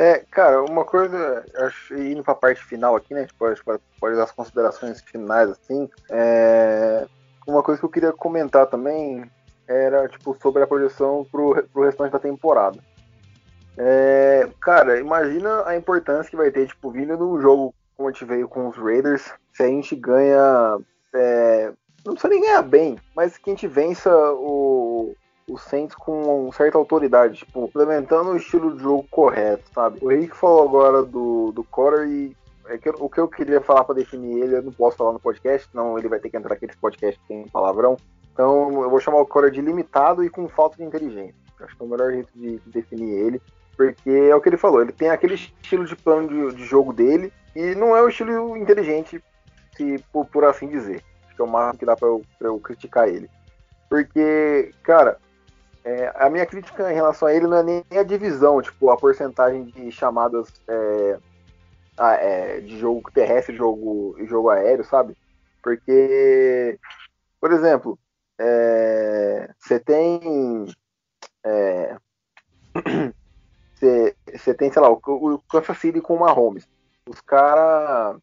É, 0.00 0.24
cara, 0.30 0.62
uma 0.62 0.84
coisa, 0.84 1.44
acho, 1.56 1.92
indo 1.96 2.22
pra 2.22 2.32
parte 2.32 2.64
final 2.64 2.94
aqui, 2.94 3.12
né, 3.12 3.18
a 3.18 3.22
gente 3.24 3.34
pode, 3.34 4.16
dar 4.16 4.22
as 4.22 4.30
considerações 4.30 5.00
finais, 5.00 5.50
assim, 5.50 5.90
é, 6.08 7.04
uma 7.44 7.64
coisa 7.64 7.80
que 7.80 7.84
eu 7.84 7.90
queria 7.90 8.12
comentar 8.12 8.68
também 8.68 9.28
era, 9.66 10.06
tipo, 10.06 10.36
sobre 10.40 10.62
a 10.62 10.68
projeção 10.68 11.26
pro, 11.32 11.64
pro 11.72 11.82
restante 11.82 12.12
da 12.12 12.20
temporada. 12.20 12.78
É, 13.76 14.48
cara, 14.60 15.00
imagina 15.00 15.66
a 15.66 15.76
importância 15.76 16.30
que 16.30 16.36
vai 16.36 16.52
ter, 16.52 16.68
tipo, 16.68 16.92
vindo 16.92 17.16
num 17.16 17.40
jogo 17.40 17.74
como 17.96 18.08
a 18.08 18.12
gente 18.12 18.24
veio 18.24 18.48
com 18.48 18.68
os 18.68 18.76
Raiders, 18.76 19.34
se 19.52 19.64
a 19.64 19.66
gente 19.66 19.96
ganha. 19.96 20.78
É, 21.12 21.72
não 22.06 22.12
precisa 22.12 22.32
nem 22.32 22.40
ganhar 22.40 22.62
bem, 22.62 22.96
mas 23.16 23.36
que 23.36 23.50
a 23.50 23.52
gente 23.52 23.66
vença 23.66 24.10
o, 24.34 25.12
o 25.48 25.56
Saints 25.56 25.94
com 25.94 26.50
certa 26.52 26.76
autoridade, 26.76 27.38
tipo, 27.38 27.64
implementando 27.64 28.30
o 28.30 28.36
estilo 28.36 28.76
de 28.76 28.82
jogo 28.82 29.06
correto, 29.10 29.64
sabe? 29.74 29.98
O 30.02 30.12
Henrique 30.12 30.36
falou 30.36 30.68
agora 30.68 31.02
do, 31.02 31.52
do 31.52 31.64
Cotter 31.64 32.06
e 32.06 32.36
é 32.66 32.76
que, 32.76 32.90
o 32.90 33.08
que 33.08 33.18
eu 33.18 33.26
queria 33.26 33.62
falar 33.62 33.82
para 33.84 33.94
definir 33.94 34.42
ele, 34.42 34.56
eu 34.56 34.62
não 34.62 34.72
posso 34.72 34.96
falar 34.96 35.12
no 35.12 35.20
podcast, 35.20 35.68
senão 35.70 35.98
ele 35.98 36.08
vai 36.08 36.20
ter 36.20 36.28
que 36.28 36.36
entrar 36.36 36.50
naqueles 36.50 36.76
podcasts 36.76 37.20
que 37.22 37.28
tem 37.28 37.48
palavrão. 37.48 37.96
Então 38.32 38.82
eu 38.82 38.90
vou 38.90 39.00
chamar 39.00 39.20
o 39.20 39.26
Cotter 39.26 39.50
de 39.50 39.62
limitado 39.62 40.22
e 40.22 40.28
com 40.28 40.46
falta 40.48 40.76
de 40.76 40.84
inteligência. 40.84 41.34
Acho 41.60 41.76
que 41.76 41.82
é 41.82 41.86
o 41.86 41.88
melhor 41.88 42.12
jeito 42.12 42.30
de, 42.34 42.58
de 42.58 42.70
definir 42.70 43.10
ele. 43.10 43.42
Porque 43.76 44.10
é 44.10 44.34
o 44.34 44.40
que 44.40 44.48
ele 44.48 44.56
falou, 44.56 44.82
ele 44.82 44.92
tem 44.92 45.08
aquele 45.08 45.34
estilo 45.34 45.84
de 45.84 45.94
plano 45.94 46.28
de, 46.28 46.56
de 46.56 46.64
jogo 46.64 46.92
dele 46.92 47.32
e 47.54 47.74
não 47.76 47.96
é 47.96 48.02
o 48.02 48.08
estilo 48.08 48.56
inteligente, 48.56 49.22
se 49.76 50.04
por, 50.12 50.26
por 50.26 50.44
assim 50.44 50.68
dizer. 50.68 51.02
que 51.34 51.40
é 51.40 51.44
o 51.44 51.48
máximo 51.48 51.78
que 51.78 51.86
dá 51.86 51.96
pra 51.96 52.08
eu, 52.08 52.22
eu 52.40 52.58
criticar 52.58 53.08
ele. 53.08 53.30
Porque, 53.88 54.72
cara, 54.82 55.18
é, 55.88 56.12
a 56.16 56.28
minha 56.28 56.44
crítica 56.44 56.92
em 56.92 56.94
relação 56.94 57.26
a 57.26 57.34
ele 57.34 57.46
não 57.46 57.56
é 57.56 57.62
nem 57.62 57.84
a 57.98 58.02
divisão, 58.02 58.60
tipo, 58.60 58.90
a 58.90 58.96
porcentagem 58.96 59.64
de 59.64 59.90
chamadas 59.90 60.52
é, 60.68 61.18
a, 61.96 62.12
é, 62.12 62.60
de 62.60 62.78
jogo 62.78 63.10
terrestre 63.10 63.56
jogo, 63.56 64.14
e 64.18 64.26
jogo 64.26 64.50
aéreo, 64.50 64.84
sabe? 64.84 65.16
Porque, 65.62 66.78
por 67.40 67.52
exemplo, 67.52 67.98
é, 68.38 69.50
você 69.58 69.80
tem. 69.80 70.66
Você 73.78 74.16
é, 74.50 74.54
tem, 74.54 74.72
sei 74.72 74.82
lá, 74.82 74.90
o, 74.90 75.00
o 75.06 75.38
Kansas 75.48 75.78
City 75.78 76.00
com 76.00 76.16
o 76.16 76.18
Mahomes. 76.18 76.66
Os 77.08 77.20
caras 77.20 78.20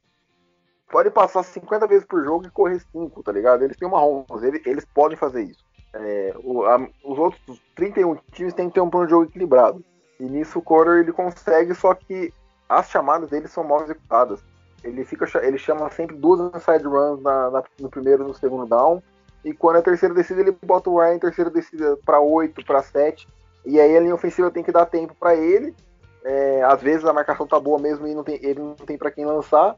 podem 0.92 1.10
passar 1.10 1.44
50 1.44 1.88
vezes 1.88 2.06
por 2.06 2.22
jogo 2.26 2.46
e 2.46 2.52
correr 2.52 2.82
5, 2.92 3.24
tá 3.24 3.32
ligado? 3.32 3.64
Eles 3.64 3.78
têm 3.78 3.88
uma 3.88 3.98
Mahomes, 3.98 4.44
eles, 4.44 4.62
eles 4.66 4.86
podem 4.94 5.18
fazer 5.18 5.44
isso. 5.44 5.64
É, 5.98 6.36
o, 6.44 6.66
a, 6.66 6.78
os 7.04 7.18
outros 7.18 7.62
31 7.76 8.18
times 8.32 8.54
têm 8.54 8.68
que 8.68 8.76
ter 8.76 8.82
um 8.82 8.90
plano 8.90 9.08
de 9.08 9.12
jogo 9.12 9.26
equilibrado. 9.26 9.84
E 10.20 10.24
nisso 10.24 10.60
o 10.60 10.62
Corner 10.62 11.00
ele 11.00 11.12
consegue, 11.12 11.74
só 11.74 11.94
que 11.94 12.34
as 12.68 12.90
chamadas 12.90 13.30
dele 13.30 13.48
são 13.48 13.64
mal 13.64 13.82
executadas. 13.84 14.42
Ele 14.84 15.04
fica 15.04 15.26
ele 15.44 15.58
chama 15.58 15.90
sempre 15.90 16.16
duas 16.16 16.54
inside 16.54 16.86
runs 16.86 17.22
na, 17.22 17.50
na, 17.50 17.64
no 17.80 17.90
primeiro 17.90 18.24
e 18.24 18.28
no 18.28 18.34
segundo 18.34 18.68
down. 18.68 19.02
E 19.44 19.54
quando 19.54 19.78
é 19.78 19.82
terceira 19.82 20.14
descida, 20.14 20.42
ele 20.42 20.58
bota 20.64 20.90
o 20.90 21.00
Ryan 21.00 21.16
em 21.16 21.20
terceira 21.20 21.50
descida 21.50 21.98
para 22.06 22.20
8, 22.20 22.66
para 22.66 22.82
7. 22.82 23.28
E 23.66 23.80
aí 23.80 23.96
a 23.96 24.00
linha 24.00 24.16
ofensiva 24.16 24.52
tem 24.52 24.64
que 24.64 24.72
dar 24.72 24.86
tempo 24.86 25.16
para 25.20 25.36
ele. 25.36 25.76
É, 26.24 26.64
às 26.64 26.82
vezes 26.82 27.06
a 27.06 27.14
marcação 27.14 27.48
tá 27.48 27.60
boa 27.60 27.80
mesmo 27.80 28.08
e 28.08 28.16
não 28.16 28.24
tem, 28.24 28.40
ele 28.44 28.60
não 28.60 28.74
tem 28.74 28.98
para 28.98 29.12
quem 29.12 29.26
lançar. 29.26 29.76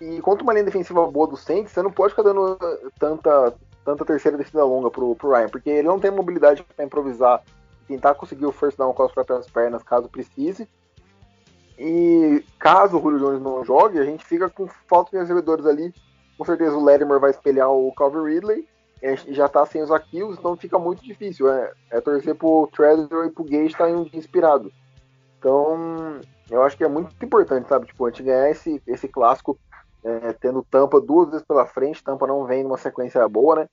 E 0.00 0.20
contra 0.20 0.42
uma 0.42 0.52
linha 0.52 0.64
defensiva 0.64 1.06
boa 1.06 1.28
do 1.28 1.36
Saints, 1.36 1.72
você 1.72 1.82
não 1.82 1.90
pode 1.90 2.10
ficar 2.10 2.24
dando 2.24 2.58
tanta, 2.98 3.54
tanta 3.84 4.04
terceira 4.04 4.38
descida 4.38 4.64
longa 4.64 4.90
pro, 4.90 5.14
pro 5.14 5.30
Ryan, 5.30 5.48
porque 5.48 5.70
ele 5.70 5.88
não 5.88 6.00
tem 6.00 6.10
mobilidade 6.10 6.62
para 6.62 6.84
improvisar, 6.84 7.42
tentar 7.86 8.14
conseguir 8.14 8.46
o 8.46 8.52
first 8.52 8.78
down 8.78 8.92
com 8.92 9.02
as 9.02 9.12
próprias 9.12 9.48
pernas 9.48 9.82
caso 9.82 10.08
precise. 10.08 10.68
E 11.78 12.44
caso 12.58 12.96
o 12.96 13.00
Julio 13.00 13.18
Jones 13.18 13.42
não 13.42 13.64
jogue, 13.64 13.98
a 13.98 14.04
gente 14.04 14.24
fica 14.24 14.48
com 14.48 14.66
falta 14.88 15.10
de 15.10 15.18
recebedores 15.18 15.66
ali. 15.66 15.92
Com 16.38 16.44
certeza 16.44 16.76
o 16.76 16.82
Latimer 16.82 17.18
vai 17.18 17.30
espelhar 17.30 17.70
o 17.70 17.92
Calvin 17.94 18.24
Ridley. 18.24 18.68
E 19.02 19.34
já 19.34 19.48
tá 19.48 19.66
sem 19.66 19.82
os 19.82 19.90
Aquills, 19.90 20.38
então 20.38 20.56
fica 20.56 20.78
muito 20.78 21.04
difícil. 21.04 21.50
É, 21.52 21.72
é 21.90 22.00
torcer 22.00 22.34
pro 22.34 22.68
Treasure 22.72 23.26
e 23.26 23.30
pro 23.30 23.44
Gage 23.44 23.66
estar 23.66 23.84
tá 23.84 23.90
em 23.90 23.96
um 23.96 24.04
dia 24.04 24.18
inspirado. 24.18 24.72
Então, 25.38 26.20
eu 26.50 26.62
acho 26.62 26.74
que 26.74 26.84
é 26.84 26.88
muito 26.88 27.14
importante, 27.22 27.68
sabe? 27.68 27.86
Tipo, 27.86 28.06
a 28.06 28.10
gente 28.10 28.22
ganhar 28.22 28.50
esse, 28.50 28.82
esse 28.86 29.06
clássico 29.06 29.58
é, 30.04 30.32
tendo 30.34 30.62
Tampa 30.70 31.00
duas 31.00 31.30
vezes 31.30 31.46
pela 31.46 31.66
frente, 31.66 32.04
Tampa 32.04 32.26
não 32.26 32.44
vem 32.44 32.62
numa 32.62 32.76
sequência 32.76 33.26
boa, 33.28 33.56
né? 33.56 33.68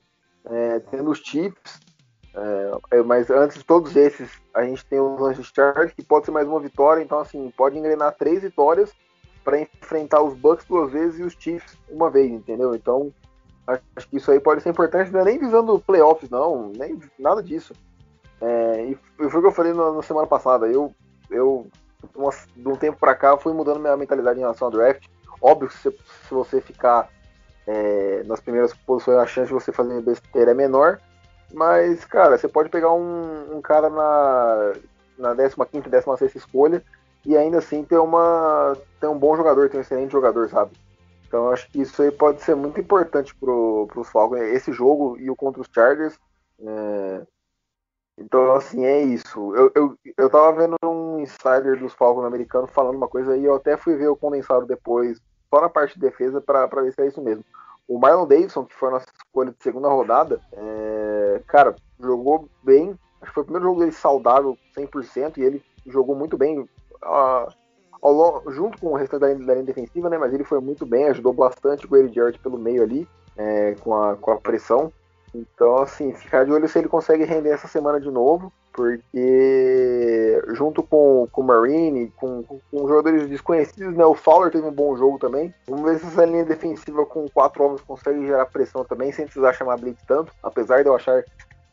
É, 0.46 0.80
tendo 0.80 1.12
os 1.12 1.20
Chiefs, 1.20 1.80
é, 2.34 2.98
é 2.98 3.04
mas 3.04 3.30
antes 3.30 3.58
de 3.58 3.66
todos 3.66 3.96
esses, 3.96 4.32
a 4.54 4.64
gente 4.64 4.86
tem 4.86 5.00
os 5.00 5.22
Anjos 5.22 5.52
Chargers, 5.54 5.94
que 5.94 6.04
pode 6.04 6.26
ser 6.26 6.32
mais 6.32 6.48
uma 6.48 6.60
vitória, 6.60 7.04
então 7.04 7.20
assim, 7.20 7.52
pode 7.56 7.78
engrenar 7.78 8.16
três 8.18 8.42
vitórias 8.42 8.92
para 9.44 9.60
enfrentar 9.60 10.22
os 10.22 10.34
Bucks 10.34 10.66
duas 10.66 10.92
vezes 10.92 11.20
e 11.20 11.24
os 11.24 11.34
Chiefs 11.34 11.78
uma 11.90 12.10
vez, 12.10 12.32
entendeu? 12.32 12.74
Então, 12.74 13.14
acho 13.68 14.08
que 14.08 14.18
isso 14.18 14.32
aí 14.32 14.40
pode 14.40 14.62
ser 14.62 14.70
importante, 14.70 15.12
não 15.12 15.20
é 15.20 15.26
nem 15.26 15.40
visando 15.40 15.80
playoffs, 15.80 16.30
não, 16.30 16.72
nem 16.78 17.00
nada 17.20 17.44
disso. 17.44 17.74
É, 18.40 18.86
e 18.86 18.98
foi 19.18 19.40
o 19.40 19.42
que 19.42 19.48
eu 19.48 19.52
falei 19.52 19.74
na, 19.74 19.92
na 19.92 20.02
semana 20.02 20.28
passada, 20.28 20.68
eu, 20.68 20.94
eu 21.30 21.68
de 22.56 22.68
um 22.68 22.76
tempo 22.76 22.98
para 22.98 23.16
cá, 23.16 23.38
fui 23.38 23.54
mudando 23.54 23.80
minha 23.80 23.96
mentalidade 23.96 24.40
em 24.40 24.42
relação 24.42 24.68
ao 24.68 24.72
draft, 24.72 25.06
Óbvio 25.42 25.70
que 25.70 25.78
se, 25.78 25.90
se 25.92 26.34
você 26.34 26.62
ficar 26.62 27.10
é, 27.66 28.24
nas 28.26 28.40
primeiras 28.40 28.74
posições, 28.74 29.18
a 29.18 29.26
chance 29.26 29.48
de 29.48 29.54
você 29.54 29.72
fazer 29.72 30.02
besteira 30.02 30.52
é 30.52 30.54
menor. 30.54 31.00
Mas, 31.54 32.06
cara, 32.06 32.38
você 32.38 32.48
pode 32.48 32.70
pegar 32.70 32.94
um, 32.94 33.58
um 33.58 33.62
cara 33.62 33.90
na, 33.90 34.74
na 35.18 35.36
15 35.66 35.90
16 35.90 36.36
escolha 36.36 36.84
e 37.26 37.38
ainda 37.38 37.58
assim 37.58 37.84
ter, 37.84 37.98
uma, 37.98 38.78
ter 39.00 39.08
um 39.08 39.18
bom 39.18 39.36
jogador, 39.36 39.70
ter 39.70 39.78
um 39.78 39.82
excelente 39.82 40.12
jogador, 40.12 40.50
sabe? 40.50 40.72
Então 41.28 41.46
eu 41.46 41.52
acho 41.52 41.70
que 41.70 41.82
isso 41.82 42.02
aí 42.02 42.12
pode 42.12 42.42
ser 42.42 42.56
muito 42.56 42.80
importante 42.80 43.34
para 43.36 43.52
os 43.52 44.10
Falcons, 44.10 44.42
esse 44.42 44.72
jogo 44.72 45.18
e 45.18 45.30
o 45.30 45.36
contra 45.36 45.62
os 45.62 45.68
Chargers. 45.74 46.18
É... 46.60 47.22
Então, 48.18 48.54
assim, 48.54 48.86
é 48.86 49.02
isso. 49.02 49.56
Eu, 49.56 49.72
eu, 49.74 49.98
eu 50.18 50.30
tava 50.30 50.52
vendo 50.54 50.76
um 50.84 51.20
insider 51.20 51.80
dos 51.80 51.94
Falcons 51.94 52.26
americanos 52.26 52.70
falando 52.72 52.96
uma 52.96 53.08
coisa 53.08 53.36
e 53.38 53.46
eu 53.46 53.56
até 53.56 53.78
fui 53.78 53.96
ver 53.96 54.10
o 54.10 54.16
condensado 54.16 54.66
depois 54.66 55.20
só 55.54 55.62
na 55.62 55.70
parte 55.70 55.96
de 55.96 56.00
defesa 56.00 56.40
para 56.40 56.68
ver 56.68 56.94
se 56.94 57.02
é 57.02 57.08
isso 57.08 57.22
mesmo. 57.22 57.44
O 57.88 58.00
Marlon 58.00 58.26
Davidson, 58.26 58.64
que 58.64 58.74
foi 58.74 58.88
a 58.88 58.92
nossa 58.94 59.08
escolha 59.14 59.52
de 59.52 59.62
segunda 59.62 59.90
rodada, 59.90 60.40
é, 60.54 61.42
cara, 61.46 61.76
jogou 62.00 62.48
bem. 62.64 62.98
Acho 63.22 63.32
que 63.32 63.34
foi 63.34 63.44
o 63.44 63.46
primeiro 63.46 63.68
jogo 63.68 63.80
dele 63.82 63.92
saudável 63.92 64.58
100% 64.76 65.38
e 65.38 65.42
ele 65.42 65.64
jogou 65.86 66.16
muito 66.16 66.38
bem 66.38 66.68
ao, 68.02 68.44
junto 68.48 68.80
com 68.80 68.88
o 68.88 68.96
restante 68.96 69.22
da 69.22 69.28
linha, 69.34 69.46
da 69.46 69.54
linha, 69.54 69.66
defensiva, 69.66 70.10
né? 70.10 70.18
Mas 70.18 70.34
ele 70.34 70.44
foi 70.44 70.60
muito 70.60 70.86
bem, 70.86 71.08
ajudou 71.08 71.34
bastante 71.34 71.86
o 71.86 71.98
Eddie 71.98 72.16
Jarrett 72.16 72.40
pelo 72.40 72.58
meio 72.58 72.82
ali, 72.82 73.08
é, 73.38 73.76
com, 73.82 73.94
a, 73.94 74.16
com 74.16 74.32
a 74.32 74.38
pressão. 74.38 74.92
Então, 75.34 75.78
assim, 75.78 76.14
ficar 76.14 76.46
de 76.46 76.52
olho 76.52 76.68
se 76.68 76.78
ele 76.78 76.90
consegue 76.90 77.24
render 77.24 77.50
essa 77.50 77.68
semana 77.68 78.00
de 78.00 78.12
novo 78.12 78.52
porque 78.74 80.42
junto 80.54 80.82
com, 80.82 81.28
com 81.32 81.42
o 81.42 81.44
Marine, 81.44 82.12
com, 82.16 82.44
com, 82.44 82.88
jogadores 82.88 83.28
desconhecidos, 83.28 83.96
né? 83.96 84.06
O 84.06 84.16
Fowler 84.16 84.52
teve 84.52 84.66
um 84.66 84.72
bom 84.72 84.96
jogo 84.96 85.20
também. 85.20 85.54
Vamos 85.68 85.84
ver 85.84 86.00
se 86.00 86.08
essa 86.08 86.26
linha 86.26 86.46
defensiva 86.46 87.06
com 87.06 87.28
quatro 87.30 87.64
homens 87.64 87.82
consegue 87.82 88.26
gerar 88.26 88.46
pressão 88.46 88.84
também, 88.86 89.12
sem 89.12 89.26
precisar 89.26 89.54
chamar 89.54 89.78
blitz 89.78 90.02
tanto, 90.08 90.32
apesar 90.42 90.84
de 90.84 90.90
eu 90.90 90.96
achar 90.96 91.24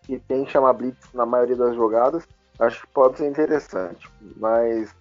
que 0.03 0.19
tem 0.21 0.45
que 0.45 0.51
chamar 0.51 0.73
blitz 0.73 1.13
na 1.15 1.25
maioria 1.25 1.57
das 1.57 1.75
jogadas. 1.75 2.27
Acho 2.59 2.81
que 2.81 2.93
pode 2.93 3.19
ser 3.19 3.29
interessante, 3.29 4.11
mas 4.37 4.95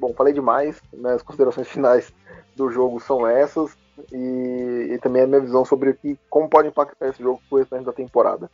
bom, 0.00 0.14
falei 0.14 0.32
demais. 0.32 0.80
Minhas 0.92 1.22
considerações 1.22 1.68
finais 1.70 2.12
do 2.56 2.70
jogo 2.70 2.98
são 3.00 3.26
essas 3.26 3.76
e, 4.12 4.90
e 4.92 4.98
também 4.98 5.22
a 5.22 5.26
minha 5.26 5.40
visão 5.40 5.64
sobre 5.64 5.90
o 5.90 5.94
que, 5.94 6.18
como 6.30 6.48
pode 6.48 6.68
impactar 6.68 7.08
esse 7.08 7.22
jogo 7.22 7.40
pro 7.48 7.58
restante 7.58 7.84
da 7.84 7.92
temporada. 7.92 8.50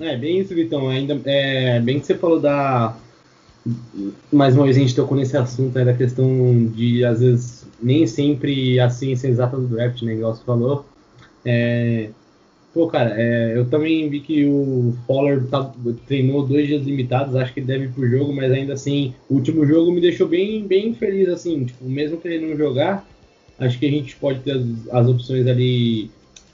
É, 0.00 0.16
bem 0.16 0.40
isso, 0.40 0.54
Vitão. 0.54 0.88
Ainda, 0.88 1.18
é, 1.24 1.80
bem 1.80 1.98
que 2.00 2.06
você 2.06 2.14
falou 2.14 2.40
da. 2.40 2.96
Mais 4.32 4.54
uma 4.54 4.64
vez 4.64 4.76
a 4.76 4.80
gente 4.80 4.94
tocou 4.94 5.16
nesse 5.16 5.36
assunto 5.36 5.76
né, 5.76 5.84
da 5.84 5.94
questão 5.94 6.26
de, 6.66 7.04
às 7.04 7.20
vezes, 7.20 7.66
nem 7.80 8.06
sempre 8.06 8.80
a 8.80 8.90
ciência 8.90 9.28
exata 9.28 9.56
do 9.56 9.68
draft, 9.68 10.02
né? 10.02 10.14
Igual 10.14 10.34
você 10.34 10.44
falou. 10.44 10.84
É, 11.44 12.10
pô, 12.72 12.86
cara, 12.86 13.14
é, 13.16 13.56
eu 13.56 13.66
também 13.66 14.08
vi 14.08 14.20
que 14.20 14.46
o 14.46 14.94
Fowler 15.06 15.44
tá, 15.46 15.72
treinou 16.06 16.46
dois 16.46 16.66
dias 16.66 16.84
limitados, 16.84 17.36
acho 17.36 17.52
que 17.52 17.60
ele 17.60 17.66
deve 17.66 17.84
ir 17.84 17.92
pro 17.92 18.08
jogo, 18.08 18.32
mas 18.32 18.50
ainda 18.50 18.72
assim, 18.72 19.14
o 19.28 19.34
último 19.34 19.66
jogo 19.66 19.92
me 19.92 20.00
deixou 20.00 20.26
bem, 20.26 20.66
bem 20.66 20.94
feliz, 20.94 21.28
assim, 21.28 21.64
tipo, 21.64 21.84
mesmo 21.84 22.18
que 22.18 22.28
ele 22.28 22.48
não 22.48 22.56
jogar, 22.56 23.06
acho 23.58 23.78
que 23.78 23.86
a 23.86 23.90
gente 23.90 24.16
pode 24.16 24.40
ter 24.40 24.52
as, 24.52 24.64
as 24.90 25.08
opções 25.08 25.46
ali 25.46 26.10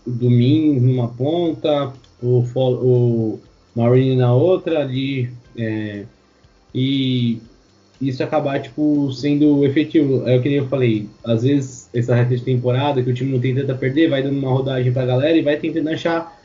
do 0.07 0.31
Min 0.31 0.81
numa 0.81 1.09
ponta, 1.09 1.93
o, 2.23 2.45
o 2.55 3.39
Marine 3.75 4.17
na 4.17 4.35
outra 4.35 4.81
ali 4.81 5.31
é, 5.57 6.05
e 6.75 7.39
isso 8.01 8.23
acabar 8.23 8.61
tipo 8.61 9.11
sendo 9.13 9.65
efetivo. 9.65 10.27
É 10.27 10.37
o 10.37 10.43
que 10.43 10.53
eu 10.53 10.69
falei, 10.69 11.09
às 11.25 11.43
vezes 11.43 11.78
essa 11.93 12.15
reta 12.15 12.37
de 12.37 12.43
temporada 12.43 13.03
que 13.03 13.11
o 13.11 13.15
time 13.15 13.33
não 13.33 13.41
tem 13.41 13.55
tanta 13.55 13.73
a 13.73 13.77
perder, 13.77 14.11
vai 14.11 14.23
dando 14.23 14.39
uma 14.39 14.51
rodagem 14.51 14.93
pra 14.93 15.07
galera 15.07 15.37
e 15.37 15.43
vai 15.43 15.57
tentando 15.57 15.89
achar 15.89 16.39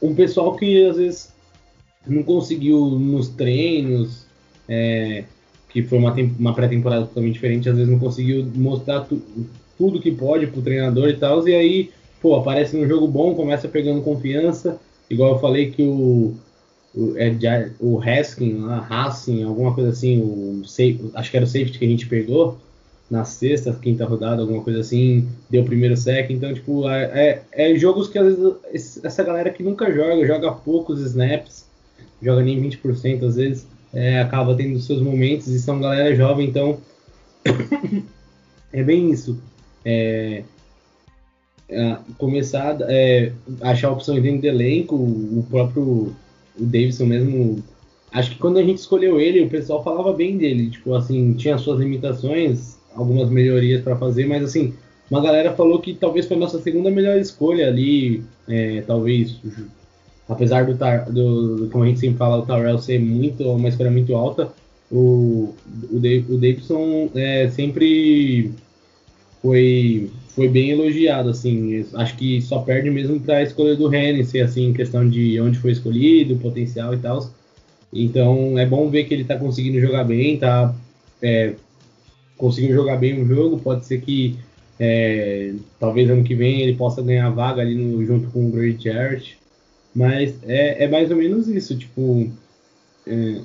um 0.00 0.14
pessoal 0.14 0.56
que 0.56 0.86
às 0.86 0.96
vezes 0.96 1.32
não 2.06 2.22
conseguiu 2.22 2.78
nos 2.90 3.28
treinos, 3.28 4.26
é, 4.68 5.24
que 5.68 5.82
foi 5.82 5.98
uma, 5.98 6.14
uma 6.38 6.54
pré-temporada 6.54 7.06
totalmente 7.06 7.34
diferente, 7.34 7.68
às 7.68 7.76
vezes 7.76 7.90
não 7.90 7.98
conseguiu 7.98 8.46
mostrar 8.54 9.00
tu, 9.00 9.20
tudo 9.76 10.00
que 10.00 10.10
pode 10.10 10.46
pro 10.46 10.62
treinador 10.62 11.08
e 11.08 11.16
tal, 11.16 11.46
e 11.46 11.54
aí 11.54 11.90
pô, 12.20 12.34
aparece 12.36 12.76
num 12.76 12.88
jogo 12.88 13.06
bom, 13.06 13.34
começa 13.34 13.68
pegando 13.68 14.02
confiança, 14.02 14.80
igual 15.10 15.34
eu 15.34 15.38
falei 15.38 15.70
que 15.70 15.82
o, 15.82 16.34
o, 16.94 17.14
é, 17.16 17.70
o 17.78 18.00
Haskin, 18.00 18.60
lá, 18.60 18.86
Haskin, 18.88 19.42
alguma 19.42 19.74
coisa 19.74 19.90
assim, 19.90 20.20
o, 20.20 20.62
acho 21.14 21.30
que 21.30 21.36
era 21.36 21.44
o 21.44 21.48
safety 21.48 21.78
que 21.78 21.84
a 21.84 21.88
gente 21.88 22.06
pegou 22.06 22.58
na 23.10 23.24
sexta, 23.24 23.72
quinta 23.72 24.04
rodada, 24.04 24.42
alguma 24.42 24.62
coisa 24.62 24.80
assim, 24.80 25.28
deu 25.48 25.62
o 25.62 25.66
primeiro 25.66 25.96
sec, 25.96 26.30
então, 26.30 26.52
tipo, 26.52 26.88
é, 26.88 27.42
é, 27.52 27.72
é, 27.72 27.74
jogos 27.76 28.08
que 28.08 28.18
às 28.18 28.36
vezes 28.36 29.04
essa 29.04 29.24
galera 29.24 29.50
que 29.50 29.62
nunca 29.62 29.90
joga, 29.92 30.26
joga 30.26 30.52
poucos 30.52 31.00
snaps, 31.00 31.66
joga 32.20 32.42
nem 32.42 32.60
20% 32.60 33.22
às 33.24 33.36
vezes, 33.36 33.66
é, 33.94 34.20
acaba 34.20 34.54
tendo 34.54 34.78
seus 34.80 35.00
momentos 35.00 35.48
e 35.48 35.58
são 35.58 35.80
galera 35.80 36.14
jovem, 36.14 36.48
então 36.48 36.78
é 38.72 38.82
bem 38.82 39.10
isso. 39.10 39.38
É, 39.84 40.42
é, 41.70 41.96
começar 42.16 42.78
é, 42.82 43.32
achar 43.60 43.90
opções 43.90 44.22
dentro 44.22 44.42
do 44.42 44.46
elenco, 44.46 44.94
o 44.96 45.46
próprio 45.48 46.14
o 46.58 46.64
Davidson 46.64 47.06
mesmo. 47.06 47.62
Acho 48.10 48.30
que 48.30 48.38
quando 48.38 48.58
a 48.58 48.62
gente 48.62 48.78
escolheu 48.78 49.20
ele, 49.20 49.42
o 49.42 49.50
pessoal 49.50 49.84
falava 49.84 50.12
bem 50.12 50.36
dele, 50.38 50.70
tipo 50.70 50.94
assim, 50.94 51.34
tinha 51.34 51.58
suas 51.58 51.78
limitações, 51.78 52.77
algumas 52.94 53.30
melhorias 53.30 53.82
para 53.82 53.96
fazer, 53.96 54.26
mas 54.26 54.42
assim, 54.42 54.74
uma 55.10 55.22
galera 55.22 55.54
falou 55.54 55.80
que 55.80 55.94
talvez 55.94 56.26
foi 56.26 56.36
a 56.36 56.40
nossa 56.40 56.60
segunda 56.60 56.90
melhor 56.90 57.16
escolha 57.16 57.68
ali, 57.68 58.22
é, 58.46 58.82
talvez, 58.82 59.40
apesar 60.28 60.66
do, 60.66 60.74
do, 60.76 61.68
como 61.70 61.84
a 61.84 61.86
gente 61.86 62.00
sempre 62.00 62.18
fala, 62.18 62.38
o 62.38 62.46
Tyrell 62.46 62.78
ser 62.78 63.00
muito, 63.00 63.42
uma 63.44 63.68
escolha 63.68 63.90
muito 63.90 64.14
alta, 64.14 64.52
o, 64.90 65.54
o, 65.90 65.96
o 65.96 66.38
Davidson 66.38 67.10
é, 67.14 67.48
sempre 67.48 68.52
foi, 69.40 70.10
foi 70.34 70.48
bem 70.48 70.70
elogiado, 70.70 71.30
assim, 71.30 71.86
acho 71.94 72.16
que 72.16 72.42
só 72.42 72.58
perde 72.58 72.90
mesmo 72.90 73.18
para 73.18 73.38
a 73.38 73.42
escolha 73.42 73.76
do 73.76 73.92
Hennessy, 73.92 74.40
assim, 74.40 74.66
em 74.66 74.72
questão 74.74 75.08
de 75.08 75.40
onde 75.40 75.58
foi 75.58 75.72
escolhido, 75.72 76.36
potencial 76.36 76.92
e 76.92 76.98
tal, 76.98 77.30
então 77.90 78.58
é 78.58 78.66
bom 78.66 78.90
ver 78.90 79.04
que 79.04 79.14
ele 79.14 79.22
está 79.22 79.36
conseguindo 79.38 79.80
jogar 79.80 80.04
bem, 80.04 80.36
tá 80.36 80.74
é, 81.22 81.54
conseguindo 82.38 82.74
jogar 82.74 82.96
bem 82.96 83.20
o 83.20 83.26
jogo, 83.26 83.58
pode 83.58 83.84
ser 83.84 84.00
que 84.00 84.38
é, 84.80 85.54
talvez 85.78 86.08
ano 86.08 86.22
que 86.22 86.34
vem 86.34 86.62
ele 86.62 86.76
possa 86.76 87.02
ganhar 87.02 87.28
vaga 87.30 87.60
ali 87.60 87.74
no, 87.74 88.04
junto 88.06 88.30
com 88.30 88.46
o 88.46 88.50
Great 88.50 88.82
Jarrett. 88.82 89.36
Mas 89.94 90.34
é, 90.44 90.84
é, 90.84 90.88
mais 90.88 91.10
ou 91.10 91.16
menos 91.16 91.48
isso, 91.48 91.76
tipo. 91.76 92.30
É, 93.06 93.40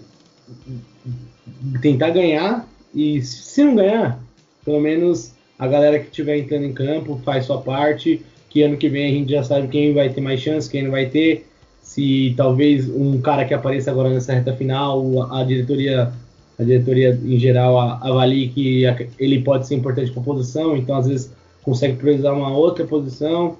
tentar 1.81 2.11
ganhar 2.11 2.67
e 2.93 3.21
se 3.21 3.63
não 3.63 3.75
ganhar, 3.75 4.21
pelo 4.63 4.79
menos 4.79 5.33
a 5.57 5.67
galera 5.67 5.99
que 5.99 6.05
estiver 6.05 6.37
entrando 6.37 6.65
em 6.65 6.73
campo 6.73 7.19
faz 7.23 7.45
sua 7.45 7.61
parte. 7.61 8.21
Que 8.49 8.61
ano 8.61 8.77
que 8.77 8.87
vem 8.87 9.07
a 9.07 9.09
gente 9.09 9.31
já 9.31 9.43
sabe 9.43 9.67
quem 9.67 9.93
vai 9.95 10.09
ter 10.09 10.21
mais 10.21 10.39
chance, 10.39 10.69
quem 10.69 10.83
não 10.83 10.91
vai 10.91 11.07
ter. 11.07 11.47
Se 11.81 12.33
talvez 12.37 12.87
um 12.87 13.19
cara 13.19 13.45
que 13.45 13.53
apareça 13.53 13.89
agora 13.89 14.09
nessa 14.09 14.33
reta 14.33 14.55
final, 14.55 15.33
a 15.33 15.43
diretoria 15.43 16.13
a 16.57 16.63
diretoria 16.63 17.19
em 17.23 17.39
geral 17.39 17.79
avalie 17.79 18.49
que 18.49 18.83
ele 19.19 19.41
pode 19.41 19.67
ser 19.67 19.75
importante 19.75 20.11
para 20.11 20.21
a 20.21 20.25
posição, 20.25 20.77
então 20.77 20.95
às 20.95 21.07
vezes 21.07 21.31
consegue 21.63 21.97
priorizar 21.97 22.33
uma 22.33 22.55
outra 22.55 22.85
posição. 22.85 23.57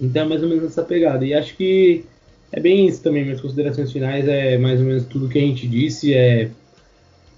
Então 0.00 0.22
é 0.22 0.28
mais 0.28 0.42
ou 0.42 0.48
menos 0.48 0.64
essa 0.64 0.82
pegada. 0.82 1.24
E 1.24 1.34
acho 1.34 1.56
que 1.56 2.04
é 2.52 2.60
bem 2.60 2.86
isso 2.86 3.02
também. 3.02 3.24
Minhas 3.24 3.40
considerações 3.40 3.92
finais 3.92 4.26
é 4.26 4.56
mais 4.56 4.80
ou 4.80 4.86
menos 4.86 5.04
tudo 5.06 5.28
que 5.28 5.38
a 5.38 5.42
gente 5.42 5.66
disse. 5.66 6.14
É 6.14 6.50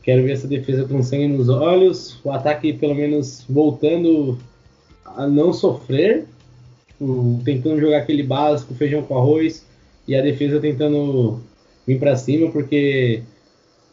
quero 0.02 0.22
ver 0.22 0.32
essa 0.32 0.48
defesa 0.48 0.84
com 0.86 1.02
sangue 1.02 1.28
nos 1.28 1.48
olhos, 1.48 2.18
o 2.24 2.30
ataque 2.30 2.72
pelo 2.72 2.94
menos 2.94 3.44
voltando 3.48 4.38
a 5.04 5.26
não 5.26 5.52
sofrer, 5.52 6.24
tipo, 6.88 7.40
tentando 7.44 7.80
jogar 7.80 7.98
aquele 7.98 8.22
básico, 8.22 8.74
feijão 8.74 9.02
com 9.02 9.18
arroz, 9.18 9.66
e 10.08 10.16
a 10.16 10.22
defesa 10.22 10.58
tentando 10.58 11.40
vir 11.86 11.98
para 11.98 12.16
cima, 12.16 12.50
porque 12.50 13.22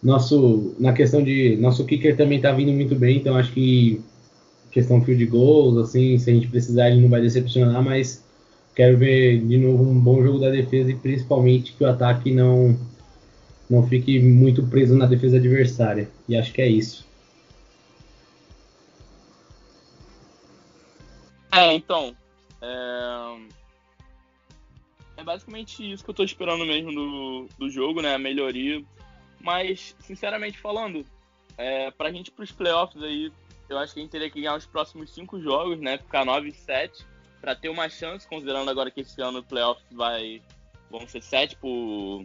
nosso, 0.07 0.73
na 0.79 0.93
questão 0.93 1.21
de. 1.21 1.57
Nosso 1.57 1.85
kicker 1.85 2.15
também 2.15 2.39
tá 2.39 2.53
vindo 2.53 2.71
muito 2.71 2.95
bem, 2.95 3.17
então 3.17 3.35
acho 3.35 3.51
que 3.51 4.01
questão 4.71 5.03
field 5.03 5.25
goals, 5.25 5.77
assim, 5.77 6.17
se 6.17 6.29
a 6.29 6.33
gente 6.33 6.47
precisar, 6.47 6.89
ele 6.89 7.01
não 7.01 7.09
vai 7.09 7.19
decepcionar, 7.19 7.83
mas 7.83 8.23
quero 8.73 8.97
ver 8.97 9.45
de 9.45 9.57
novo 9.57 9.83
um 9.83 9.99
bom 9.99 10.23
jogo 10.23 10.39
da 10.39 10.49
defesa 10.49 10.91
e 10.91 10.95
principalmente 10.95 11.73
que 11.73 11.83
o 11.83 11.89
ataque 11.89 12.31
não 12.31 12.79
não 13.69 13.85
fique 13.85 14.17
muito 14.17 14.65
preso 14.67 14.95
na 14.95 15.05
defesa 15.05 15.35
adversária. 15.35 16.09
E 16.29 16.37
acho 16.37 16.53
que 16.53 16.61
é 16.61 16.69
isso. 16.69 17.05
É, 21.51 21.73
então. 21.73 22.15
É, 22.61 23.37
é 25.17 25.23
basicamente 25.25 25.91
isso 25.91 26.01
que 26.01 26.09
eu 26.09 26.15
tô 26.15 26.23
esperando 26.23 26.65
mesmo 26.65 26.93
do, 26.93 27.49
do 27.59 27.69
jogo, 27.69 28.01
né? 28.01 28.15
A 28.15 28.19
melhoria 28.19 28.81
mas, 29.39 29.95
sinceramente 29.99 30.57
falando, 30.57 31.05
é, 31.57 31.91
pra 31.91 32.11
gente 32.11 32.31
pros 32.31 32.51
playoffs 32.51 33.01
aí, 33.01 33.31
eu 33.69 33.77
acho 33.77 33.93
que 33.93 33.99
a 33.99 34.03
gente 34.03 34.11
teria 34.11 34.29
que 34.29 34.39
ganhar 34.39 34.55
os 34.55 34.65
próximos 34.65 35.09
cinco 35.09 35.39
jogos, 35.41 35.79
né? 35.79 35.97
Ficar 35.97 36.25
9 36.25 36.49
e 36.49 36.53
7, 36.53 37.05
pra 37.41 37.55
ter 37.55 37.69
uma 37.69 37.89
chance, 37.89 38.27
considerando 38.27 38.69
agora 38.69 38.91
que 38.91 39.01
esse 39.01 39.21
ano 39.21 39.39
o 39.39 39.43
playoffs 39.43 39.85
vai. 39.91 40.41
vão 40.89 41.07
ser 41.07 41.21
7 41.21 41.55
por, 41.57 42.23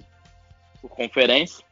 por 0.80 0.90
conferência. 0.90 1.64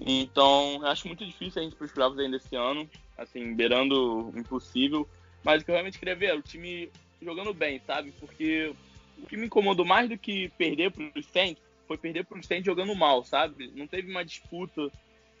Então, 0.00 0.78
eu 0.80 0.86
acho 0.86 1.06
muito 1.06 1.24
difícil 1.24 1.60
a 1.60 1.64
gente 1.64 1.76
pros 1.76 1.92
playoffs 1.92 2.18
ainda 2.18 2.36
esse 2.36 2.56
ano, 2.56 2.88
assim, 3.16 3.54
beirando 3.54 4.32
impossível. 4.34 5.08
Mas 5.44 5.62
o 5.62 5.64
que 5.64 5.70
eu 5.70 5.74
realmente 5.74 5.98
queria 5.98 6.16
ver 6.16 6.26
era 6.26 6.38
o 6.38 6.42
time 6.42 6.90
jogando 7.20 7.52
bem, 7.52 7.80
sabe? 7.86 8.12
Porque 8.18 8.74
o 9.18 9.26
que 9.26 9.36
me 9.36 9.46
incomodou 9.46 9.84
mais 9.84 10.08
do 10.08 10.18
que 10.18 10.48
perder 10.50 10.90
pros 10.90 11.26
Saints 11.26 11.62
foi 11.92 11.98
perder 11.98 12.24
pro 12.24 12.42
Saints 12.42 12.64
jogando 12.64 12.94
mal, 12.94 13.22
sabe? 13.22 13.70
Não 13.74 13.86
teve 13.86 14.10
uma 14.10 14.24
disputa. 14.24 14.90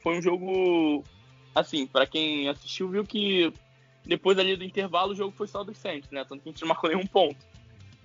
Foi 0.00 0.18
um 0.18 0.22
jogo 0.22 1.02
assim, 1.54 1.86
para 1.86 2.06
quem 2.06 2.48
assistiu 2.48 2.88
viu 2.88 3.04
que 3.04 3.52
depois 4.04 4.38
ali 4.38 4.56
do 4.56 4.64
intervalo 4.64 5.12
o 5.12 5.16
jogo 5.16 5.34
foi 5.36 5.46
só 5.46 5.64
dos 5.64 5.78
Saints, 5.78 6.10
né? 6.10 6.24
Tanto 6.24 6.42
que 6.42 6.48
a 6.48 6.52
gente 6.52 6.60
não 6.60 6.68
marcou 6.68 6.90
nenhum 6.90 7.06
ponto. 7.06 7.44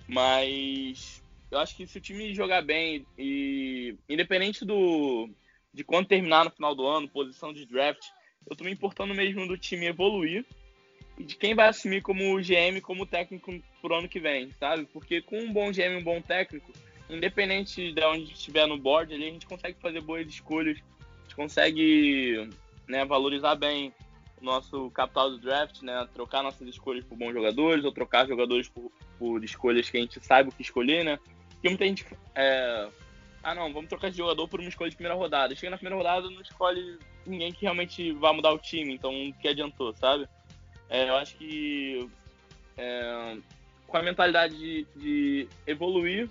Mas 0.06 1.22
eu 1.50 1.58
acho 1.58 1.76
que 1.76 1.86
se 1.86 1.98
o 1.98 2.00
time 2.00 2.34
jogar 2.34 2.62
bem 2.62 3.04
e 3.18 3.94
independente 4.08 4.64
do 4.64 5.28
de 5.72 5.84
quando 5.84 6.08
terminar 6.08 6.44
no 6.44 6.50
final 6.50 6.74
do 6.74 6.86
ano, 6.86 7.08
posição 7.08 7.52
de 7.52 7.66
draft, 7.66 8.02
eu 8.48 8.56
tô 8.56 8.64
me 8.64 8.72
importando 8.72 9.14
mesmo 9.14 9.46
do 9.46 9.58
time 9.58 9.86
evoluir 9.86 10.44
e 11.18 11.24
de 11.24 11.36
quem 11.36 11.54
vai 11.54 11.68
assumir 11.68 12.00
como 12.00 12.40
GM, 12.40 12.80
como 12.80 13.04
técnico 13.04 13.52
pro 13.82 13.94
ano 13.94 14.08
que 14.08 14.18
vem, 14.18 14.50
sabe? 14.58 14.86
Porque 14.86 15.20
com 15.20 15.38
um 15.38 15.52
bom 15.52 15.70
GM, 15.70 15.96
um 15.98 16.02
bom 16.02 16.22
técnico, 16.22 16.72
independente 17.08 17.92
de 17.92 18.04
onde 18.04 18.32
estiver 18.32 18.66
no 18.66 18.78
board, 18.78 19.14
ali, 19.14 19.28
a 19.28 19.32
gente 19.32 19.46
consegue 19.46 19.78
fazer 19.80 20.00
boas 20.00 20.26
escolhas, 20.26 20.78
a 20.78 21.22
gente 21.22 21.36
consegue 21.36 22.48
né, 22.86 23.04
valorizar 23.04 23.54
bem 23.54 23.92
o 24.40 24.44
nosso 24.44 24.90
capital 24.90 25.30
do 25.30 25.38
draft, 25.38 25.82
né, 25.82 26.06
trocar 26.14 26.42
nossas 26.42 26.66
escolhas 26.68 27.04
por 27.04 27.16
bons 27.16 27.32
jogadores 27.32 27.84
ou 27.84 27.92
trocar 27.92 28.26
jogadores 28.26 28.68
por, 28.68 28.90
por 29.18 29.42
escolhas 29.42 29.90
que 29.90 29.96
a 29.96 30.00
gente 30.00 30.24
sabe 30.24 30.48
o 30.48 30.52
que 30.52 30.62
escolher, 30.62 31.04
né? 31.04 31.18
Porque 31.50 31.68
muita 31.68 31.84
gente 31.84 32.06
é, 32.36 32.88
ah 33.42 33.54
não, 33.54 33.72
vamos 33.72 33.88
trocar 33.88 34.10
de 34.10 34.16
jogador 34.16 34.46
por 34.46 34.60
uma 34.60 34.68
escolha 34.68 34.90
de 34.90 34.96
primeira 34.96 35.16
rodada. 35.16 35.54
Chega 35.54 35.70
na 35.70 35.76
primeira 35.76 35.96
rodada 35.96 36.30
não 36.30 36.40
escolhe 36.40 36.98
ninguém 37.26 37.52
que 37.52 37.62
realmente 37.62 38.12
vai 38.12 38.32
mudar 38.32 38.52
o 38.52 38.58
time, 38.58 38.94
então 38.94 39.28
o 39.28 39.34
que 39.34 39.48
adiantou, 39.48 39.92
sabe? 39.94 40.28
É, 40.88 41.08
eu 41.08 41.16
acho 41.16 41.36
que 41.36 42.08
é, 42.76 43.36
com 43.86 43.96
a 43.96 44.02
mentalidade 44.02 44.56
de, 44.56 44.86
de 44.96 45.48
evoluir 45.66 46.30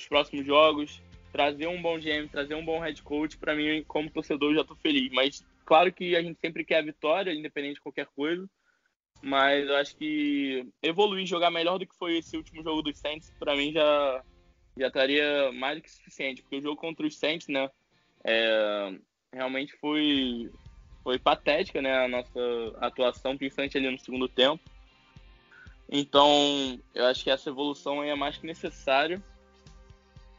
os 0.00 0.08
próximos 0.08 0.46
jogos, 0.46 1.02
trazer 1.32 1.66
um 1.66 1.80
bom 1.80 1.98
GM, 1.98 2.28
trazer 2.28 2.54
um 2.54 2.64
bom 2.64 2.80
head 2.80 3.00
coach, 3.02 3.36
para 3.38 3.54
mim, 3.54 3.84
como 3.86 4.10
torcedor, 4.10 4.54
já 4.54 4.64
tô 4.64 4.74
feliz. 4.76 5.10
Mas 5.12 5.44
claro 5.64 5.92
que 5.92 6.16
a 6.16 6.22
gente 6.22 6.38
sempre 6.40 6.64
quer 6.64 6.78
a 6.78 6.82
vitória, 6.82 7.32
independente 7.32 7.74
de 7.74 7.80
qualquer 7.80 8.06
coisa. 8.06 8.48
Mas 9.22 9.68
eu 9.68 9.76
acho 9.76 9.96
que 9.96 10.66
evoluir, 10.82 11.26
jogar 11.26 11.50
melhor 11.50 11.78
do 11.78 11.86
que 11.86 11.96
foi 11.96 12.18
esse 12.18 12.36
último 12.36 12.62
jogo 12.62 12.82
dos 12.82 12.98
Saints, 12.98 13.32
para 13.38 13.54
mim 13.54 13.72
já 13.72 14.24
já 14.78 14.86
estaria 14.86 15.52
mais 15.52 15.76
do 15.76 15.82
que 15.82 15.90
suficiente, 15.90 16.40
porque 16.40 16.56
o 16.56 16.62
jogo 16.62 16.80
contra 16.80 17.06
os 17.06 17.18
Saints, 17.18 17.48
né, 17.48 17.68
é, 18.24 18.94
realmente 19.32 19.76
foi 19.76 20.50
foi 21.02 21.18
patética, 21.18 21.82
né, 21.82 22.04
a 22.04 22.08
nossa 22.08 22.40
atuação, 22.80 23.36
principalmente 23.36 23.76
ali 23.76 23.90
no 23.90 23.98
segundo 23.98 24.28
tempo. 24.28 24.62
Então, 25.90 26.78
eu 26.94 27.06
acho 27.06 27.24
que 27.24 27.30
essa 27.30 27.50
evolução 27.50 28.02
é 28.02 28.14
mais 28.14 28.36
que 28.36 28.46
necessária. 28.46 29.20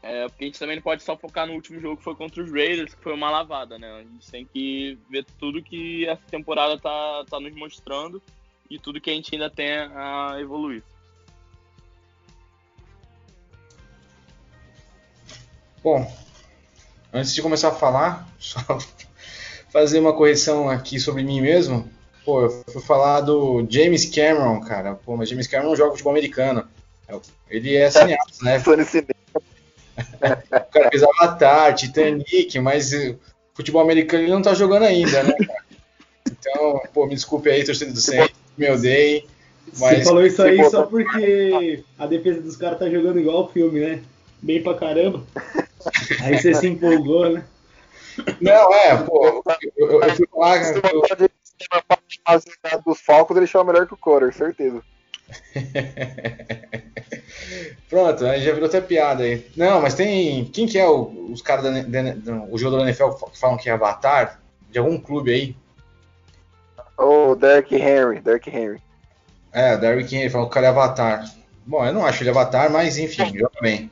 É, 0.02 0.28
porque 0.28 0.44
a 0.44 0.46
gente 0.48 0.58
também 0.58 0.76
não 0.76 0.82
pode 0.82 1.02
só 1.04 1.16
focar 1.16 1.46
no 1.46 1.52
último 1.52 1.80
jogo 1.80 1.96
que 1.96 2.02
foi 2.02 2.16
contra 2.16 2.42
os 2.42 2.50
Raiders, 2.50 2.92
que 2.92 3.02
foi 3.02 3.14
uma 3.14 3.30
lavada, 3.30 3.78
né? 3.78 3.88
A 3.92 4.02
gente 4.02 4.30
tem 4.30 4.44
que 4.44 4.98
ver 5.08 5.24
tudo 5.38 5.62
que 5.62 6.08
essa 6.08 6.22
temporada 6.28 6.76
tá, 6.76 7.24
tá 7.30 7.38
nos 7.38 7.54
mostrando 7.54 8.20
e 8.68 8.80
tudo 8.80 9.00
que 9.00 9.10
a 9.10 9.14
gente 9.14 9.32
ainda 9.32 9.48
tem 9.48 9.70
a 9.70 10.36
evoluir. 10.40 10.82
Bom, 15.84 16.12
antes 17.12 17.32
de 17.32 17.40
começar 17.40 17.68
a 17.68 17.74
falar, 17.74 18.28
só 18.40 18.60
fazer 19.70 20.00
uma 20.00 20.12
correção 20.12 20.68
aqui 20.68 20.98
sobre 20.98 21.22
mim 21.22 21.40
mesmo. 21.40 21.88
Pô, 22.24 22.42
eu 22.42 22.50
fui 22.72 22.82
falar 22.82 23.20
do 23.20 23.64
James 23.70 24.06
Cameron, 24.06 24.60
cara. 24.60 24.96
Pô, 24.96 25.16
mas 25.16 25.28
James 25.28 25.46
Cameron 25.46 25.76
joga 25.76 25.92
futebol 25.92 26.12
americano. 26.12 26.68
Ele 27.48 27.76
é 27.76 27.90
cineasta, 27.90 28.42
né? 28.42 28.58
O 29.96 30.70
cara 30.72 30.90
fez 30.90 31.02
Avatar, 31.02 31.74
Titanic, 31.74 32.58
mas 32.60 32.92
eh, 32.92 33.16
futebol 33.54 33.82
americano 33.82 34.24
ele 34.24 34.32
não 34.32 34.42
tá 34.42 34.54
jogando 34.54 34.84
ainda, 34.84 35.22
né, 35.22 35.32
cara? 35.32 35.64
Então, 36.30 36.82
pô, 36.92 37.06
me 37.06 37.14
desculpe 37.14 37.50
aí, 37.50 37.64
torcedor 37.64 37.94
do 37.94 38.00
Saints, 38.00 38.34
me 38.56 38.70
odeie. 38.70 39.26
Mas... 39.78 39.98
Você 39.98 40.04
falou 40.04 40.26
isso 40.26 40.42
aí 40.42 40.64
só 40.70 40.82
porque 40.84 41.82
a 41.98 42.06
defesa 42.06 42.40
dos 42.40 42.56
caras 42.56 42.78
tá 42.78 42.88
jogando 42.88 43.18
igual 43.20 43.44
o 43.44 43.48
filme, 43.48 43.80
né? 43.80 44.02
Bem 44.40 44.62
pra 44.62 44.74
caramba. 44.74 45.24
Aí 46.20 46.38
você 46.38 46.54
se 46.54 46.66
empolgou, 46.66 47.30
né? 47.30 47.44
Não, 48.40 48.74
é, 48.74 48.96
pô, 48.98 49.26
eu, 49.26 49.42
eu, 49.76 50.02
eu 50.02 50.16
fui 50.16 50.26
falar. 50.28 50.58
Eu... 50.92 51.02
dos 52.84 53.00
Falcons 53.00 53.36
ele 53.36 53.46
chama 53.46 53.72
melhor 53.72 53.86
que 53.86 53.94
o 53.94 53.96
Corer, 53.96 54.32
certeza. 54.34 54.82
Pronto, 57.88 58.24
aí 58.24 58.42
já 58.42 58.52
virou 58.52 58.68
até 58.68 58.80
piada 58.80 59.22
aí. 59.22 59.46
Não, 59.56 59.80
mas 59.80 59.94
tem. 59.94 60.44
Quem 60.46 60.66
que 60.66 60.78
é 60.78 60.86
o, 60.86 61.30
os 61.30 61.42
caras 61.42 61.64
da, 61.64 61.70
da, 61.80 62.44
o 62.50 62.58
jogador 62.58 62.78
da 62.78 62.84
NFL 62.84 63.08
que 63.30 63.38
falam 63.38 63.56
que 63.56 63.68
é 63.68 63.72
Avatar? 63.72 64.40
De 64.70 64.78
algum 64.78 64.98
clube 64.98 65.32
aí? 65.32 65.56
O 66.96 67.30
oh, 67.30 67.34
Derek 67.34 67.74
Henry, 67.74 68.20
Derek 68.20 68.48
Henry. 68.48 68.80
É, 69.52 69.76
Derrick 69.76 70.14
Henry 70.14 70.30
falou 70.30 70.46
que 70.46 70.52
o 70.52 70.54
cara 70.54 70.68
é 70.68 70.70
avatar. 70.70 71.24
Bom, 71.66 71.84
eu 71.84 71.92
não 71.92 72.06
acho 72.06 72.22
ele 72.22 72.30
avatar, 72.30 72.70
mas 72.70 72.96
enfim, 72.96 73.36
joga 73.36 73.60
bem. 73.60 73.90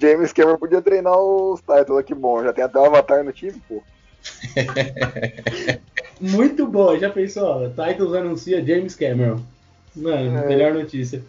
James 0.00 0.32
Cameron 0.32 0.58
podia 0.58 0.82
treinar 0.82 1.16
os 1.16 1.60
Titans, 1.60 2.04
que 2.04 2.14
bom. 2.14 2.42
Já 2.42 2.52
tem 2.52 2.64
até 2.64 2.78
o 2.78 2.84
Avatar 2.84 3.22
no 3.22 3.32
time, 3.32 3.60
pô. 3.68 3.82
Muito 6.20 6.66
bom, 6.66 6.96
já 6.98 7.10
pensou? 7.10 7.68
Titans 7.70 8.14
anuncia 8.14 8.64
James 8.64 8.94
Cameron. 8.94 9.40
Mano, 9.94 10.38
É. 10.38 10.46
melhor 10.46 10.74
notícia. 10.74 11.22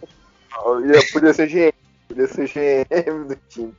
Ia- 0.86 1.12
Podia 1.12 1.32
ser 1.34 1.48
GM. 1.48 1.72
Podia 2.08 2.26
ser 2.26 2.48
GM 2.48 3.24
do 3.28 3.36
time. 3.48 3.74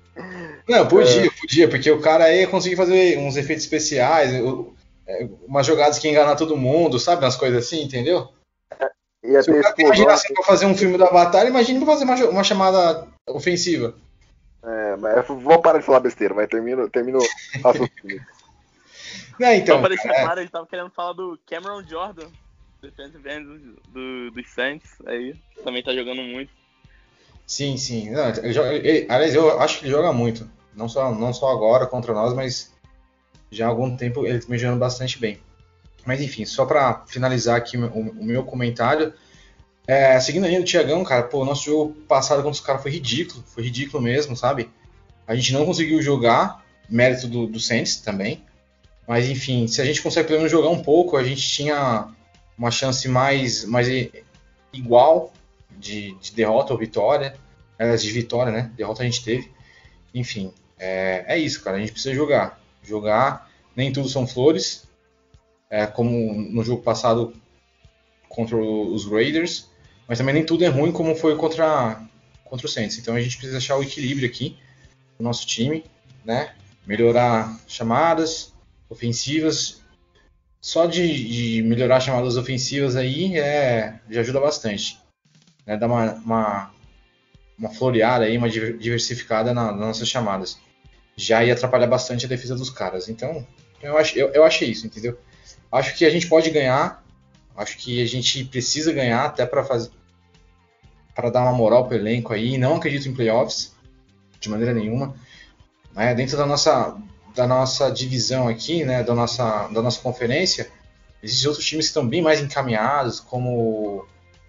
Não, 0.67 0.87
podia, 0.87 1.29
podia, 1.39 1.69
porque 1.69 1.91
o 1.91 2.01
cara 2.01 2.25
aí 2.25 2.41
ia 2.41 2.47
conseguir 2.47 2.75
fazer 2.75 3.17
uns 3.19 3.35
efeitos 3.37 3.63
especiais, 3.65 4.31
é, 4.33 5.27
umas 5.47 5.65
jogadas 5.65 5.99
que 5.99 6.07
ia 6.07 6.11
enganar 6.11 6.35
todo 6.35 6.57
mundo, 6.57 6.99
sabe? 6.99 7.23
Umas 7.23 7.35
coisas 7.35 7.65
assim, 7.65 7.83
entendeu? 7.83 8.29
Ia 9.23 9.41
Se 9.43 9.51
o 9.51 9.61
cara 9.61 9.73
tem 9.73 9.85
explosão. 9.85 10.05
imaginação 10.05 10.33
pra 10.35 10.43
fazer 10.43 10.65
um 10.65 10.75
filme 10.77 10.97
do 10.97 11.03
Avatar, 11.03 11.45
imagina 11.47 11.79
pra 11.83 11.93
fazer 11.93 12.05
uma, 12.05 12.15
uma 12.29 12.43
chamada 12.43 13.07
ofensiva. 13.27 13.95
É, 14.63 14.95
mas 14.95 15.27
vamos 15.27 15.57
parar 15.61 15.79
de 15.79 15.85
falar 15.85 15.99
besteira, 15.99 16.33
vai. 16.33 16.47
Termina, 16.47 16.89
termina 16.89 17.17
o 17.19 17.27
raciocínio. 17.63 18.21
Não, 19.39 19.51
então, 19.53 19.75
Só 19.75 19.79
pra 19.81 19.89
deixar 19.89 20.13
é, 20.13 20.21
claro, 20.23 20.39
ele 20.39 20.49
tava 20.49 20.65
querendo 20.65 20.89
falar 20.91 21.13
do 21.13 21.37
Cameron 21.45 21.83
Jordan, 21.83 22.27
defensive 22.81 23.29
end 23.29 23.45
do, 23.45 23.81
do, 23.89 24.31
dos 24.31 24.49
Saints, 24.49 24.89
aí 25.05 25.35
também 25.63 25.83
tá 25.83 25.93
jogando 25.93 26.21
muito. 26.21 26.49
Sim, 27.45 27.77
sim. 27.77 28.09
Não, 28.11 28.27
ele 28.29 28.53
joga- 28.53 28.73
ele- 28.73 29.05
aliás, 29.09 29.33
eu 29.35 29.59
acho 29.59 29.79
que 29.79 29.85
ele 29.85 29.91
joga 29.91 30.11
muito. 30.13 30.49
Não 30.75 30.89
só, 30.89 31.13
não 31.13 31.33
só 31.33 31.51
agora 31.51 31.85
contra 31.87 32.13
nós, 32.13 32.33
mas 32.33 32.71
já 33.51 33.65
há 33.65 33.69
algum 33.69 33.95
tempo 33.95 34.25
ele 34.25 34.39
vem 34.39 34.59
jogando 34.59 34.79
bastante 34.79 35.19
bem. 35.19 35.39
Mas 36.05 36.21
enfim, 36.21 36.45
só 36.45 36.65
pra 36.65 37.03
finalizar 37.07 37.55
aqui 37.55 37.77
o, 37.77 37.87
o 37.87 38.23
meu 38.25 38.43
comentário, 38.43 39.13
é, 39.87 40.19
seguindo 40.19 40.45
a 40.45 40.47
linha 40.47 40.59
do 40.59 40.65
Tiagão, 40.65 41.03
cara, 41.03 41.23
pô, 41.23 41.41
o 41.41 41.45
nosso 41.45 41.65
jogo 41.65 41.93
passado 42.07 42.37
contra 42.37 42.51
os 42.51 42.59
caras 42.59 42.81
foi 42.81 42.91
ridículo, 42.91 43.43
foi 43.47 43.63
ridículo 43.63 44.03
mesmo, 44.03 44.35
sabe? 44.35 44.69
A 45.27 45.35
gente 45.35 45.53
não 45.53 45.65
conseguiu 45.65 46.01
jogar, 46.01 46.63
mérito 46.89 47.27
do, 47.27 47.47
do 47.47 47.59
Saints 47.59 47.97
também. 47.97 48.43
Mas 49.07 49.29
enfim, 49.29 49.67
se 49.67 49.81
a 49.81 49.85
gente 49.85 50.01
consegue 50.01 50.27
pelo 50.27 50.39
menos 50.39 50.51
jogar 50.51 50.69
um 50.69 50.81
pouco, 50.81 51.15
a 51.17 51.23
gente 51.23 51.41
tinha 51.47 52.07
uma 52.57 52.71
chance 52.71 53.07
mais, 53.07 53.63
mais 53.65 53.87
igual 54.73 55.31
de, 55.71 56.15
de 56.15 56.33
derrota 56.33 56.73
ou 56.73 56.79
vitória. 56.79 57.37
Aliás, 57.77 58.01
de 58.03 58.11
vitória, 58.11 58.51
né? 58.51 58.71
Derrota 58.75 59.03
a 59.03 59.05
gente 59.05 59.23
teve. 59.23 59.51
Enfim, 60.13 60.53
é, 60.77 61.25
é 61.27 61.37
isso, 61.37 61.63
cara. 61.63 61.77
A 61.77 61.79
gente 61.79 61.91
precisa 61.91 62.15
jogar. 62.15 62.59
Jogar, 62.83 63.49
nem 63.75 63.91
tudo 63.91 64.07
são 64.07 64.27
flores. 64.27 64.87
É, 65.69 65.85
como 65.85 66.33
no 66.33 66.63
jogo 66.63 66.81
passado 66.81 67.33
contra 68.29 68.57
os 68.57 69.05
Raiders. 69.05 69.69
Mas 70.07 70.17
também 70.17 70.35
nem 70.35 70.45
tudo 70.45 70.63
é 70.63 70.67
ruim 70.67 70.91
como 70.91 71.15
foi 71.15 71.35
contra, 71.35 72.01
contra 72.43 72.67
o 72.67 72.69
Saints. 72.69 72.97
Então 72.97 73.15
a 73.15 73.21
gente 73.21 73.37
precisa 73.37 73.57
achar 73.57 73.77
o 73.77 73.83
equilíbrio 73.83 74.27
aqui 74.27 74.57
no 75.17 75.23
nosso 75.23 75.47
time, 75.47 75.83
né? 76.23 76.53
Melhorar 76.85 77.59
chamadas 77.67 78.53
ofensivas. 78.89 79.81
Só 80.61 80.85
de, 80.85 81.57
de 81.57 81.63
melhorar 81.63 81.99
chamadas 81.99 82.37
ofensivas 82.37 82.95
aí 82.95 83.37
é, 83.37 83.99
já 84.09 84.21
ajuda 84.21 84.39
bastante. 84.39 84.99
Né? 85.65 85.77
Dar 85.77 85.87
uma, 85.87 86.13
uma, 86.13 86.71
uma 87.57 87.69
floreada 87.69 88.25
aí, 88.25 88.37
uma 88.37 88.49
diver- 88.49 88.77
diversificada 88.77 89.53
na- 89.53 89.71
nas 89.71 89.87
nossas 89.87 90.07
chamadas. 90.07 90.57
Já 91.15 91.43
ia 91.43 91.53
atrapalhar 91.53 91.87
bastante 91.87 92.25
a 92.25 92.29
defesa 92.29 92.55
dos 92.55 92.69
caras. 92.69 93.07
Então, 93.09 93.45
eu, 93.81 93.97
acho, 93.97 94.17
eu, 94.17 94.29
eu 94.29 94.43
achei 94.43 94.69
isso, 94.69 94.85
entendeu? 94.85 95.17
Acho 95.71 95.95
que 95.95 96.05
a 96.05 96.09
gente 96.09 96.27
pode 96.27 96.49
ganhar. 96.49 97.03
Acho 97.55 97.77
que 97.77 98.01
a 98.01 98.05
gente 98.05 98.43
precisa 98.45 98.91
ganhar 98.91 99.25
até 99.25 99.45
para 99.45 99.63
fazer 99.63 99.89
para 101.15 101.29
dar 101.29 101.43
uma 101.43 101.53
moral 101.53 101.87
pro 101.87 101.95
elenco 101.95 102.33
aí. 102.33 102.57
Não 102.57 102.75
acredito 102.75 103.07
em 103.07 103.13
playoffs 103.13 103.73
de 104.39 104.49
maneira 104.49 104.73
nenhuma. 104.73 105.15
Né? 105.93 106.13
Dentro 106.13 106.35
da 106.37 106.45
nossa 106.45 106.97
da 107.33 107.45
nossa 107.47 107.89
divisão 107.89 108.47
aqui, 108.47 108.85
né, 108.85 109.03
da 109.03 109.13
nossa 109.13 109.67
da 109.67 109.81
nossa 109.81 109.99
conferência, 110.01 110.69
existem 111.21 111.47
outros 111.49 111.65
times 111.65 111.85
que 111.85 111.89
estão 111.89 112.07
bem 112.07 112.21
mais 112.21 112.41
encaminhados, 112.41 113.19
como 113.19 114.05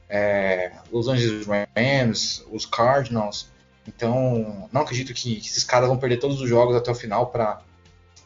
é, 0.09 0.73
Los 0.91 1.09
Angeles 1.09 1.47
Rams, 1.47 2.45
os 2.51 2.67
Cardinals. 2.67 3.49
Então, 3.87 4.69
não 4.73 4.83
acredito 4.83 5.15
que, 5.15 5.39
esses 5.39 5.65
caras 5.65 5.89
vão 5.89 5.99
perder 5.99 6.19
todos 6.19 6.41
os 6.41 6.49
jogos 6.49 6.77
até 6.77 6.91
o 6.91 6.95
final 6.95 7.27
para 7.29 7.63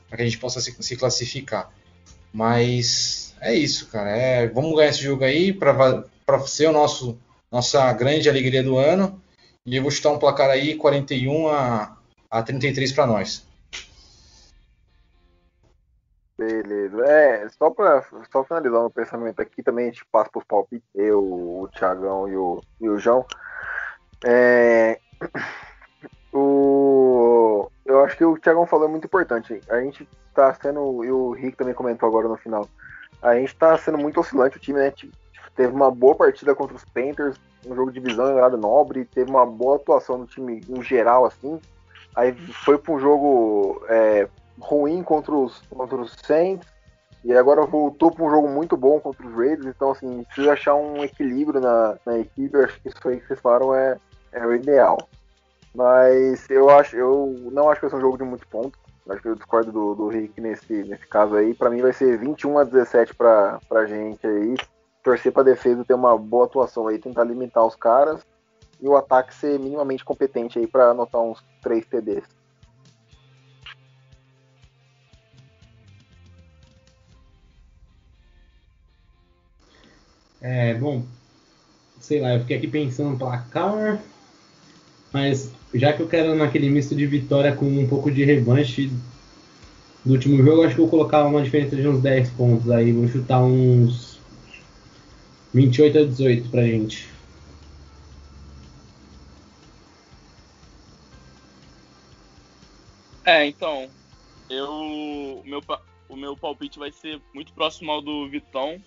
que 0.09 0.22
a 0.22 0.24
gente 0.24 0.39
possa 0.39 0.61
se, 0.61 0.74
se 0.83 0.97
classificar. 0.97 1.70
Mas 2.33 3.35
é 3.41 3.55
isso, 3.55 3.87
cara. 3.89 4.11
É, 4.11 4.49
vamos 4.49 4.74
ganhar 4.74 4.91
esse 4.91 5.03
jogo 5.03 5.24
aí 5.24 5.53
para 5.53 6.05
ser 6.47 6.68
o 6.68 6.72
nosso 6.72 7.18
nossa 7.51 7.93
grande 7.93 8.28
alegria 8.28 8.62
do 8.62 8.78
ano. 8.78 9.20
E 9.66 9.76
eu 9.76 9.83
vou 9.83 9.91
chutar 9.91 10.11
um 10.11 10.18
placar 10.18 10.49
aí 10.51 10.76
41 10.76 11.49
a, 11.49 11.97
a 12.31 12.43
33 12.43 12.93
para 12.93 13.07
nós. 13.07 13.47
Beleza. 16.41 17.05
É, 17.05 17.47
só 17.51 17.68
pra 17.68 18.03
só 18.32 18.43
finalizar 18.45 18.80
o 18.80 18.91
pensamento 18.91 19.43
aqui, 19.43 19.62
também 19.62 19.84
a 19.84 19.91
gente 19.91 20.07
passa 20.07 20.30
pros 20.30 20.45
palpites, 20.45 20.88
eu, 20.95 21.22
o 21.22 21.68
Thiagão 21.68 22.26
e 22.26 22.34
o, 22.34 22.62
e 22.80 22.88
o 22.88 22.99
João. 22.99 23.26
É, 24.24 24.99
o, 26.32 27.70
eu 27.84 28.03
acho 28.03 28.16
que 28.16 28.24
o 28.24 28.38
Thiagão 28.38 28.66
falou 28.66 28.86
é 28.86 28.91
muito 28.91 29.05
importante. 29.05 29.61
A 29.68 29.82
gente 29.82 30.09
tá 30.34 30.55
sendo, 30.55 31.05
e 31.05 31.12
o 31.12 31.32
Rick 31.32 31.59
também 31.59 31.74
comentou 31.74 32.09
agora 32.09 32.26
no 32.26 32.38
final, 32.38 32.66
a 33.20 33.34
gente 33.34 33.55
tá 33.57 33.76
sendo 33.76 33.99
muito 33.99 34.18
oscilante 34.18 34.57
o 34.57 34.61
time, 34.61 34.78
né? 34.78 34.91
Tipo, 34.93 35.14
Teve 35.55 35.74
uma 35.74 35.91
boa 35.91 36.14
partida 36.14 36.55
contra 36.55 36.74
os 36.74 36.86
Panthers, 36.86 37.38
um 37.66 37.74
jogo 37.74 37.93
de 37.93 38.01
divisão 38.01 38.30
em 38.30 38.34
horário 38.34 38.57
nobre, 38.57 39.05
teve 39.05 39.28
uma 39.28 39.45
boa 39.45 39.76
atuação 39.76 40.16
no 40.16 40.26
time 40.26 40.62
em 40.66 40.82
geral, 40.82 41.26
assim. 41.26 41.61
Aí 42.16 42.32
foi 42.64 42.78
para 42.78 42.95
um 42.95 42.99
jogo 42.99 43.84
é, 43.91 44.26
ruim 44.59 45.03
contra 45.03 45.35
os, 45.35 45.61
contra 45.69 45.97
os 45.97 46.17
Saints, 46.23 46.67
e 47.23 47.35
agora 47.35 47.67
voltou 47.67 48.11
para 48.11 48.25
um 48.25 48.31
jogo 48.31 48.49
muito 48.49 48.77
bom 48.77 48.99
contra 48.99 49.27
os 49.27 49.35
Raiders, 49.35 49.67
então 49.67 49.91
assim, 49.91 50.25
precisa 50.25 50.53
achar 50.53 50.75
um 50.75 51.05
equilíbrio 51.05 51.61
na, 51.61 51.97
na 52.07 52.19
equipe, 52.19 52.57
eu 52.57 52.65
acho 52.65 52.81
que 52.81 52.89
isso 52.89 53.09
aí 53.09 53.21
que 53.21 53.27
vocês 53.27 53.41
falaram 53.41 53.75
é, 53.75 53.99
é 54.33 54.47
o 54.47 54.55
ideal. 54.55 54.99
Mas 55.75 56.49
eu 56.51 56.69
acho, 56.71 56.97
eu 56.97 57.35
não 57.53 57.69
acho 57.69 57.81
que 57.81 57.87
vai 57.87 57.91
ser 57.91 57.97
um 57.97 58.01
jogo 58.01 58.19
de 58.19 58.25
muito 58.25 58.47
ponto. 58.49 58.79
Acho 59.09 59.23
que 59.23 59.29
eu 59.29 59.35
discordo 59.35 59.73
do, 59.73 59.95
do 59.95 60.09
Rick 60.09 60.41
nesse, 60.41 60.85
nesse 60.85 61.07
caso 61.07 61.35
aí. 61.35 61.55
Para 61.55 61.71
mim 61.71 61.81
vai 61.81 61.93
ser 61.93 62.19
21 62.19 62.59
a 62.59 62.65
17 62.65 63.15
para 63.15 63.59
pra 63.69 63.87
gente 63.87 64.27
aí. 64.27 64.55
Torcer 65.03 65.33
pra 65.33 65.43
defesa 65.43 65.85
ter 65.85 65.95
uma 65.95 66.17
boa 66.19 66.45
atuação 66.45 66.87
aí, 66.89 66.99
tentar 66.99 67.25
limitar 67.25 67.65
os 67.65 67.75
caras. 67.75 68.25
E 68.81 68.89
o 68.89 68.97
ataque 68.97 69.35
ser 69.35 69.59
minimamente 69.59 70.05
competente 70.05 70.59
aí 70.59 70.67
para 70.67 70.91
anotar 70.91 71.21
uns 71.21 71.43
3 71.63 71.85
TDs. 71.87 72.25
É, 80.41 80.74
bom, 80.74 81.05
sei 81.99 82.20
lá, 82.20 82.34
eu 82.34 82.41
fiquei 82.41 82.57
aqui 82.57 82.66
pensando 82.66 83.11
no 83.11 83.18
placar, 83.18 84.01
mas 85.12 85.53
já 85.74 85.93
que 85.93 86.01
eu 86.01 86.09
quero 86.09 86.34
naquele 86.34 86.70
misto 86.70 86.95
de 86.95 87.07
vitória 87.07 87.55
com 87.55 87.66
um 87.66 87.86
pouco 87.86 88.11
de 88.11 88.24
revanche 88.24 88.91
do 90.05 90.12
último 90.12 90.43
jogo, 90.43 90.62
acho 90.62 90.74
que 90.74 90.80
vou 90.80 90.88
colocar 90.88 91.24
uma 91.26 91.43
diferença 91.43 91.76
de 91.76 91.86
uns 91.86 92.01
10 92.01 92.30
pontos 92.30 92.70
aí, 92.70 92.93
vou 92.93 93.07
chutar 93.07 93.43
uns 93.43 94.18
28 95.53 95.99
a 95.99 96.05
18 96.05 96.51
pra 96.51 96.66
gente. 96.66 97.09
É, 103.24 103.47
então, 103.47 103.91
eu 104.49 105.43
meu, 105.45 105.62
o 106.09 106.16
meu 106.16 106.36
palpite 106.36 106.78
vai 106.78 106.91
ser 106.91 107.20
muito 107.34 107.53
próximo 107.53 107.93
ao 107.93 108.01
do 108.01 108.28
Vitão. 108.28 108.80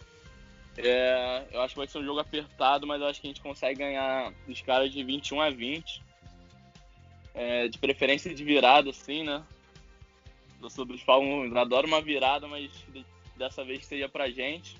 É, 0.78 1.45
eu 1.51 1.61
acho 1.61 1.74
que 1.74 1.80
vai 1.80 1.88
ser 1.88 1.99
um 1.99 2.05
jogo 2.05 2.19
apertado, 2.19 2.88
mas 2.88 2.99
eu 3.01 3.07
acho 3.07 3.21
que 3.21 3.28
a 3.28 3.30
gente 3.30 3.41
consegue 3.41 3.80
ganhar 3.80 4.34
dos 4.47 4.61
caras 4.61 4.91
de 4.91 5.03
21 5.03 5.41
a 5.41 5.49
20. 5.49 6.01
É, 7.36 7.67
de 7.67 7.78
preferência 7.78 8.34
de 8.34 8.43
virada, 8.43 8.89
assim, 8.89 9.24
né? 9.24 9.43
Eu 10.61 10.69
sou 10.69 10.86
dos 10.86 11.01
Falcons, 11.01 11.55
adoro 11.55 11.88
uma 11.88 12.01
virada, 12.01 12.47
mas 12.47 12.71
de- 12.89 13.05
dessa 13.36 13.63
vez 13.63 13.86
seja 13.86 14.07
pra 14.07 14.30
gente. 14.30 14.78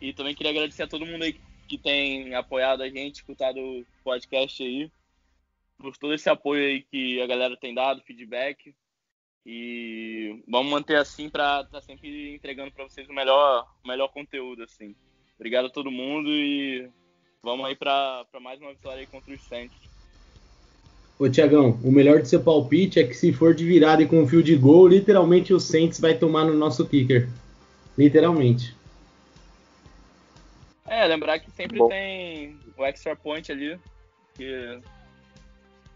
E 0.00 0.12
também 0.12 0.34
queria 0.34 0.50
agradecer 0.50 0.84
a 0.84 0.88
todo 0.88 1.04
mundo 1.04 1.22
aí 1.24 1.38
que 1.68 1.76
tem 1.76 2.34
apoiado 2.34 2.82
a 2.82 2.88
gente, 2.88 3.16
escutado 3.16 3.58
o 3.60 3.84
podcast 4.02 4.62
aí. 4.62 4.90
Por 5.78 5.96
todo 5.96 6.14
esse 6.14 6.28
apoio 6.28 6.64
aí 6.66 6.82
que 6.82 7.20
a 7.20 7.26
galera 7.26 7.56
tem 7.56 7.74
dado, 7.74 8.02
feedback. 8.02 8.74
E 9.44 10.42
vamos 10.48 10.70
manter 10.70 10.96
assim 10.96 11.28
pra 11.28 11.62
estar 11.62 11.80
sempre 11.80 12.34
entregando 12.34 12.72
pra 12.72 12.84
vocês 12.84 13.08
o 13.08 13.12
melhor, 13.12 13.66
o 13.84 13.88
melhor 13.88 14.08
conteúdo, 14.08 14.62
assim. 14.62 14.94
Obrigado 15.40 15.68
a 15.68 15.70
todo 15.70 15.90
mundo 15.90 16.28
e 16.28 16.86
vamos 17.42 17.64
aí 17.64 17.74
pra, 17.74 18.26
pra 18.30 18.38
mais 18.38 18.60
uma 18.60 18.72
vitória 18.72 19.00
aí 19.00 19.06
contra 19.06 19.32
os 19.32 19.40
Saints. 19.40 19.74
Ô 21.18 21.30
Tiagão, 21.30 21.80
o 21.82 21.90
melhor 21.90 22.20
do 22.20 22.26
seu 22.26 22.42
palpite 22.42 23.00
é 23.00 23.04
que 23.04 23.14
se 23.14 23.32
for 23.32 23.54
de 23.54 23.64
virada 23.64 24.02
e 24.02 24.06
com 24.06 24.28
fio 24.28 24.42
de 24.42 24.54
gol, 24.54 24.86
literalmente 24.86 25.54
o 25.54 25.58
Saints 25.58 25.98
vai 25.98 26.12
tomar 26.12 26.44
no 26.44 26.52
nosso 26.52 26.86
kicker. 26.86 27.26
Literalmente. 27.96 28.76
É, 30.86 31.06
lembrar 31.06 31.38
que 31.38 31.50
sempre 31.52 31.78
Bom. 31.78 31.88
tem 31.88 32.58
o 32.76 32.84
extra 32.84 33.16
point 33.16 33.50
ali, 33.50 33.80
que 34.34 34.78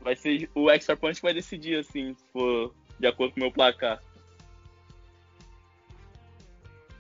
vai 0.01 0.17
ser 0.17 0.49
o 0.55 0.71
extra 0.71 0.97
point 0.97 1.17
que 1.17 1.23
vai 1.23 1.35
decidir, 1.35 1.81
assim, 1.81 2.15
se 2.15 2.25
for 2.33 2.75
de 2.99 3.07
acordo 3.07 3.35
com 3.35 3.41
o 3.41 3.43
meu 3.43 3.53
placar. 3.53 4.03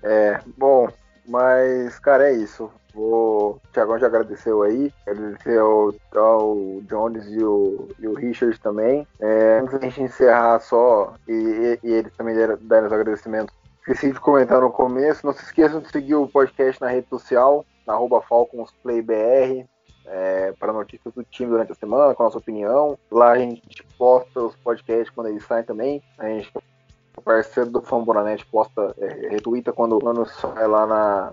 É, 0.03 0.42
bom, 0.59 0.92
mas, 1.27 1.99
cara, 1.99 2.31
é 2.31 2.33
isso. 2.33 2.70
O 2.95 3.59
Thiagão 3.72 3.99
já 3.99 4.07
agradeceu 4.07 4.62
aí. 4.62 4.93
Agradecer 5.07 5.59
ao, 5.59 5.93
Jones 6.83 7.27
e 7.27 7.43
o, 7.43 7.89
e 7.99 8.07
o 8.07 8.14
Richard 8.14 8.59
também. 8.61 9.07
É, 9.20 9.61
antes 9.61 9.72
da 9.72 9.81
gente 9.81 10.03
encerrar 10.03 10.61
só, 10.61 11.14
e, 11.27 11.33
e, 11.33 11.89
e 11.89 11.93
eles 11.93 12.12
também 12.16 12.35
deram 12.35 12.87
os 12.87 12.93
agradecimentos, 12.93 13.55
esqueci 13.81 14.12
de 14.12 14.20
comentar 14.20 14.61
no 14.61 14.70
começo. 14.70 15.27
Não 15.27 15.33
se 15.33 15.43
esqueçam 15.43 15.81
de 15.81 15.91
seguir 15.91 16.14
o 16.14 16.29
podcast 16.29 16.81
na 16.81 16.89
rede 16.89 17.09
social, 17.09 17.64
na 17.87 17.95
FalconsPlayBR, 18.22 19.66
é, 20.07 20.53
para 20.53 20.72
notícias 20.72 21.12
do 21.14 21.25
time 21.25 21.51
durante 21.51 21.72
a 21.72 21.75
semana, 21.75 22.14
com 22.14 22.22
a 22.22 22.27
nossa 22.27 22.39
opinião. 22.39 22.99
Lá 23.11 23.33
a 23.33 23.39
gente 23.39 23.83
posta 23.99 24.41
os 24.41 24.55
podcasts 24.57 25.11
quando 25.11 25.29
eles 25.29 25.45
saem 25.45 25.64
também. 25.64 26.03
A 26.18 26.29
gente 26.29 26.53
parceiro 27.22 27.70
do 27.70 27.80
Fã 27.80 28.02
Bonanet 28.02 28.44
posta, 28.46 28.94
é, 28.98 29.28
retuita 29.28 29.72
quando, 29.72 29.98
quando 29.98 30.26
sai 30.26 30.66
lá 30.66 30.86
na, 30.86 31.32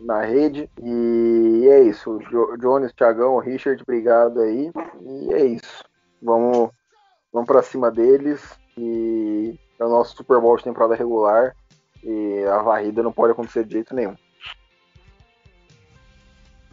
na 0.00 0.22
rede. 0.22 0.68
E 0.82 1.68
é 1.68 1.82
isso. 1.82 2.18
Jo, 2.30 2.56
Jones, 2.58 2.92
Thiagão, 2.92 3.38
Richard, 3.38 3.82
obrigado 3.82 4.40
aí. 4.40 4.72
E 5.02 5.32
é 5.34 5.44
isso. 5.44 5.84
Vamos, 6.22 6.70
vamos 7.32 7.46
para 7.46 7.62
cima 7.62 7.90
deles. 7.90 8.40
E 8.76 9.58
é 9.78 9.84
o 9.84 9.88
nosso 9.88 10.16
Super 10.16 10.40
Bowl 10.40 10.56
de 10.56 10.64
temporada 10.64 10.94
regular. 10.94 11.54
E 12.02 12.44
a 12.44 12.62
varrida 12.62 13.02
não 13.02 13.12
pode 13.12 13.32
acontecer 13.32 13.64
de 13.64 13.74
jeito 13.74 13.94
nenhum. 13.94 14.16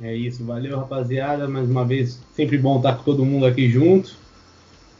É 0.02 0.14
isso, 0.14 0.46
valeu 0.46 0.78
rapaziada. 0.78 1.48
Mais 1.48 1.70
uma 1.70 1.84
vez, 1.84 2.22
sempre 2.34 2.58
bom 2.58 2.78
estar 2.78 2.98
com 2.98 3.04
todo 3.04 3.26
mundo 3.26 3.46
aqui 3.46 3.68
junto. 3.68 4.16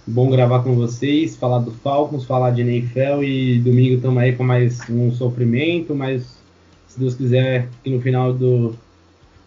Bom 0.10 0.30
gravar 0.30 0.64
com 0.64 0.74
vocês, 0.74 1.36
falar 1.36 1.60
do 1.60 1.70
Falcons, 1.70 2.24
falar 2.24 2.52
de 2.52 2.62
NFL 2.62 3.22
e 3.24 3.60
domingo 3.60 3.96
estamos 3.96 4.18
aí 4.24 4.34
com 4.34 4.42
mais 4.42 4.80
um 4.90 5.12
sofrimento, 5.12 5.94
mas 5.94 6.40
se 6.88 6.98
Deus 6.98 7.14
quiser 7.14 7.68
que 7.84 7.90
no 7.90 8.00
final 8.00 8.32
do, 8.32 8.74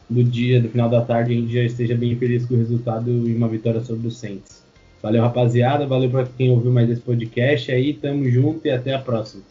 do 0.09 0.23
dia, 0.23 0.61
do 0.61 0.69
final 0.69 0.91
da 0.91 1.01
tarde, 1.01 1.33
a 1.33 1.35
gente 1.35 1.51
já 1.51 1.63
esteja 1.63 1.97
bem 1.97 2.15
feliz 2.15 2.45
com 2.45 2.53
o 2.53 2.59
resultado 2.59 3.11
e 3.11 3.35
uma 3.35 3.49
vitória 3.49 3.81
sobre 3.81 4.07
o 4.07 4.11
Saints. 4.11 4.63
Valeu 5.03 5.23
rapaziada, 5.23 5.87
valeu 5.87 6.11
para 6.11 6.27
quem 6.27 6.51
ouviu 6.51 6.71
mais 6.71 6.91
esse 6.91 7.01
podcast 7.01 7.73
aí, 7.73 7.95
tamo 7.95 8.29
junto 8.29 8.67
e 8.67 8.71
até 8.71 8.93
a 8.93 8.99
próxima. 8.99 9.43